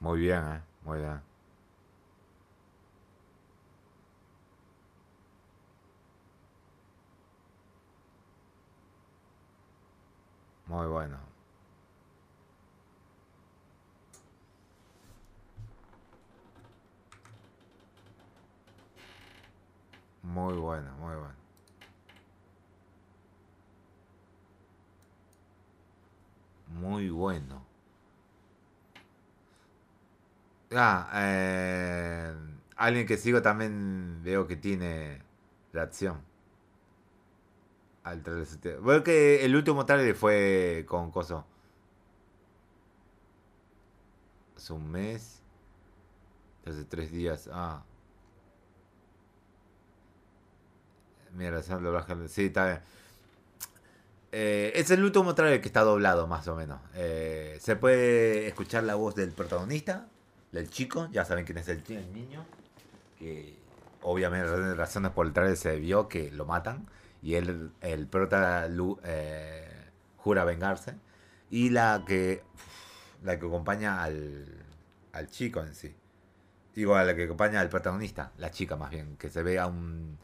Muy 0.00 0.20
bien, 0.20 0.38
¿eh? 0.52 0.62
Muy 0.84 0.98
bien. 1.00 1.20
Muy 10.66 10.86
bueno. 10.88 11.33
Muy 20.24 20.54
bueno, 20.54 20.90
muy 20.98 21.14
bueno. 21.16 21.34
Muy 26.68 27.10
bueno. 27.10 27.64
Ah, 30.72 31.08
eh, 31.14 32.34
alguien 32.76 33.06
que 33.06 33.16
sigo 33.16 33.42
también 33.42 34.22
veo 34.24 34.46
que 34.46 34.56
tiene 34.56 35.22
reacción. 35.72 36.20
Al 38.02 38.22
trailer. 38.22 38.80
Bueno, 38.80 39.02
que 39.04 39.44
el 39.44 39.56
último 39.56 39.86
trailer 39.86 40.14
fue 40.14 40.84
con 40.88 41.10
Coso. 41.10 41.44
Hace 44.56 44.72
un 44.72 44.90
mes. 44.90 45.42
Hace 46.66 46.84
tres 46.84 47.12
días. 47.12 47.48
Ah. 47.52 47.84
Mira, 51.34 51.58
el 51.58 51.82
doblaje. 51.82 52.28
Sí, 52.28 52.46
está 52.46 52.66
bien. 52.66 52.80
Eh, 54.32 54.72
es 54.74 54.90
el 54.90 55.04
último 55.04 55.34
trailer 55.34 55.60
que 55.60 55.68
está 55.68 55.82
doblado, 55.82 56.26
más 56.26 56.48
o 56.48 56.56
menos. 56.56 56.80
Eh, 56.94 57.56
se 57.60 57.76
puede 57.76 58.48
escuchar 58.48 58.84
la 58.84 58.96
voz 58.96 59.14
del 59.14 59.30
protagonista, 59.30 60.06
del 60.52 60.70
chico. 60.70 61.08
Ya 61.12 61.24
saben 61.24 61.44
quién 61.44 61.58
es 61.58 61.68
el, 61.68 61.82
niño. 62.12 62.44
Que 63.18 63.56
obviamente, 64.02 64.74
razones 64.74 65.12
por 65.12 65.26
el 65.26 65.32
trailer 65.32 65.56
se 65.56 65.76
vio 65.76 66.08
que 66.08 66.30
lo 66.32 66.46
matan. 66.46 66.88
Y 67.22 67.36
él, 67.36 67.70
el 67.80 68.06
prota 68.06 68.68
eh, 69.04 69.68
jura 70.18 70.44
vengarse. 70.44 70.94
Y 71.50 71.70
la 71.70 72.02
que, 72.06 72.42
la 73.22 73.38
que 73.38 73.46
acompaña 73.46 74.02
al, 74.02 74.46
al 75.12 75.28
chico 75.28 75.60
en 75.60 75.74
sí. 75.74 75.94
Digo, 76.74 76.96
a 76.96 77.04
la 77.04 77.14
que 77.14 77.24
acompaña 77.24 77.60
al 77.60 77.68
protagonista, 77.68 78.32
la 78.38 78.50
chica 78.50 78.74
más 78.74 78.90
bien, 78.90 79.16
que 79.16 79.28
se 79.28 79.44
ve 79.44 79.60
a 79.60 79.68
un 79.68 80.18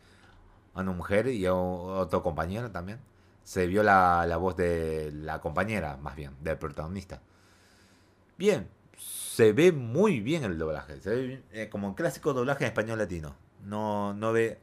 una 0.80 0.92
mujer 0.92 1.28
y 1.28 1.46
a 1.46 1.54
otro 1.54 2.22
compañero 2.22 2.70
también. 2.70 2.98
Se 3.44 3.66
vio 3.66 3.82
la, 3.82 4.26
la 4.26 4.36
voz 4.36 4.56
de 4.56 5.10
la 5.12 5.40
compañera, 5.40 5.96
más 5.96 6.14
bien, 6.16 6.32
del 6.42 6.58
protagonista. 6.58 7.20
Bien, 8.36 8.68
se 8.96 9.52
ve 9.52 9.72
muy 9.72 10.20
bien 10.20 10.44
el 10.44 10.58
doblaje. 10.58 11.00
Se 11.00 11.10
ve 11.10 11.42
eh, 11.52 11.68
como 11.70 11.88
un 11.88 11.94
clásico 11.94 12.32
doblaje 12.34 12.64
en 12.64 12.68
español 12.68 12.98
latino. 12.98 13.34
No, 13.64 14.12
no 14.14 14.32
ve. 14.32 14.58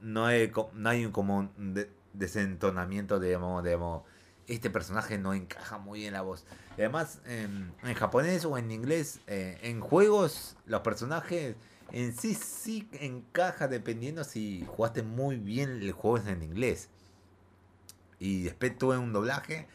No 0.00 0.26
hay, 0.26 0.52
no 0.74 0.88
hay 0.88 1.06
como 1.10 1.38
un 1.38 1.86
desentonamiento, 2.12 3.18
digamos, 3.18 3.64
digamos. 3.64 4.02
Este 4.46 4.70
personaje 4.70 5.18
no 5.18 5.34
encaja 5.34 5.78
muy 5.78 6.00
bien 6.00 6.14
la 6.14 6.22
voz. 6.22 6.44
además, 6.72 7.20
en, 7.26 7.72
japonés 7.94 8.44
o 8.44 8.56
en 8.56 8.70
inglés, 8.70 9.20
eh, 9.26 9.58
en 9.62 9.80
juegos, 9.80 10.56
los 10.66 10.80
personajes 10.80 11.56
en 11.92 12.16
sí 12.16 12.34
sí 12.34 12.88
encaja 12.92 13.68
dependiendo 13.68 14.24
si 14.24 14.64
jugaste 14.66 15.02
muy 15.02 15.36
bien 15.36 15.82
el 15.82 15.92
juego 15.92 16.26
en 16.28 16.42
inglés. 16.42 16.88
Y 18.18 18.44
después 18.44 18.72
en 18.80 18.98
un 18.98 19.12
doblaje 19.12 19.68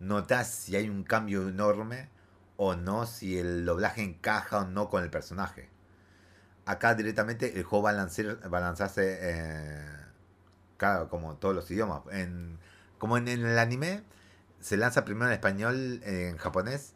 notas 0.00 0.48
si 0.48 0.76
hay 0.76 0.88
un 0.88 1.04
cambio 1.04 1.48
enorme 1.48 2.08
o 2.56 2.74
no, 2.74 3.06
si 3.06 3.38
el 3.38 3.64
doblaje 3.64 4.02
encaja 4.02 4.60
o 4.60 4.64
no 4.66 4.88
con 4.88 5.04
el 5.04 5.10
personaje. 5.10 5.68
Acá 6.66 6.94
directamente 6.94 7.58
el 7.58 7.64
juego 7.64 7.88
a, 7.88 7.92
lanzarse, 7.92 9.18
eh, 9.20 9.86
claro, 10.76 11.08
como 11.08 11.36
todos 11.36 11.54
los 11.54 11.70
idiomas. 11.70 12.02
En, 12.12 12.58
como 12.98 13.16
en, 13.16 13.28
el 13.28 13.58
anime, 13.58 14.02
se 14.60 14.76
lanza 14.76 15.04
primero 15.04 15.28
en 15.28 15.32
español, 15.32 16.00
en 16.04 16.36
japonés, 16.36 16.94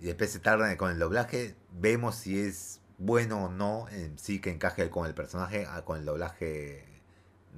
y 0.00 0.06
después 0.06 0.32
se 0.32 0.38
tarda 0.40 0.74
con 0.76 0.90
el 0.90 0.98
doblaje. 0.98 1.54
Vemos 1.72 2.16
si 2.16 2.40
es 2.40 2.80
bueno 2.98 3.44
o 3.44 3.48
no 3.48 3.88
en 3.90 4.18
sí 4.18 4.40
que 4.40 4.50
encaje 4.50 4.88
con 4.90 5.06
el 5.06 5.14
personaje, 5.14 5.66
con 5.84 5.98
el 5.98 6.04
doblaje, 6.04 6.84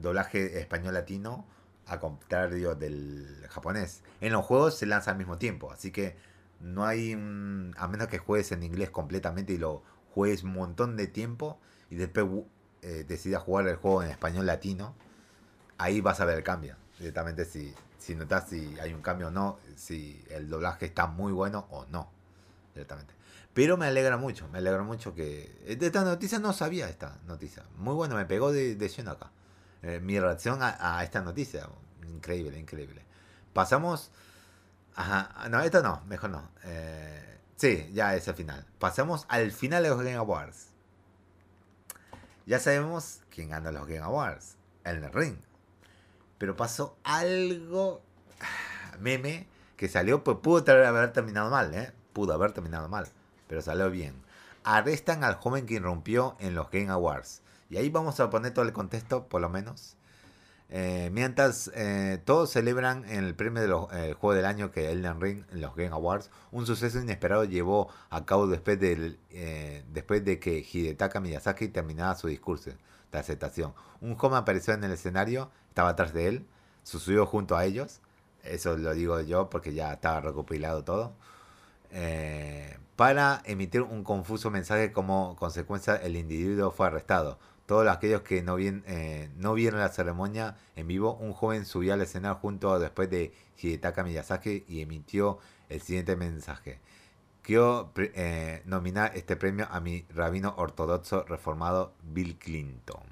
doblaje 0.00 0.58
español 0.60 0.94
latino, 0.94 1.46
a 1.86 2.00
contrario 2.00 2.74
del 2.74 3.46
japonés. 3.48 4.02
En 4.20 4.32
los 4.32 4.44
juegos 4.44 4.76
se 4.76 4.86
lanza 4.86 5.12
al 5.12 5.18
mismo 5.18 5.38
tiempo, 5.38 5.70
así 5.70 5.92
que 5.92 6.16
no 6.60 6.84
hay, 6.84 7.12
a 7.12 7.88
menos 7.88 8.08
que 8.08 8.18
juegues 8.18 8.52
en 8.52 8.62
inglés 8.62 8.90
completamente 8.90 9.52
y 9.52 9.58
lo 9.58 9.82
juegues 10.10 10.42
un 10.42 10.54
montón 10.54 10.96
de 10.96 11.06
tiempo 11.06 11.60
y 11.90 11.96
después 11.96 12.26
eh, 12.82 13.04
decidas 13.06 13.42
jugar 13.42 13.68
el 13.68 13.76
juego 13.76 14.02
en 14.02 14.10
español 14.10 14.46
latino, 14.46 14.94
ahí 15.78 16.00
vas 16.00 16.20
a 16.20 16.24
ver 16.24 16.38
el 16.38 16.44
cambio. 16.44 16.76
Directamente 16.98 17.44
si, 17.44 17.74
si 17.98 18.14
notas 18.14 18.48
si 18.48 18.78
hay 18.80 18.94
un 18.94 19.02
cambio 19.02 19.28
o 19.28 19.30
no, 19.30 19.58
si 19.76 20.24
el 20.30 20.48
doblaje 20.48 20.86
está 20.86 21.06
muy 21.06 21.32
bueno 21.32 21.66
o 21.70 21.84
no. 21.86 22.10
Directamente. 22.74 23.15
Pero 23.56 23.78
me 23.78 23.86
alegra 23.86 24.18
mucho, 24.18 24.46
me 24.48 24.58
alegra 24.58 24.82
mucho 24.82 25.14
que... 25.14 25.76
De 25.80 25.86
esta 25.86 26.04
noticia 26.04 26.38
no 26.38 26.52
sabía 26.52 26.90
esta 26.90 27.16
noticia. 27.26 27.64
Muy 27.76 27.94
bueno, 27.94 28.14
me 28.14 28.26
pegó 28.26 28.52
de, 28.52 28.74
de 28.74 29.04
acá. 29.10 29.30
Eh, 29.80 29.98
mi 29.98 30.20
reacción 30.20 30.58
a, 30.60 31.02
esta 31.02 31.22
noticia. 31.22 31.66
Increíble, 32.06 32.58
increíble. 32.58 33.02
Pasamos... 33.54 34.10
Ajá, 34.94 35.48
no, 35.48 35.62
esto 35.62 35.82
no, 35.82 36.02
mejor 36.04 36.28
no. 36.28 36.50
Eh, 36.64 37.38
sí, 37.56 37.90
ya 37.94 38.14
es 38.14 38.28
el 38.28 38.34
final. 38.34 38.66
Pasamos 38.78 39.24
al 39.30 39.50
final 39.52 39.84
de 39.84 39.88
los 39.88 39.98
Game 40.00 40.16
Awards. 40.16 40.66
Ya 42.44 42.58
sabemos 42.58 43.20
quién 43.30 43.48
gana 43.48 43.72
los 43.72 43.86
Game 43.86 44.00
Awards. 44.00 44.58
El 44.84 45.10
ring. 45.14 45.38
Pero 46.36 46.56
pasó 46.56 46.98
algo... 47.04 48.02
Meme 49.00 49.48
que 49.78 49.88
salió, 49.88 50.22
pues 50.22 50.36
pudo 50.42 50.70
haber 50.70 51.14
terminado 51.14 51.48
mal, 51.48 51.72
¿eh? 51.72 51.94
Pudo 52.12 52.34
haber 52.34 52.52
terminado 52.52 52.90
mal 52.90 53.08
pero 53.48 53.62
salió 53.62 53.90
bien. 53.90 54.14
Arrestan 54.64 55.24
al 55.24 55.34
joven 55.34 55.66
que 55.66 55.74
irrumpió 55.74 56.36
en 56.40 56.54
los 56.54 56.70
Game 56.70 56.90
Awards. 56.90 57.42
Y 57.70 57.76
ahí 57.76 57.90
vamos 57.90 58.20
a 58.20 58.30
poner 58.30 58.52
todo 58.52 58.64
el 58.64 58.72
contexto, 58.72 59.26
por 59.28 59.40
lo 59.40 59.48
menos. 59.48 59.96
Eh, 60.68 61.10
mientras 61.12 61.70
eh, 61.74 62.20
todos 62.24 62.50
celebran 62.50 63.04
el 63.08 63.36
premio 63.36 63.62
del 63.62 63.70
eh, 63.92 64.14
juego 64.14 64.34
del 64.34 64.46
año 64.46 64.72
que 64.72 64.90
Elden 64.90 65.20
Ring 65.20 65.44
en 65.52 65.60
los 65.60 65.76
Game 65.76 65.92
Awards, 65.92 66.30
un 66.50 66.66
suceso 66.66 67.00
inesperado 67.00 67.44
llevó 67.44 67.88
a 68.10 68.24
cabo 68.24 68.48
después, 68.48 68.80
del, 68.80 69.20
después 69.92 70.24
de 70.24 70.40
que 70.40 70.66
Hidetaka 70.70 71.20
Miyazaki 71.20 71.68
terminara 71.68 72.16
su 72.16 72.26
discurso 72.28 72.70
de 73.12 73.18
aceptación. 73.18 73.74
Un 74.00 74.16
joven 74.16 74.38
apareció 74.38 74.74
en 74.74 74.82
el 74.82 74.92
escenario, 74.92 75.50
estaba 75.68 75.90
atrás 75.90 76.12
de 76.12 76.28
él, 76.28 76.46
sucedió 76.82 77.26
junto 77.26 77.56
a 77.56 77.64
ellos. 77.64 78.00
Eso 78.42 78.76
lo 78.76 78.94
digo 78.94 79.20
yo 79.20 79.50
porque 79.50 79.74
ya 79.74 79.92
estaba 79.92 80.20
recopilado 80.20 80.84
todo. 80.84 81.14
Eh, 81.90 82.76
para 82.96 83.42
emitir 83.44 83.82
un 83.82 84.04
confuso 84.04 84.50
mensaje 84.50 84.92
como 84.92 85.36
consecuencia 85.36 85.96
el 85.96 86.16
individuo 86.16 86.70
fue 86.70 86.86
arrestado. 86.86 87.38
Todos 87.66 87.88
aquellos 87.88 88.22
que 88.22 88.42
no, 88.42 88.58
eh, 88.58 89.30
no 89.36 89.54
vieron 89.54 89.80
la 89.80 89.88
ceremonia 89.88 90.56
en 90.76 90.86
vivo, 90.86 91.14
un 91.14 91.32
joven 91.32 91.66
subió 91.66 91.94
al 91.94 92.00
escenario 92.00 92.38
junto 92.38 92.78
después 92.78 93.10
de 93.10 93.34
Hidetaka 93.60 94.04
Miyazaki 94.04 94.64
y 94.68 94.80
emitió 94.80 95.38
el 95.68 95.80
siguiente 95.80 96.16
mensaje. 96.16 96.80
Quiero 97.42 97.92
eh, 97.96 98.62
nominar 98.64 99.12
este 99.14 99.36
premio 99.36 99.68
a 99.70 99.80
mi 99.80 100.06
rabino 100.14 100.54
ortodoxo 100.56 101.24
reformado 101.24 101.94
Bill 102.02 102.38
Clinton. 102.38 103.02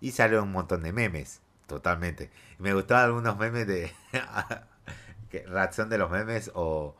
Y 0.00 0.12
salieron 0.12 0.44
un 0.44 0.52
montón 0.52 0.82
de 0.82 0.92
memes, 0.92 1.40
totalmente. 1.66 2.30
Me 2.58 2.72
gustaban 2.74 3.06
algunos 3.06 3.36
memes 3.36 3.66
de 3.66 3.92
reacción 5.46 5.88
de 5.88 5.98
los 5.98 6.10
memes 6.10 6.50
o 6.54 6.94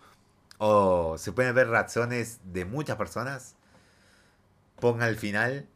o 0.59 1.17
se 1.19 1.33
pueden 1.33 1.55
ver 1.55 1.69
reacciones 1.69 2.41
de 2.45 2.65
muchas 2.65 2.97
personas, 2.97 3.55
pongan 4.81 5.09
el 5.09 5.17
final 5.17 5.69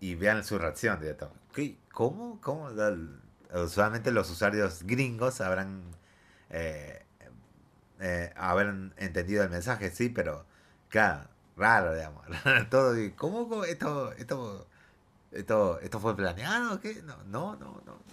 y 0.00 0.14
vean 0.14 0.44
su 0.44 0.58
reacción 0.58 1.00
de 1.00 1.14
todo. 1.14 1.32
¿Cómo? 1.92 2.40
¿Cómo? 2.40 2.70
Usualmente 3.52 4.10
los 4.10 4.30
usuarios 4.30 4.82
gringos 4.84 5.40
habrán 5.40 5.82
eh, 6.50 7.04
eh, 8.00 8.32
entendido 8.96 9.44
el 9.44 9.50
mensaje, 9.50 9.90
sí, 9.90 10.08
pero 10.08 10.44
claro, 10.88 11.28
raro, 11.56 11.94
digamos. 11.94 12.24
todo, 12.70 12.94
¿Cómo, 13.16 13.48
cómo 13.48 13.64
esto, 13.64 14.12
esto, 14.12 14.66
esto, 15.32 15.80
esto 15.80 16.00
fue 16.00 16.16
planeado? 16.16 16.80
¿Qué? 16.80 17.02
No, 17.02 17.16
no, 17.24 17.56
no, 17.56 17.82
no. 17.86 18.04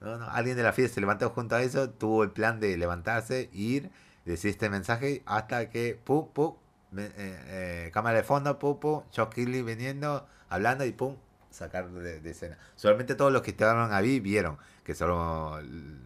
No, 0.00 0.16
no. 0.16 0.28
Alguien 0.28 0.56
de 0.56 0.62
la 0.62 0.72
fiesta 0.72 0.94
se 0.94 1.00
levantó 1.00 1.30
junto 1.30 1.56
a 1.56 1.62
eso, 1.62 1.90
tuvo 1.90 2.22
el 2.22 2.30
plan 2.30 2.60
de 2.60 2.76
levantarse, 2.76 3.50
ir 3.52 3.90
decir 4.32 4.50
este 4.50 4.70
mensaje 4.70 5.22
hasta 5.26 5.70
que, 5.70 5.98
pum, 6.02 6.28
pum, 6.32 6.54
eh, 6.96 7.10
eh, 7.16 7.90
cámara 7.92 8.18
de 8.18 8.22
fondo, 8.22 8.58
pum, 8.58 8.78
pum, 8.78 9.02
Killy 9.34 9.62
viniendo, 9.62 10.26
hablando 10.48 10.84
y 10.84 10.92
pum, 10.92 11.16
sacar 11.50 11.90
de, 11.90 12.30
escena. 12.30 12.58
Solamente 12.76 13.14
todos 13.14 13.32
los 13.32 13.42
que 13.42 13.50
estaban 13.50 13.92
ahí 13.92 14.20
vieron 14.20 14.58
que 14.84 14.94
solo 14.94 15.58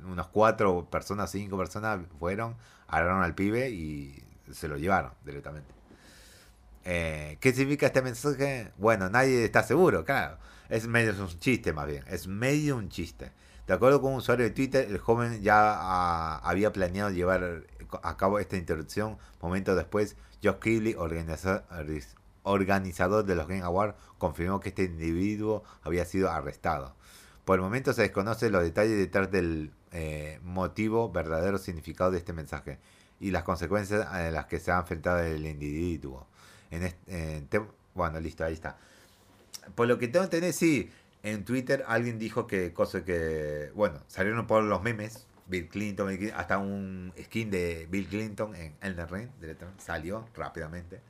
unos 0.05 0.27
cuatro 0.29 0.89
personas, 0.91 1.31
cinco 1.31 1.57
personas 1.57 2.01
fueron, 2.19 2.57
agarraron 2.89 3.23
al 3.23 3.35
pibe 3.35 3.71
y 3.71 4.25
se 4.51 4.67
lo 4.67 4.77
llevaron 4.77 5.13
directamente. 5.25 5.73
Eh, 6.85 7.39
¿Qué 7.41 7.53
significa 7.53 7.87
este 7.87 8.03
mensaje? 8.03 8.73
Bueno, 8.77 9.09
nadie 9.09 9.45
está 9.45 9.63
seguro, 9.63 10.05
claro. 10.05 10.39
Es 10.69 10.87
medio 10.89 11.13
un 11.13 11.29
chiste 11.39 11.73
más 11.73 11.87
bien, 11.87 12.05
es 12.09 12.27
medio 12.27 12.77
un 12.77 12.89
chiste. 12.89 13.31
De 13.67 13.75
acuerdo 13.75 14.01
con 14.01 14.13
un 14.13 14.19
usuario 14.19 14.45
de 14.45 14.51
Twitter, 14.51 14.87
el 14.89 14.99
joven 14.99 15.41
ya 15.43 16.39
había 16.39 16.73
planeado 16.73 17.11
llevar 17.11 17.63
a 18.03 18.17
cabo 18.17 18.39
esta 18.39 18.57
interrupción. 18.57 19.19
Momentos 19.41 19.77
después, 19.77 20.17
Josh 20.43 20.59
Keighley, 20.59 20.95
organizador 22.45 23.25
de 23.25 23.35
los 23.35 23.47
Game 23.49 23.63
Awards, 23.63 23.97
confirmó 24.19 24.61
que 24.61 24.71
este 24.71 24.85
individuo 24.85 25.65
había 25.83 26.05
sido 26.05 26.31
arrestado. 26.31 26.95
Por 27.45 27.59
el 27.59 27.63
momento 27.63 27.93
se 27.93 28.03
desconocen 28.03 28.53
los 28.53 28.63
detalles 28.63 28.97
detrás 28.97 29.31
del 29.31 29.73
eh, 29.91 30.39
motivo, 30.43 31.11
verdadero 31.11 31.59
significado 31.59 32.13
de 32.13 32.19
este 32.19 32.33
mensaje 32.33 32.79
y 33.21 33.31
las 33.31 33.43
consecuencias 33.43 34.07
a 34.07 34.31
las 34.31 34.47
que 34.47 34.59
se 34.61 34.71
ha 34.73 34.79
enfrentado 34.79 35.21
el 35.21 35.47
individuo. 35.47 36.27
En 36.71 36.85
este, 36.85 37.61
bueno, 37.95 38.19
listo, 38.21 38.45
ahí 38.45 38.55
está. 38.55 38.79
Por 39.75 39.87
lo 39.87 39.99
que 39.99 40.09
tengo 40.09 40.25
que 40.27 40.31
tener, 40.31 40.53
sí, 40.53 40.91
en 41.23 41.45
Twitter 41.45 41.85
alguien 41.87 42.19
dijo 42.19 42.47
que 42.47 42.73
cosa 42.73 43.05
que, 43.05 43.71
bueno, 43.75 44.01
salieron 44.09 44.47
por 44.47 44.65
los 44.65 44.83
memes, 44.83 45.27
Bill 45.53 45.69
Clinton, 45.69 46.19
hasta 46.35 46.57
un 46.57 47.13
skin 47.23 47.51
de 47.51 47.87
Bill 47.91 48.09
Clinton 48.09 48.55
en 48.57 48.75
Elden 48.81 49.09
Ring, 49.09 49.29
salió 49.77 50.27
rápidamente. 50.35 51.01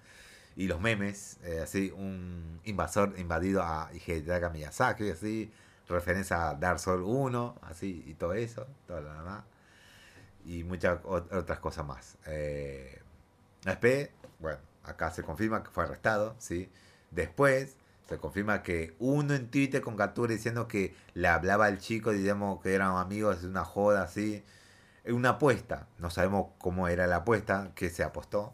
Y 0.56 0.66
los 0.66 0.80
memes, 0.80 1.38
eh, 1.44 1.60
así, 1.62 1.92
un 1.96 2.60
invasor 2.64 3.14
invadido 3.18 3.62
a 3.62 3.88
Hidetaka 3.94 4.50
Miyazaki, 4.50 5.10
así, 5.10 5.52
referencia 5.88 6.50
a 6.50 6.54
Dark 6.56 6.80
Souls 6.80 7.04
1, 7.06 7.60
así, 7.62 8.02
y 8.04 8.14
todo 8.14 8.34
eso, 8.34 8.66
todo 8.88 9.00
lo 9.00 9.14
demás. 9.14 9.44
Y 10.44 10.64
muchas 10.64 10.98
otras 11.04 11.60
cosas 11.60 11.86
más. 11.86 12.18
Eh, 12.26 13.00
bueno, 14.40 14.58
acá 14.82 15.12
se 15.12 15.22
confirma 15.22 15.62
que 15.62 15.70
fue 15.70 15.84
arrestado, 15.84 16.34
¿sí? 16.38 16.68
Después 17.12 17.76
se 18.12 18.18
confirma 18.18 18.62
que 18.62 18.94
uno 18.98 19.32
en 19.32 19.50
Twitter 19.50 19.80
con 19.80 19.96
captura 19.96 20.34
diciendo 20.34 20.68
que 20.68 20.94
le 21.14 21.28
hablaba 21.28 21.64
al 21.64 21.78
chico, 21.78 22.10
digamos 22.12 22.60
que 22.60 22.74
eran 22.74 22.98
amigos, 22.98 23.42
una 23.42 23.64
joda 23.64 24.02
así. 24.02 24.44
Una 25.06 25.30
apuesta, 25.30 25.88
no 25.96 26.10
sabemos 26.10 26.48
cómo 26.58 26.88
era 26.88 27.06
la 27.06 27.16
apuesta, 27.16 27.72
que 27.74 27.88
se 27.88 28.04
apostó, 28.04 28.52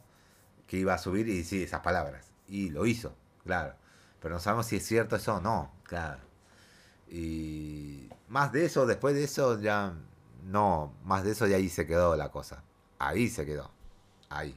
que 0.69 0.77
iba 0.77 0.95
a 0.95 0.99
subir 0.99 1.29
y 1.29 1.39
decir 1.39 1.65
esas 1.65 1.81
palabras. 1.81 2.31
Y 2.47 2.71
lo 2.71 2.87
hizo, 2.87 3.17
claro. 3.43 3.75
Pero 4.21 4.37
no 4.37 4.41
sabemos 4.41 4.67
si 4.67 4.77
es 4.77 4.87
cierto 4.87 5.17
eso 5.17 5.35
o 5.35 5.41
no, 5.41 5.73
claro. 5.83 6.23
Y 7.09 8.09
más 8.29 8.53
de 8.53 8.65
eso, 8.65 8.87
después 8.87 9.17
de 9.17 9.25
eso 9.25 9.61
ya 9.61 9.93
no, 10.45 10.95
más 11.03 11.25
de 11.25 11.33
eso 11.33 11.49
ya 11.49 11.57
ahí 11.57 11.69
se 11.69 11.85
quedó 11.85 12.15
la 12.15 12.31
cosa. 12.31 12.63
Ahí 13.01 13.29
se 13.29 13.45
quedó. 13.45 13.73
Ahí. 14.31 14.57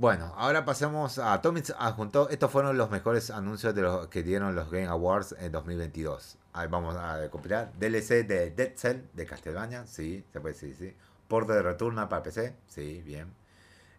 Bueno, 0.00 0.32
ahora 0.38 0.64
pasemos 0.64 1.18
a 1.18 1.34
Atomic 1.34 1.74
adjuntó. 1.78 2.30
Estos 2.30 2.50
fueron 2.50 2.78
los 2.78 2.90
mejores 2.90 3.30
anuncios 3.30 3.74
de 3.74 3.82
los 3.82 4.08
que 4.08 4.22
dieron 4.22 4.54
los 4.54 4.70
Game 4.70 4.86
Awards 4.86 5.34
en 5.38 5.52
2022. 5.52 6.38
Ahí 6.54 6.68
vamos 6.68 6.96
a 6.96 7.28
compilar. 7.28 7.70
DLC 7.78 8.26
de 8.26 8.50
Dead 8.50 8.72
Cell 8.76 9.02
de 9.12 9.26
Castlevania, 9.26 9.86
sí, 9.86 10.24
se 10.32 10.40
puede 10.40 10.54
decir, 10.54 10.74
sí. 10.74 10.96
Porto 11.28 11.52
de 11.52 11.60
Returna 11.60 12.08
para 12.08 12.22
PC, 12.22 12.56
sí, 12.66 13.02
bien. 13.02 13.34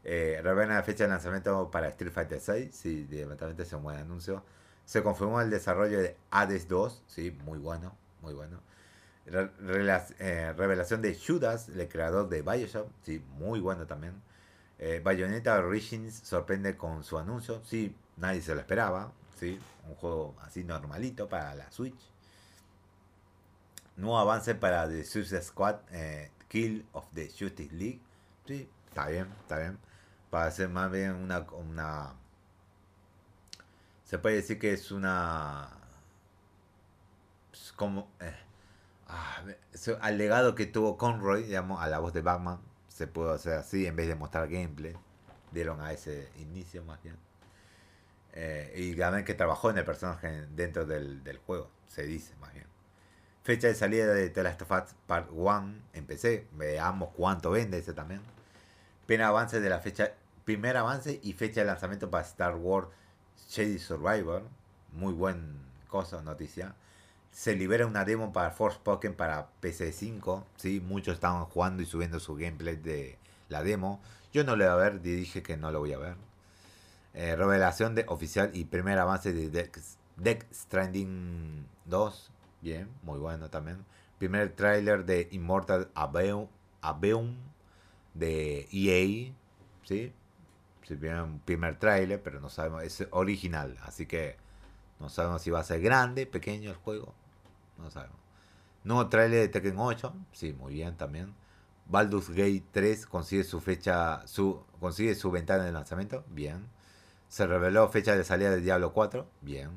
Eh, 0.04 0.40
revela 0.42 0.74
la 0.74 0.82
fecha 0.82 1.04
de 1.04 1.12
lanzamiento 1.12 1.70
para 1.70 1.90
Street 1.90 2.12
Fighter 2.12 2.40
6, 2.40 2.72
sí, 2.74 3.04
directamente 3.04 3.62
es 3.62 3.74
un 3.74 3.84
buen 3.84 3.98
anuncio. 3.98 4.44
Se 4.86 5.04
confirmó 5.04 5.40
el 5.40 5.52
desarrollo 5.52 6.00
de 6.00 6.18
Hades 6.32 6.68
2, 6.68 7.04
sí, 7.06 7.38
muy 7.46 7.60
bueno, 7.60 7.96
muy 8.24 8.34
bueno. 8.34 8.60
Eh, 9.28 10.54
revelación 10.58 11.04
de 11.04 11.16
Judas, 11.16 11.70
el 11.70 11.88
creador 11.88 12.28
de 12.28 12.42
Bioshock, 12.42 12.88
sí, 13.04 13.24
muy 13.38 13.60
bueno 13.60 13.86
también. 13.86 14.20
Eh, 14.84 15.00
Bayonetta 15.00 15.60
Origins 15.60 16.22
sorprende 16.24 16.76
con 16.76 17.04
su 17.04 17.16
anuncio. 17.20 17.62
Sí, 17.64 17.96
nadie 18.18 18.42
se 18.42 18.56
lo 18.56 18.62
esperaba. 18.62 19.14
¿sí? 19.40 19.60
Un 19.88 19.96
juego 19.96 20.36
así 20.42 20.64
normalito 20.64 21.30
para 21.30 21.54
la 21.54 21.72
Switch. 21.72 22.10
Nuevo 23.96 24.18
avance 24.18 24.56
para 24.56 24.90
The 24.90 25.04
Suicide 25.04 25.44
Squad 25.44 25.76
eh, 25.92 26.32
Kill 26.48 26.88
of 26.94 27.06
the 27.14 27.28
Justice 27.30 27.72
League. 27.76 28.02
Sí, 28.48 28.68
está 28.88 29.08
bien, 29.08 29.28
está 29.42 29.60
bien. 29.60 29.78
Para 30.32 30.50
ser 30.50 30.70
más 30.70 30.92
bien 30.92 31.12
una, 31.12 31.46
una... 31.52 32.16
Se 34.04 34.18
puede 34.18 34.38
decir 34.38 34.58
que 34.58 34.74
es 34.74 34.92
una... 34.92 35.70
Como... 37.76 38.10
Eh, 38.20 38.36
ah, 39.08 39.44
al 40.02 40.18
legado 40.18 40.56
que 40.56 40.66
tuvo 40.66 40.98
Conroy, 40.98 41.44
digamos, 41.44 41.80
a 41.84 41.88
la 41.88 42.00
voz 42.00 42.14
de 42.14 42.22
Batman 42.22 42.71
se 42.92 43.08
pudo 43.08 43.32
hacer 43.32 43.54
así 43.54 43.88
en 43.88 43.96
vez 43.96 44.08
de 44.08 44.16
mostrar 44.16 44.50
gameplay. 44.50 44.94
Dieron 45.52 45.82
a 45.82 45.92
ese 45.92 46.30
inicio 46.38 46.84
más 46.84 47.02
bien. 47.02 47.18
Eh, 48.34 48.74
y 48.76 48.96
también 48.96 49.26
que 49.26 49.34
trabajó 49.34 49.70
en 49.70 49.78
el 49.78 49.86
personaje 49.86 50.48
dentro 50.56 50.86
del, 50.86 51.22
juego, 51.46 51.70
se 51.88 52.04
dice 52.04 52.34
más 52.40 52.54
bien. 52.54 52.66
Fecha 53.44 53.68
de 53.68 53.76
salida 53.76 54.08
de 54.14 54.30
The 54.30 54.44
Last 54.44 54.62
of 54.62 54.72
Us 54.72 54.96
Part 55.08 55.30
1 55.32 55.76
en 55.94 56.06
PC. 56.06 56.48
Veamos 56.54 57.10
cuánto 57.16 57.52
vende 57.52 57.80
ese 57.80 57.94
también. 57.94 58.22
Pena 59.08 59.30
avance 59.30 59.60
de 59.60 59.70
la 59.70 59.80
fecha. 59.80 60.12
Primer 60.46 60.78
avance 60.78 61.20
y 61.24 61.34
fecha 61.34 61.62
de 61.62 61.68
lanzamiento 61.68 62.10
para 62.10 62.26
Star 62.26 62.56
Wars 62.56 62.88
Shady 63.50 63.80
Survivor. 63.80 64.44
Muy 64.92 65.14
buen 65.14 65.60
cosa, 65.88 66.22
noticia 66.22 66.76
se 67.32 67.56
libera 67.56 67.88
una 67.88 68.06
demo 68.06 68.34
para 68.34 68.52
Force 68.52 68.80
Pokémon 68.84 69.16
para 69.16 69.50
PC5. 69.62 70.44
¿sí? 70.58 70.80
Muchos 70.80 71.16
estaban 71.16 71.46
jugando 71.46 71.82
y 71.82 71.86
subiendo 71.86 72.20
su 72.20 72.36
gameplay 72.36 72.76
de 72.76 73.18
la 73.50 73.64
demo. 73.64 74.02
Yo 74.34 74.44
no 74.44 74.56
lo 74.56 74.66
voy 74.66 74.74
a 74.74 74.76
ver, 74.76 75.02
dije 75.02 75.44
que 75.44 75.58
no 75.58 75.72
lo 75.72 75.80
voy 75.80 75.94
a 75.94 75.98
ver. 75.98 76.16
Eh, 77.14 77.36
revelación 77.36 77.96
de 77.96 78.06
oficial 78.08 78.52
y 78.54 78.66
primer 78.66 78.98
avance 78.98 79.34
de 79.34 79.50
Deck, 79.50 80.48
Stranding 80.54 81.66
2. 81.86 82.32
Bien, 82.62 82.90
muy 83.04 83.20
bueno 83.20 83.50
también. 83.50 83.86
Primer 84.18 84.54
tráiler 84.56 85.06
de 85.06 85.28
Immortal 85.32 85.90
Aveum, 85.96 86.48
de 88.14 88.68
EA. 88.72 89.34
¿Sí? 89.84 90.14
Sí, 90.88 90.94
un 90.94 91.40
primer 91.40 91.78
tráiler, 91.78 92.22
pero 92.22 92.40
no 92.40 92.50
sabemos. 92.50 92.84
Es 92.84 93.08
original, 93.12 93.78
así 93.84 94.06
que 94.06 94.36
no 95.00 95.10
sabemos 95.10 95.42
si 95.42 95.50
va 95.50 95.60
a 95.60 95.64
ser 95.64 95.82
grande, 95.82 96.26
pequeño 96.26 96.70
el 96.70 96.76
juego. 96.78 97.14
No 97.82 97.90
sabemos. 97.90 98.18
Nuevo 98.84 99.10
trailer 99.10 99.42
de 99.42 99.48
Tekken 99.50 99.78
8. 99.78 100.14
Sí, 100.32 100.54
muy 100.54 100.74
bien 100.74 100.98
también. 100.98 101.34
Baldur's 101.86 102.30
Gate 102.30 102.64
3 102.72 103.06
consigue 103.06 103.44
su 103.44 103.60
fecha, 103.60 104.26
su, 104.26 104.64
consigue 104.80 105.14
su 105.16 105.30
ventana 105.32 105.66
de 105.66 105.72
lanzamiento. 105.72 106.24
Bien. 106.30 106.68
Se 107.28 107.46
reveló 107.48 107.88
fecha 107.90 108.16
de 108.16 108.24
salida 108.24 108.52
de 108.52 108.62
Diablo 108.62 108.94
4. 108.94 109.28
Bien. 109.42 109.70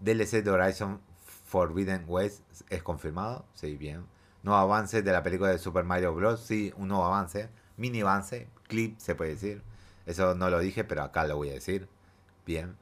DLC 0.00 0.42
de 0.42 0.50
Horizon 0.50 1.00
Forbidden 1.46 2.04
West 2.06 2.42
es 2.68 2.82
confirmado. 2.82 3.44
Sí, 3.54 3.76
bien. 3.76 4.06
Nuevo 4.42 4.60
avance 4.60 5.02
de 5.02 5.12
la 5.12 5.22
película 5.22 5.50
de 5.50 5.58
Super 5.58 5.84
Mario 5.84 6.14
Bros. 6.14 6.40
Sí, 6.40 6.72
un 6.76 6.88
nuevo 6.88 7.04
avance. 7.04 7.48
Mini 7.76 8.00
avance. 8.02 8.48
Clip, 8.68 8.98
se 8.98 9.14
puede 9.14 9.30
decir. 9.30 9.62
Eso 10.06 10.34
no 10.34 10.50
lo 10.50 10.58
dije, 10.60 10.84
pero 10.84 11.02
acá 11.02 11.24
lo 11.24 11.36
voy 11.36 11.50
a 11.50 11.54
decir. 11.54 11.88
Bien. 12.46 12.76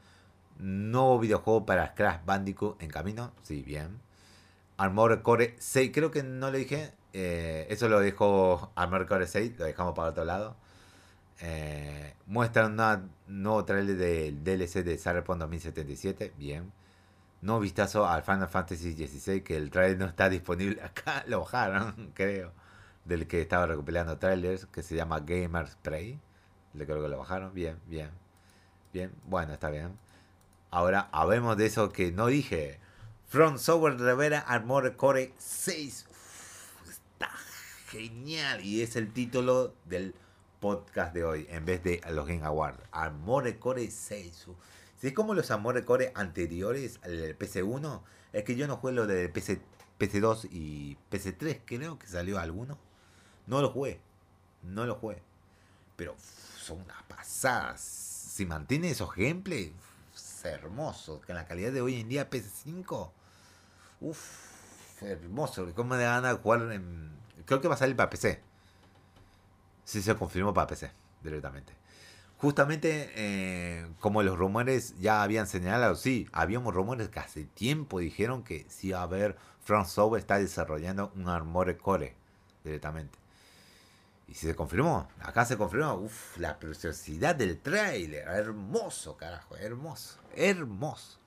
Nuevo 0.58 1.18
videojuego 1.18 1.66
para 1.66 1.94
Crash 1.94 2.24
Bandicoot 2.24 2.82
en 2.82 2.90
camino. 2.90 3.32
Sí, 3.42 3.62
bien. 3.62 4.00
Armor 4.78 5.22
Core 5.22 5.56
6, 5.58 5.90
creo 5.92 6.10
que 6.10 6.22
no 6.22 6.50
le 6.50 6.58
dije. 6.58 6.94
Eh, 7.12 7.66
eso 7.70 7.88
lo 7.88 8.00
dejó 8.00 8.72
Armor 8.76 9.06
Core 9.06 9.26
6, 9.26 9.58
lo 9.58 9.64
dejamos 9.66 9.94
para 9.94 10.10
otro 10.10 10.24
lado. 10.24 10.56
Eh, 11.40 12.14
muestran 12.26 12.78
un 12.80 13.10
nuevo 13.42 13.64
trailer 13.64 13.96
del 13.96 14.42
DLC 14.44 14.84
de 14.84 14.98
Cyberpunk 14.98 15.38
2077, 15.40 16.32
bien. 16.38 16.72
Nuevo 17.42 17.60
vistazo 17.60 18.06
al 18.06 18.22
Final 18.22 18.48
Fantasy 18.48 18.92
XVI, 18.94 19.42
que 19.42 19.56
el 19.56 19.70
trailer 19.70 19.98
no 19.98 20.06
está 20.06 20.28
disponible 20.28 20.82
acá, 20.82 21.24
lo 21.28 21.40
bajaron, 21.40 22.12
creo. 22.14 22.52
Del 23.04 23.26
que 23.26 23.40
estaba 23.42 23.66
recopilando 23.66 24.18
trailers, 24.18 24.66
que 24.66 24.82
se 24.82 24.94
llama 24.96 25.20
Gamer 25.20 25.68
Spray. 25.68 26.20
Le 26.74 26.86
creo 26.86 27.02
que 27.02 27.08
lo 27.08 27.18
bajaron, 27.18 27.54
bien, 27.54 27.78
bien. 27.86 28.10
Bien, 28.92 29.12
bueno, 29.24 29.54
está 29.54 29.70
bien. 29.70 29.98
Ahora 30.70 31.08
hablemos 31.12 31.56
de 31.56 31.66
eso 31.66 31.90
que 31.92 32.12
no 32.12 32.26
dije. 32.26 32.80
Front 33.28 33.58
Software 33.58 33.98
revela 33.98 34.38
Armored 34.38 34.96
Core 34.96 35.34
6. 35.36 36.06
está 36.88 37.28
genial. 37.88 38.64
Y 38.64 38.80
es 38.80 38.96
el 38.96 39.12
título 39.12 39.74
del 39.84 40.14
podcast 40.60 41.12
de 41.12 41.24
hoy, 41.24 41.46
en 41.50 41.66
vez 41.66 41.84
de 41.84 42.00
los 42.10 42.26
Game 42.26 42.42
Awards. 42.42 42.82
Armored 42.90 43.58
Core 43.58 43.90
6. 43.90 44.46
Si 44.98 45.08
es 45.08 45.12
como 45.12 45.34
los 45.34 45.50
Armored 45.50 45.84
Core 45.84 46.10
anteriores, 46.14 47.00
el 47.02 47.38
PC1, 47.38 48.00
es 48.32 48.44
que 48.44 48.56
yo 48.56 48.66
no 48.66 48.78
juego 48.78 48.96
lo 48.96 49.06
de 49.06 49.28
PC, 49.28 49.60
PC2 49.98 50.48
y 50.50 50.96
PC3, 51.10 51.60
creo 51.66 51.98
que 51.98 52.06
salió 52.06 52.38
alguno. 52.38 52.78
No 53.46 53.60
lo 53.60 53.68
jugué. 53.68 54.00
No 54.62 54.86
lo 54.86 54.94
jugué. 54.94 55.20
Pero 55.96 56.16
son 56.56 56.80
unas 56.80 57.02
pasadas. 57.02 57.82
Si 57.82 58.46
mantiene 58.46 58.88
esos 58.88 59.14
gameplays, 59.14 59.72
hermoso. 60.44 61.20
Que 61.20 61.32
en 61.32 61.36
la 61.36 61.46
calidad 61.46 61.72
de 61.72 61.82
hoy 61.82 62.00
en 62.00 62.08
día 62.08 62.30
PC5 62.30 63.10
Uf, 64.00 65.02
hermoso. 65.02 65.66
¿Cómo 65.74 65.96
me 65.96 66.04
van 66.04 66.24
a 66.24 66.34
jugar 66.34 66.72
en... 66.72 67.10
Creo 67.44 67.60
que 67.60 67.68
va 67.68 67.74
a 67.74 67.78
salir 67.78 67.96
para 67.96 68.10
PC. 68.10 68.40
Sí, 69.84 70.02
se 70.02 70.14
confirmó 70.14 70.54
para 70.54 70.66
PC, 70.66 70.90
directamente. 71.22 71.72
Justamente, 72.36 73.10
eh, 73.16 73.88
como 73.98 74.22
los 74.22 74.38
rumores 74.38 74.96
ya 75.00 75.22
habían 75.22 75.48
señalado, 75.48 75.96
sí, 75.96 76.28
habíamos 76.32 76.74
rumores 76.74 77.08
que 77.08 77.18
hace 77.18 77.44
tiempo 77.44 77.98
dijeron 77.98 78.44
que 78.44 78.66
sí 78.68 78.92
a 78.92 79.02
haber, 79.02 79.36
Front 79.64 79.88
está 80.16 80.38
desarrollando 80.38 81.10
un 81.16 81.28
Armored 81.28 81.78
Core 81.78 82.14
directamente. 82.62 83.18
Y 84.28 84.34
si 84.34 84.46
se 84.46 84.54
confirmó, 84.54 85.08
acá 85.20 85.46
se 85.46 85.56
confirmó, 85.56 85.94
uff, 85.94 86.36
la 86.36 86.58
preciosidad 86.58 87.34
del 87.34 87.58
trailer, 87.58 88.28
hermoso, 88.28 89.16
carajo, 89.16 89.56
hermoso, 89.56 90.18
hermoso 90.36 91.18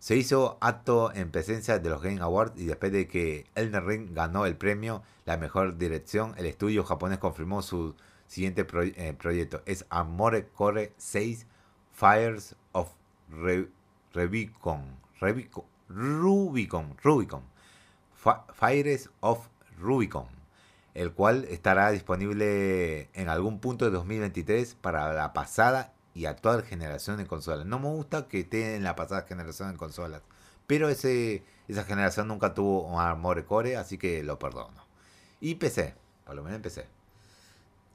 se 0.00 0.16
hizo 0.16 0.56
acto 0.62 1.12
en 1.14 1.30
presencia 1.30 1.78
de 1.78 1.90
los 1.90 2.02
Game 2.02 2.20
Awards 2.22 2.58
y 2.58 2.64
después 2.64 2.90
de 2.90 3.06
que 3.06 3.46
Elden 3.54 3.86
Ring 3.86 4.14
ganó 4.14 4.46
el 4.46 4.56
premio 4.56 5.02
La 5.26 5.36
Mejor 5.36 5.76
Dirección, 5.76 6.34
el 6.38 6.46
estudio 6.46 6.84
japonés 6.84 7.18
confirmó 7.18 7.60
su 7.60 7.94
siguiente 8.26 8.66
eh, 8.96 9.12
proyecto 9.12 9.62
es 9.66 9.84
Armored 9.90 10.46
Core 10.54 10.94
6 10.96 11.46
Fires 11.92 12.56
of 12.72 12.88
Rubicon. 13.30 14.96
Rubicon. 15.20 16.96
Rubicon. 17.02 17.42
Fires 18.54 19.10
of 19.20 19.48
Rubicon. 19.78 20.26
El 20.94 21.12
cual 21.12 21.44
estará 21.50 21.90
disponible 21.90 23.10
en 23.12 23.28
algún 23.28 23.60
punto 23.60 23.84
de 23.84 23.90
2023 23.90 24.76
para 24.76 25.12
la 25.12 25.34
pasada 25.34 25.92
y 26.14 26.26
actual 26.26 26.62
generación 26.62 27.18
de 27.18 27.26
consolas. 27.26 27.66
No 27.66 27.78
me 27.78 27.88
gusta 27.88 28.28
que 28.28 28.40
esté 28.40 28.76
en 28.76 28.84
la 28.84 28.96
pasada 28.96 29.22
generación 29.22 29.72
de 29.72 29.78
consolas. 29.78 30.22
Pero 30.66 30.88
ese, 30.88 31.42
esa 31.68 31.84
generación 31.84 32.28
nunca 32.28 32.54
tuvo 32.54 32.86
un 32.86 33.00
Armored 33.00 33.44
Core, 33.44 33.76
así 33.76 33.98
que 33.98 34.22
lo 34.22 34.38
perdono. 34.38 34.86
Y 35.40 35.56
PC, 35.56 35.94
por 36.24 36.36
lo 36.36 36.42
menos 36.42 36.56
en 36.56 36.62
PC. 36.62 36.86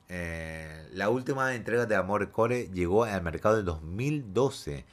Eh, 0.10 0.88
la 0.92 1.10
última 1.10 1.56
entrega 1.56 1.86
de 1.86 1.96
Armored 1.96 2.30
Core 2.30 2.70
llegó 2.74 3.06
al 3.06 3.24
mercado 3.24 3.60
en 3.60 3.66
2012 3.66 4.86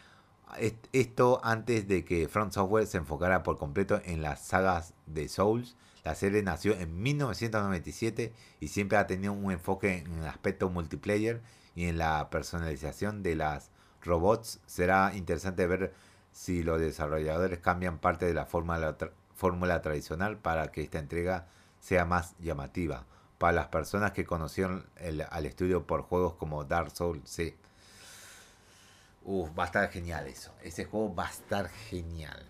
esto 0.93 1.40
antes 1.43 1.89
de 1.89 2.05
que 2.05 2.28
Front 2.28 2.53
Software 2.53 2.86
se 2.86 2.99
enfocara 2.99 3.43
por 3.43 3.59
completo 3.59 4.01
en 4.05 4.23
las 4.23 4.44
sagas 4.44 4.94
de 5.07 5.28
Souls. 5.28 5.77
La 6.05 6.15
serie 6.15 6.43
nació 6.43 6.74
en 6.74 7.01
1997 7.03 8.32
y 8.61 8.69
siempre 8.69 8.99
ha 8.99 9.07
tenido 9.07 9.32
un 9.32 9.53
enfoque 9.53 9.99
en 9.99 10.12
el 10.19 10.27
aspecto 10.27 10.69
multiplayer 10.69 11.40
y 11.74 11.86
en 11.86 11.99
la 11.99 12.28
personalización 12.31 13.23
de 13.23 13.36
las 13.36 13.70
robots. 14.03 14.61
Será 14.66 15.12
interesante 15.15 15.66
ver 15.66 15.93
si 16.32 16.62
los 16.62 16.81
desarrolladores 16.81 17.59
cambian 17.59 17.99
parte 17.99 18.27
de 18.27 18.35
la 18.35 18.47
fórmula, 18.47 19.82
tradicional 19.82 20.39
para 20.39 20.73
que 20.73 20.82
esta 20.82 20.99
entrega 20.99 21.47
sea 21.81 22.05
más 22.05 22.35
llamativa. 22.39 23.07
Para 23.39 23.53
las 23.53 23.69
personas 23.69 24.12
que 24.12 24.24
conocieron 24.24 24.86
al 25.31 25.47
estudio 25.47 25.86
por 25.86 26.03
juegos 26.03 26.35
como 26.35 26.65
Dark 26.65 26.93
Souls, 26.93 27.28
sí 27.28 27.57
Uf, 29.24 29.51
va 29.57 29.65
a 29.65 29.66
estar 29.66 29.89
genial 29.90 30.27
eso. 30.27 30.53
Ese 30.62 30.85
juego 30.85 31.15
va 31.15 31.27
a 31.27 31.31
estar 31.31 31.69
genial. 31.69 32.44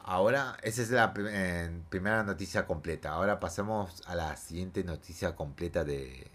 Ahora, 0.00 0.56
esa 0.62 0.82
es 0.82 0.90
la 0.90 1.12
primera 1.12 2.22
noticia 2.22 2.66
completa. 2.66 3.10
Ahora 3.10 3.40
pasamos 3.40 4.02
a 4.06 4.14
la 4.14 4.36
siguiente 4.36 4.84
noticia 4.84 5.34
completa 5.34 5.84
de, 5.84 6.30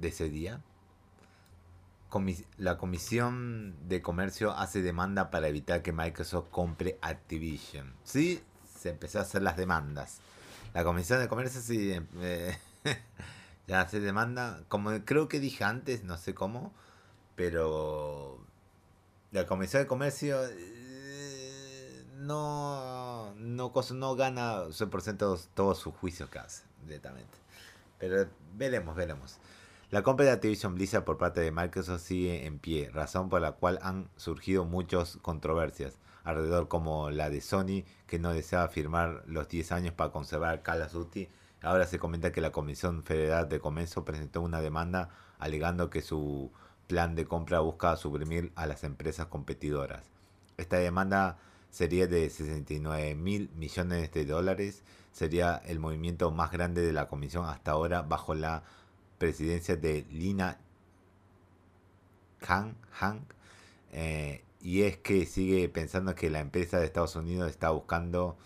ese 0.00 0.28
día. 0.28 0.60
La 2.56 2.76
Comisión 2.76 3.76
de 3.88 4.02
Comercio 4.02 4.52
hace 4.52 4.82
demanda 4.82 5.30
para 5.30 5.48
evitar 5.48 5.82
que 5.82 5.92
Microsoft 5.92 6.48
compre 6.50 6.98
Activision. 7.02 7.92
Sí, 8.04 8.42
se 8.78 8.90
empezó 8.90 9.18
a 9.18 9.22
hacer 9.22 9.42
las 9.42 9.56
demandas. 9.56 10.18
La 10.74 10.84
Comisión 10.84 11.20
de 11.20 11.28
Comercio 11.28 11.60
sí 11.60 11.96
eh, 12.20 12.58
ya 13.66 13.82
hace 13.82 14.00
demanda. 14.00 14.62
Como 14.68 14.90
creo 15.04 15.28
que 15.28 15.40
dije 15.40 15.64
antes, 15.64 16.04
no 16.04 16.16
sé 16.16 16.34
cómo, 16.34 16.72
pero 17.36 18.44
la 19.32 19.46
Comisión 19.46 19.82
de 19.82 19.86
Comercio 19.86 20.40
eh, 20.44 22.04
no, 22.16 23.34
no, 23.36 23.72
no 23.72 24.16
gana 24.16 24.64
100% 24.64 25.48
todos 25.54 25.78
sus 25.78 25.94
juicios 25.94 26.28
que 26.28 26.38
hace, 26.38 26.64
directamente. 26.84 27.38
Pero 27.98 28.28
veremos, 28.56 28.96
veremos. 28.96 29.38
La 29.90 30.04
compra 30.04 30.24
de 30.24 30.30
Activision 30.30 30.76
Blizzard 30.76 31.02
por 31.02 31.18
parte 31.18 31.40
de 31.40 31.50
Microsoft 31.50 32.02
sigue 32.02 32.46
en 32.46 32.60
pie, 32.60 32.90
razón 32.90 33.28
por 33.28 33.40
la 33.40 33.52
cual 33.52 33.80
han 33.82 34.08
surgido 34.14 34.64
muchas 34.64 35.16
controversias 35.16 35.98
alrededor 36.22 36.68
como 36.68 37.10
la 37.10 37.28
de 37.28 37.40
Sony, 37.40 37.82
que 38.06 38.20
no 38.20 38.32
deseaba 38.32 38.68
firmar 38.68 39.24
los 39.26 39.48
10 39.48 39.72
años 39.72 39.92
para 39.92 40.12
conservar 40.12 40.62
Call 40.62 40.82
of 40.82 40.92
Duty. 40.92 41.28
Ahora 41.62 41.86
se 41.86 41.98
comenta 41.98 42.30
que 42.30 42.40
la 42.40 42.52
Comisión 42.52 43.02
Federal 43.02 43.48
de 43.48 43.58
Comercio 43.58 44.04
presentó 44.04 44.42
una 44.42 44.60
demanda 44.60 45.08
alegando 45.40 45.90
que 45.90 46.02
su 46.02 46.52
plan 46.86 47.16
de 47.16 47.24
compra 47.24 47.58
busca 47.58 47.96
suprimir 47.96 48.52
a 48.54 48.66
las 48.66 48.84
empresas 48.84 49.26
competidoras. 49.26 50.04
Esta 50.56 50.76
demanda 50.76 51.38
sería 51.70 52.06
de 52.06 52.30
69 52.30 53.16
mil 53.16 53.50
millones 53.56 54.12
de 54.12 54.24
dólares. 54.24 54.84
Sería 55.10 55.56
el 55.66 55.80
movimiento 55.80 56.30
más 56.30 56.52
grande 56.52 56.80
de 56.82 56.92
la 56.92 57.08
comisión 57.08 57.46
hasta 57.46 57.72
ahora 57.72 58.02
bajo 58.02 58.34
la 58.34 58.62
presidencia 59.20 59.76
de 59.76 60.06
Lina 60.10 60.58
Khan. 62.40 62.74
Eh, 63.92 64.42
y 64.62 64.82
es 64.82 64.96
que 64.96 65.26
sigue 65.26 65.68
pensando 65.68 66.14
que 66.14 66.30
la 66.30 66.40
empresa 66.40 66.78
de 66.78 66.86
Estados 66.86 67.16
Unidos 67.16 67.50
está 67.50 67.68
buscando 67.70 68.38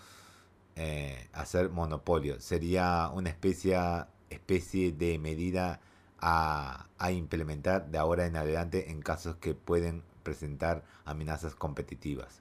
eh, 0.75 1.29
hacer 1.33 1.71
monopolio. 1.71 2.41
Sería 2.41 3.09
una 3.15 3.31
especie, 3.31 3.79
especie 4.31 4.91
de 4.91 5.19
medida 5.19 5.81
a, 6.21 6.89
implementar 7.13 7.91
de 7.91 7.99
ahora 7.99 8.27
en 8.27 8.35
adelante 8.35 8.91
en 8.91 9.01
casos 9.01 9.37
que 9.37 9.55
pueden 9.55 10.03
presentar 10.25 10.83
amenazas 11.05 11.55
competitivas. 11.55 12.41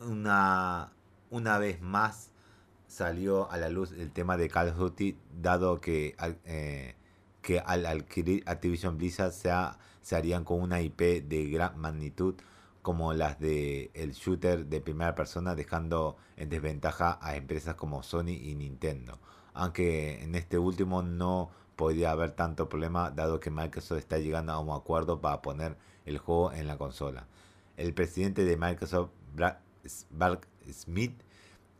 Una, 0.00 0.92
una 1.28 1.58
vez 1.58 1.82
más 1.82 2.30
salió 2.86 3.50
a 3.50 3.58
la 3.58 3.68
luz 3.68 3.92
el 3.92 4.12
tema 4.12 4.38
de 4.38 4.48
Call 4.48 4.68
of 4.68 4.76
Duty, 4.76 5.18
dado 5.42 5.80
que, 5.80 6.16
eh, 6.44 6.94
que 7.46 7.60
al 7.60 7.86
adquirir 7.86 8.42
Activision 8.44 8.98
Blizzard 8.98 9.30
se, 9.30 9.52
se 10.02 10.16
harían 10.16 10.42
con 10.42 10.60
una 10.60 10.80
IP 10.80 11.00
de 11.22 11.48
gran 11.48 11.78
magnitud 11.78 12.34
como 12.82 13.12
las 13.12 13.38
de 13.38 13.92
el 13.94 14.14
shooter 14.14 14.66
de 14.66 14.80
primera 14.80 15.14
persona, 15.14 15.54
dejando 15.54 16.16
en 16.36 16.48
desventaja 16.48 17.20
a 17.22 17.36
empresas 17.36 17.76
como 17.76 18.02
Sony 18.02 18.30
y 18.30 18.56
Nintendo. 18.56 19.20
Aunque 19.54 20.24
en 20.24 20.34
este 20.34 20.58
último 20.58 21.02
no 21.02 21.52
podría 21.76 22.10
haber 22.10 22.32
tanto 22.32 22.68
problema 22.68 23.12
dado 23.12 23.38
que 23.38 23.52
Microsoft 23.52 23.98
está 23.98 24.18
llegando 24.18 24.52
a 24.52 24.58
un 24.58 24.76
acuerdo 24.76 25.20
para 25.20 25.40
poner 25.40 25.76
el 26.04 26.18
juego 26.18 26.50
en 26.50 26.66
la 26.66 26.76
consola. 26.76 27.28
El 27.76 27.94
presidente 27.94 28.44
de 28.44 28.56
Microsoft, 28.56 29.10
Brad 29.36 30.38
Smith, 30.68 31.22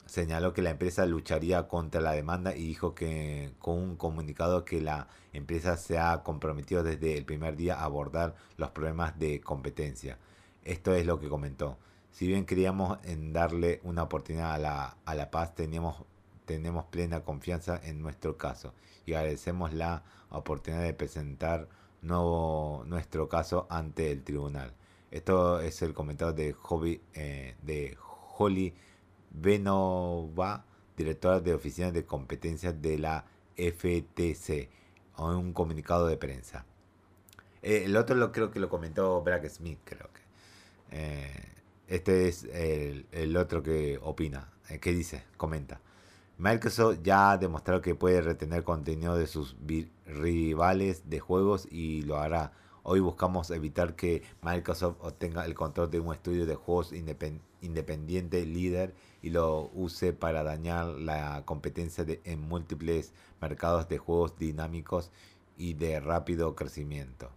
señaló 0.06 0.52
que 0.52 0.62
la 0.62 0.70
empresa 0.70 1.04
lucharía 1.06 1.68
contra 1.68 2.00
la 2.00 2.12
demanda 2.12 2.54
y 2.56 2.66
dijo 2.66 2.94
que 2.94 3.52
con 3.58 3.78
un 3.78 3.96
comunicado 3.96 4.64
que 4.64 4.80
la 4.80 5.08
empresa 5.32 5.76
se 5.76 5.98
ha 5.98 6.22
comprometido 6.22 6.82
desde 6.82 7.18
el 7.18 7.24
primer 7.24 7.56
día 7.56 7.80
a 7.80 7.84
abordar 7.84 8.34
los 8.56 8.70
problemas 8.70 9.18
de 9.18 9.40
competencia. 9.40 10.18
Esto 10.64 10.94
es 10.94 11.06
lo 11.06 11.20
que 11.20 11.28
comentó. 11.28 11.78
Si 12.10 12.26
bien 12.26 12.46
queríamos 12.46 12.98
en 13.04 13.32
darle 13.32 13.80
una 13.84 14.04
oportunidad 14.04 14.54
a 14.54 14.58
la, 14.58 14.96
a 15.04 15.14
la 15.14 15.30
paz, 15.30 15.54
teníamos 15.54 16.04
tenemos 16.46 16.84
plena 16.86 17.24
confianza 17.24 17.78
en 17.82 18.00
nuestro 18.00 18.38
caso 18.38 18.72
y 19.04 19.14
agradecemos 19.14 19.74
la 19.74 20.04
oportunidad 20.30 20.84
de 20.84 20.94
presentar 20.94 21.68
nuestro 22.00 23.28
caso 23.28 23.66
ante 23.68 24.12
el 24.12 24.22
tribunal. 24.22 24.72
Esto 25.10 25.60
es 25.60 25.82
el 25.82 25.92
comentario 25.92 26.32
de, 26.32 26.52
Hobby, 26.52 27.00
eh, 27.14 27.56
de 27.62 27.96
Holly 28.38 28.74
Benova, 29.36 30.64
directora 30.96 31.40
de 31.40 31.54
Oficina 31.54 31.90
de 31.92 32.04
Competencias 32.04 32.80
de 32.80 32.98
la 32.98 33.24
FTC, 33.56 34.70
en 35.18 35.24
un 35.24 35.52
comunicado 35.52 36.06
de 36.06 36.16
prensa. 36.16 36.64
Eh, 37.62 37.82
el 37.84 37.96
otro 37.96 38.16
lo 38.16 38.32
creo 38.32 38.50
que 38.50 38.60
lo 38.60 38.68
comentó 38.68 39.22
Brad 39.22 39.46
Smith, 39.48 39.78
creo 39.84 40.08
que. 40.12 40.20
Eh, 40.90 41.52
este 41.88 42.28
es 42.28 42.44
el, 42.44 43.36
otro 43.36 43.62
que 43.62 43.98
opina. 44.02 44.50
¿Qué 44.80 44.92
dice? 44.92 45.24
Comenta. 45.36 45.80
Microsoft 46.38 46.98
ya 47.02 47.30
ha 47.30 47.38
demostrado 47.38 47.80
que 47.80 47.94
puede 47.94 48.20
retener 48.20 48.64
contenido 48.64 49.16
de 49.16 49.26
sus 49.26 49.56
rivales 50.06 51.08
de 51.08 51.20
juegos 51.20 51.66
y 51.70 52.02
lo 52.02 52.18
hará. 52.18 52.52
Hoy 52.82 53.00
buscamos 53.00 53.50
evitar 53.50 53.96
que 53.96 54.22
Microsoft 54.42 54.96
obtenga 55.00 55.44
el 55.44 55.54
control 55.54 55.90
de 55.90 56.00
un 56.00 56.12
estudio 56.12 56.44
de 56.44 56.54
juegos 56.56 56.92
independiente 57.62 58.44
líder 58.44 58.94
y 59.22 59.30
lo 59.30 59.70
use 59.74 60.12
para 60.12 60.42
dañar 60.42 60.86
la 60.86 61.42
competencia 61.44 62.04
en 62.24 62.40
múltiples 62.40 63.12
mercados 63.40 63.88
de 63.88 63.98
juegos 63.98 64.38
dinámicos 64.38 65.10
y 65.56 65.74
de 65.74 66.00
rápido 66.00 66.54
crecimiento. 66.54 67.30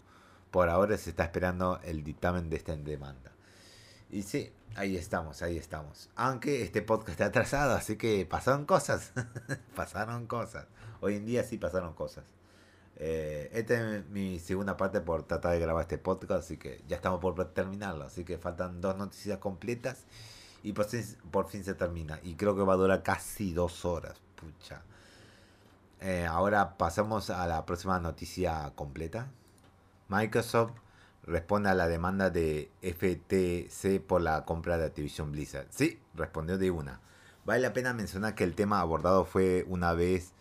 Por 0.52 0.70
ahora 0.70 0.98
se 0.98 1.12
está 1.12 1.24
esperando 1.24 1.80
el 1.84 2.04
dictamen 2.04 2.50
de 2.50 2.58
esta 2.58 2.76
demanda. 2.76 3.32
Y 4.12 4.24
sí, 4.24 4.52
ahí 4.76 4.98
estamos, 4.98 5.42
ahí 5.42 5.58
estamos. 5.58 6.10
Aunque 6.16 6.64
este 6.64 6.82
podcast 6.82 7.10
está 7.10 7.26
atrasado, 7.26 7.76
así 7.76 7.96
que 7.96 8.26
pasaron 8.26 8.66
cosas. 8.66 9.12
pasaron 9.76 10.26
cosas. 10.26 10.66
Hoy 11.02 11.16
en 11.16 11.26
día 11.26 11.44
sí 11.44 11.58
pasaron 11.58 11.94
cosas. 11.94 12.26
Eh, 13.02 13.50
esta 13.54 13.96
es 13.96 14.10
mi 14.10 14.40
segunda 14.40 14.76
parte 14.76 15.00
por 15.00 15.24
tratar 15.24 15.54
de 15.54 15.60
grabar 15.60 15.84
este 15.84 15.98
podcast, 15.98 16.44
así 16.44 16.58
que 16.58 16.84
ya 16.88 16.98
estamos 16.98 17.20
por 17.20 17.54
terminarlo. 17.54 18.04
Así 18.04 18.26
que 18.26 18.38
faltan 18.38 18.82
dos 18.82 18.98
noticias 18.98 19.40
completas 19.40 20.06
y 20.64 20.74
por 20.74 21.48
fin, 21.48 21.64
se 21.64 21.74
termina. 21.74 22.20
Y 22.24 22.36
creo 22.36 22.56
que 22.56 22.64
va 22.64 22.74
a 22.74 22.78
durar 22.78 23.04
casi 23.04 23.54
dos 23.54 23.86
horas. 23.86 24.20
Pucha. 24.36 24.82
Eh, 26.02 26.26
ahora 26.26 26.78
pasamos 26.78 27.30
a 27.30 27.48
la 27.48 27.66
próxima 27.66 28.00
noticia 28.00 28.72
completa. 28.76 29.30
Microsoft 30.10 30.74
responde 31.24 31.70
a 31.70 31.76
la 31.76 31.88
demanda 31.88 32.30
de 32.30 32.72
FTC 32.82 34.02
por 34.06 34.22
la 34.22 34.46
compra 34.46 34.78
de 34.78 34.86
Activision 34.86 35.32
Blizzard. 35.32 35.68
Sí, 35.70 36.00
respondió 36.16 36.58
de 36.58 36.72
una. 36.72 37.02
Vale 37.46 37.62
la 37.62 37.74
pena 37.74 37.94
mencionar 37.94 38.36
que 38.36 38.44
el 38.44 38.56
tema 38.56 38.82
abordado 38.82 39.26
fue 39.26 39.66
una 39.68 39.94
vez 39.94 40.34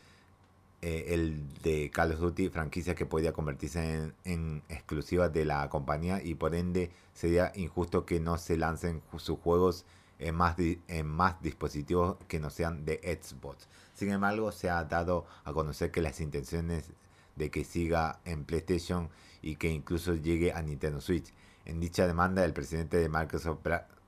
eh, 0.81 1.07
el 1.09 1.43
de 1.63 1.91
Call 1.91 2.13
of 2.13 2.21
Duty, 2.21 2.51
franquicia 2.51 2.95
que 2.95 3.05
podía 3.05 3.33
convertirse 3.33 4.13
en, 4.25 4.63
exclusiva 4.69 5.29
de 5.29 5.45
la 5.45 5.69
compañía 5.69 6.23
y 6.23 6.35
por 6.35 6.55
ende 6.55 6.93
sería 7.15 7.51
injusto 7.57 8.07
que 8.07 8.21
no 8.21 8.39
se 8.39 8.57
lancen 8.57 9.03
sus 9.17 9.41
juegos 9.41 9.85
en 10.21 10.37
más, 10.37 10.57
en 10.59 11.07
más 11.07 11.43
dispositivos 11.43 12.17
que 12.29 12.39
no 12.39 12.51
sean 12.51 12.85
de 12.85 12.99
Xbox. 13.21 13.69
Sin 13.95 14.11
embargo, 14.13 14.53
se 14.53 14.71
ha 14.71 14.85
dado 14.85 15.27
a 15.45 15.53
conocer 15.53 15.91
que 15.91 16.01
las 16.01 16.21
intenciones 16.21 16.93
de 17.35 17.51
que 17.51 17.65
siga 17.65 18.21
en 18.25 18.45
PlayStation 18.45 19.09
y 19.43 19.57
que 19.57 19.71
incluso 19.71 20.15
llegue 20.15 20.53
a 20.53 20.63
Nintendo 20.63 21.01
Switch. 21.01 21.33
En 21.65 21.81
dicha 21.81 22.07
demanda, 22.07 22.45
el 22.45 22.53
presidente 22.53 22.99
de 22.99 23.09
Microsoft, 23.09 23.61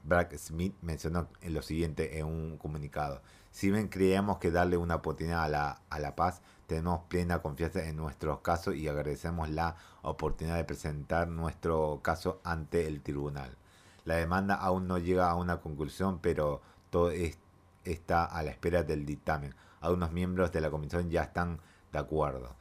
Brad 0.05 0.36
Smith, 0.36 0.74
mencionó 0.82 1.28
lo 1.42 1.62
siguiente 1.62 2.18
en 2.18 2.26
un 2.26 2.59
comunicado. 2.59 3.22
Si 3.51 3.70
bien 3.70 3.88
creemos 3.88 4.38
que 4.38 4.51
darle 4.51 4.76
una 4.76 4.97
oportunidad 4.97 5.44
a 5.44 5.48
la, 5.48 5.82
a 5.90 5.98
la 5.98 6.14
paz, 6.14 6.40
tenemos 6.70 7.01
plena 7.09 7.42
confianza 7.42 7.84
en 7.84 7.97
nuestro 7.97 8.42
caso 8.42 8.72
y 8.72 8.86
agradecemos 8.86 9.51
la 9.51 9.74
oportunidad 10.02 10.55
de 10.55 10.62
presentar 10.62 11.26
nuestro 11.26 11.98
caso 12.01 12.40
ante 12.44 12.86
el 12.86 13.02
tribunal. 13.02 13.56
La 14.05 14.14
demanda 14.14 14.55
aún 14.55 14.86
no 14.86 14.98
llega 14.98 15.28
a 15.28 15.34
una 15.34 15.56
conclusión, 15.60 16.20
pero 16.20 16.62
todo 16.90 17.10
está 17.84 18.24
a 18.24 18.42
la 18.44 18.52
espera 18.52 18.84
del 18.84 19.05
dictamen. 19.05 19.52
Algunos 19.80 20.12
miembros 20.12 20.52
de 20.52 20.60
la 20.60 20.70
comisión 20.70 21.10
ya 21.10 21.24
están 21.24 21.59
de 21.92 21.98
acuerdo. 21.98 22.55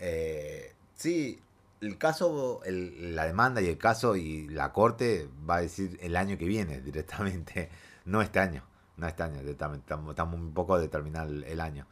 Eh, 0.00 0.74
sí, 0.96 1.40
el 1.80 1.96
caso, 1.96 2.60
la 2.66 3.24
demanda 3.24 3.62
y 3.62 3.68
el 3.68 3.78
caso 3.78 4.16
y 4.16 4.48
la 4.48 4.72
corte 4.72 5.28
va 5.48 5.58
a 5.58 5.60
decir 5.60 5.96
el 6.02 6.16
año 6.16 6.36
que 6.36 6.46
viene 6.46 6.80
directamente, 6.90 7.70
no 8.04 8.20
este 8.20 8.40
año, 8.40 8.64
no 8.96 9.06
este 9.06 9.22
año, 9.22 9.42
estamos, 9.42 9.78
estamos 10.10 10.34
un 10.34 10.52
poco 10.52 10.76
de 10.80 10.88
terminar 10.88 11.28
el 11.28 11.60
año. 11.60 11.86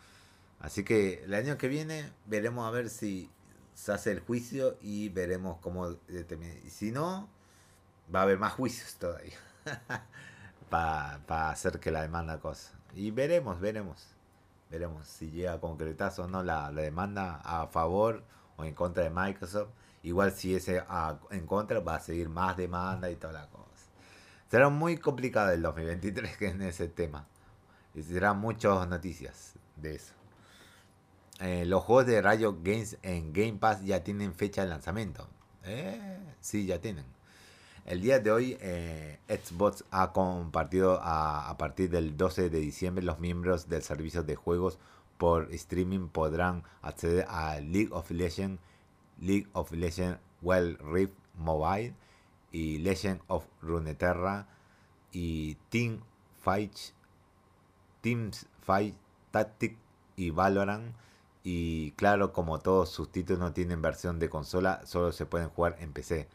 Así 0.67 0.83
que 0.83 1.23
el 1.23 1.33
año 1.33 1.57
que 1.59 1.69
viene 1.69 2.11
veremos 2.27 2.67
a 2.67 2.73
ver 2.73 2.91
si 2.91 3.31
se 3.75 3.93
hace 3.93 4.11
el 4.11 4.19
juicio 4.19 4.77
y 4.81 5.11
veremos 5.11 5.59
cómo 5.61 5.91
determina. 6.09 6.55
Y 6.65 6.71
si 6.71 6.91
no, 6.91 7.29
va 8.13 8.19
a 8.19 8.23
haber 8.25 8.41
más 8.41 8.55
juicios 8.55 8.97
todavía 8.97 9.39
para 10.69 11.51
hacer 11.51 11.79
que 11.79 11.93
la 11.93 12.03
demanda 12.03 12.41
cosa. 12.41 12.73
Y 12.97 13.13
veremos, 13.13 13.61
veremos. 13.61 14.09
Veremos 14.69 15.07
si 15.07 15.31
llega 15.31 15.53
a 15.53 15.61
concretarse 15.61 16.23
o 16.23 16.27
no 16.27 16.43
la, 16.43 16.73
demanda 16.73 17.41
a 17.45 17.69
favor 17.69 18.25
o 18.57 18.65
en 18.65 18.75
contra 18.75 19.05
de 19.05 19.11
Microsoft. 19.11 19.71
Igual 20.03 20.33
si 20.33 20.57
ese 20.57 20.83
en 21.31 21.47
contra 21.47 21.79
va 21.79 21.95
a 21.95 22.01
seguir 22.01 22.29
más 22.29 22.57
demanda 22.57 23.09
y 23.09 23.15
toda 23.15 23.35
la 23.35 23.47
cosa. 23.51 23.67
Será 24.51 24.69
muy 24.69 24.99
complicado 24.99 25.53
el 25.53 25.63
2023 25.63 26.37
en 26.43 26.63
ese 26.63 26.89
tema. 26.89 27.25
Y 27.95 28.03
será 28.03 28.33
muchas 28.33 28.89
noticias 28.89 29.53
de 29.77 29.95
eso. 29.95 30.17
Eh, 31.41 31.65
los 31.67 31.85
juegos 31.85 32.07
de 32.07 32.23
Rayo 32.23 32.57
Games 32.63 32.99
en 33.03 33.33
Game 33.33 33.55
Pass 33.55 33.85
ya 33.85 34.03
tienen 34.03 34.35
fecha 34.35 34.63
de 34.63 34.69
lanzamiento. 34.69 35.29
Eh, 35.65 36.19
sí, 36.41 36.67
ya 36.67 36.81
tienen. 36.81 37.05
El 37.85 38.01
día 38.01 38.19
de 38.19 38.31
hoy, 38.31 38.57
eh, 38.61 39.21
Xbox 39.29 39.85
ha 39.91 40.13
compartido 40.13 40.99
a, 41.03 41.55
partir 41.59 41.91
del 41.91 42.17
12 42.17 42.51
de 42.51 42.59
diciembre 42.59 43.05
los 43.05 43.21
miembros 43.21 43.69
del 43.69 43.83
servicio 43.83 44.23
de 44.23 44.35
juegos 44.35 44.79
por 45.19 45.53
streaming 45.53 46.09
podrán 46.09 46.65
acceder 46.83 47.27
a 47.29 47.61
League 47.61 47.91
of 47.93 48.11
Legends, 48.11 48.61
League 49.21 49.47
of 49.53 49.71
Legends 49.73 50.19
Wild 50.43 50.81
Rift 50.81 51.15
Mobile 51.37 51.95
y 52.51 52.79
Legend 52.79 53.21
of 53.29 53.47
Runeterra 53.63 54.49
y 55.13 55.55
Team 55.71 56.01
Fight, 56.43 56.73
Teams 58.01 58.47
Fight 58.63 58.97
Tactic 59.31 59.77
y 60.17 60.31
Valorant. 60.31 60.95
Y 61.49 61.93
claro, 61.93 62.33
como 62.33 62.59
todos 62.59 62.91
sus 62.91 63.13
títulos 63.13 63.39
no 63.39 63.53
tienen 63.53 63.81
versión 63.81 64.19
de 64.19 64.29
consola, 64.29 64.85
solo 64.85 65.13
se 65.13 65.27
pueden 65.27 65.49
jugar 65.49 65.77
en 65.79 65.93
PC. 65.93 66.27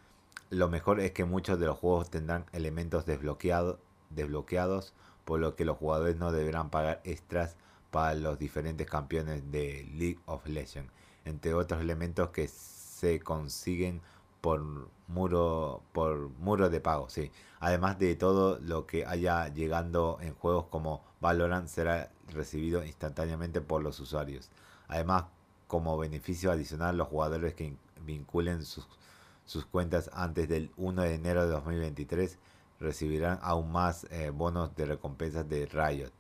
Lo 0.50 0.70
mejor 0.70 1.02
es 1.02 1.12
que 1.12 1.26
muchos 1.26 1.60
de 1.60 1.66
los 1.66 1.78
juegos 1.78 2.10
tendrán 2.10 2.46
elementos 2.54 3.06
desbloqueados, 3.06 4.94
por 5.26 5.42
lo 5.42 5.58
que 5.58 5.66
los 5.66 5.76
jugadores 5.76 6.16
no 6.16 6.32
deberán 6.32 6.70
pagar 6.70 7.02
extras 7.04 7.58
para 7.92 8.16
los 8.16 8.40
diferentes 8.40 8.88
campeones 8.90 9.52
de 9.52 9.86
League 9.96 10.20
of 10.28 10.48
Legends, 10.48 10.94
entre 11.26 11.56
otros 11.56 11.82
elementos 11.82 12.30
que 12.30 12.48
se 12.48 13.20
consiguen 13.20 14.02
por 14.40 14.64
muro 15.10 15.84
por 15.92 16.30
muro 16.40 16.70
de 16.70 16.80
pago, 16.80 17.10
sí. 17.10 17.34
Además 17.60 18.00
de 18.00 18.16
todo 18.16 18.60
lo 18.60 18.88
que 18.88 19.06
haya 19.06 19.50
llegando 19.50 20.20
en 20.22 20.36
juegos 20.36 20.68
como 20.68 21.04
Valorant 21.20 21.68
será 21.68 22.14
recibido 22.30 22.86
instantáneamente 22.86 23.60
por 23.60 23.84
los 23.84 24.00
usuarios. 24.00 24.50
Además, 24.92 25.24
como 25.68 25.98
beneficio 25.98 26.52
adicional, 26.52 26.98
los 26.98 27.08
jugadores 27.08 27.54
que 27.54 27.74
vinculen 28.06 28.66
sus 28.66 29.66
cuentas 29.72 30.10
antes 30.14 30.50
del 30.50 30.70
1 30.76 31.04
de 31.04 31.16
enero 31.16 31.46
de 31.46 31.52
2023 31.54 32.38
recibirán 32.78 33.40
aún 33.42 33.72
más 33.72 34.06
eh, 34.12 34.32
bonos 34.32 34.76
de 34.76 34.86
recompensas 34.86 35.48
de 35.48 35.66
Riot. 35.66 36.12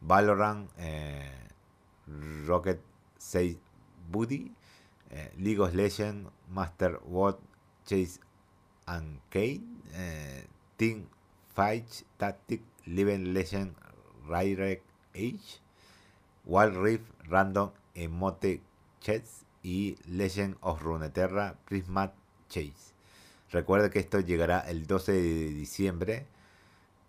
Valorant, 0.00 0.70
eh, 0.78 1.48
Rocket 2.46 2.80
6 3.18 3.58
Buddy, 4.08 4.54
eh, 5.10 5.32
League 5.38 5.58
of 5.60 5.74
Legends, 5.74 6.30
Master 6.48 7.00
World 7.06 7.40
Chase 7.86 8.20
and 8.86 9.18
Kane, 9.30 9.80
Team 10.76 11.08
Fight 11.54 11.88
Tactic, 12.18 12.62
Living 12.84 13.34
Legend, 13.34 13.74
Ryrek 14.28 14.82
Age, 15.12 15.60
Wild 16.44 16.76
Rift, 16.76 17.04
Random 17.28 17.72
Emote 17.96 18.62
Chess 19.00 19.44
y 19.62 19.96
Legend 20.06 20.56
of 20.60 20.82
Runeterra 20.82 21.56
Prismat 21.64 22.14
Chase. 22.48 22.94
Recuerda 23.50 23.90
que 23.90 23.98
esto 23.98 24.20
llegará 24.20 24.60
el 24.60 24.86
12 24.86 25.12
de 25.12 25.20
diciembre. 25.20 26.26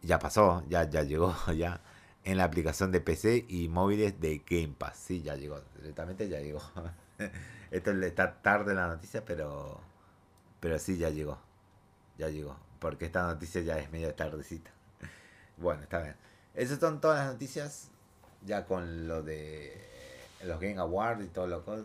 Ya 0.02 0.20
pasó, 0.20 0.64
ya, 0.68 0.90
ya 0.90 1.04
llegó, 1.04 1.36
ya. 1.56 1.82
En 2.24 2.38
la 2.38 2.44
aplicación 2.44 2.92
de 2.92 3.00
PC 3.00 3.46
y 3.48 3.70
móviles 3.70 4.20
de 4.20 4.44
Game 4.46 4.76
Pass. 4.78 4.98
Sí, 4.98 5.22
ya 5.22 5.36
llegó. 5.36 5.62
Directamente 5.78 6.28
ya 6.28 6.40
llegó. 6.40 6.62
esto 7.72 7.92
está 7.92 8.42
tarde 8.42 8.74
la 8.74 8.88
noticia, 8.88 9.24
pero. 9.24 9.80
Pero 10.60 10.80
sí, 10.80 10.98
ya 10.98 11.10
llegó. 11.10 11.38
Ya 12.18 12.30
llegó. 12.30 12.58
Porque 12.80 13.06
esta 13.06 13.24
noticia 13.24 13.62
ya 13.62 13.78
es 13.80 13.92
medio 13.92 14.14
tardecita. 14.16 14.72
Bueno, 15.58 15.82
está 15.82 16.02
bien. 16.02 16.16
Esas 16.54 16.80
son 16.80 17.02
todas 17.02 17.20
las 17.20 17.34
noticias. 17.34 17.90
Ya 18.46 18.66
con 18.66 19.08
lo 19.08 19.24
de 19.24 19.97
los 20.44 20.60
Game 20.60 20.78
Awards 20.78 21.26
y 21.26 21.28
todo 21.28 21.48
lo 21.48 21.64
que. 21.64 21.84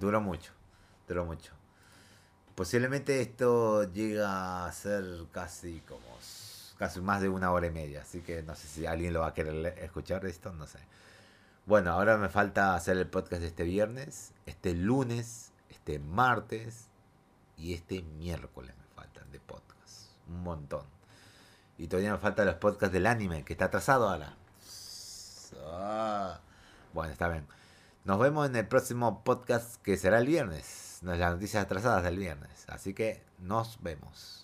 Duró 0.00 0.20
mucho 0.20 0.52
mucho. 1.20 1.52
Posiblemente 2.54 3.20
esto 3.20 3.84
llega 3.92 4.66
a 4.66 4.72
ser 4.72 5.04
casi 5.30 5.80
como 5.80 6.00
casi 6.78 7.00
más 7.00 7.20
de 7.20 7.28
una 7.28 7.52
hora 7.52 7.66
y 7.68 7.70
media, 7.70 8.00
así 8.00 8.22
que 8.22 8.42
no 8.42 8.56
sé 8.56 8.66
si 8.66 8.86
alguien 8.86 9.12
lo 9.12 9.20
va 9.20 9.28
a 9.28 9.34
querer 9.34 9.78
escuchar 9.78 10.24
esto, 10.26 10.52
no 10.52 10.66
sé. 10.66 10.78
Bueno, 11.64 11.92
ahora 11.92 12.16
me 12.16 12.28
falta 12.28 12.74
hacer 12.74 12.96
el 12.96 13.06
podcast 13.06 13.42
este 13.42 13.62
viernes, 13.62 14.32
este 14.46 14.74
lunes, 14.74 15.52
este 15.70 16.00
martes 16.00 16.88
y 17.56 17.72
este 17.74 18.02
miércoles 18.02 18.74
me 18.76 18.94
faltan 18.96 19.30
de 19.30 19.38
podcast. 19.38 20.10
Un 20.28 20.42
montón. 20.42 20.84
Y 21.78 21.86
todavía 21.86 22.12
me 22.12 22.18
faltan 22.18 22.46
los 22.46 22.56
podcasts 22.56 22.92
del 22.92 23.06
anime, 23.06 23.44
que 23.44 23.52
está 23.52 23.66
atrasado 23.66 24.08
ahora. 24.08 24.36
Ah. 25.66 26.40
Bueno, 26.92 27.12
está 27.12 27.28
bien. 27.28 27.46
Nos 28.04 28.18
vemos 28.18 28.48
en 28.48 28.56
el 28.56 28.66
próximo 28.66 29.22
podcast 29.24 29.80
que 29.82 29.96
será 29.96 30.18
el 30.18 30.26
viernes 30.26 30.82
las 31.02 31.32
noticias 31.32 31.64
atrasadas 31.64 32.04
del 32.04 32.18
viernes. 32.18 32.64
Así 32.68 32.94
que 32.94 33.22
nos 33.38 33.82
vemos. 33.82 34.41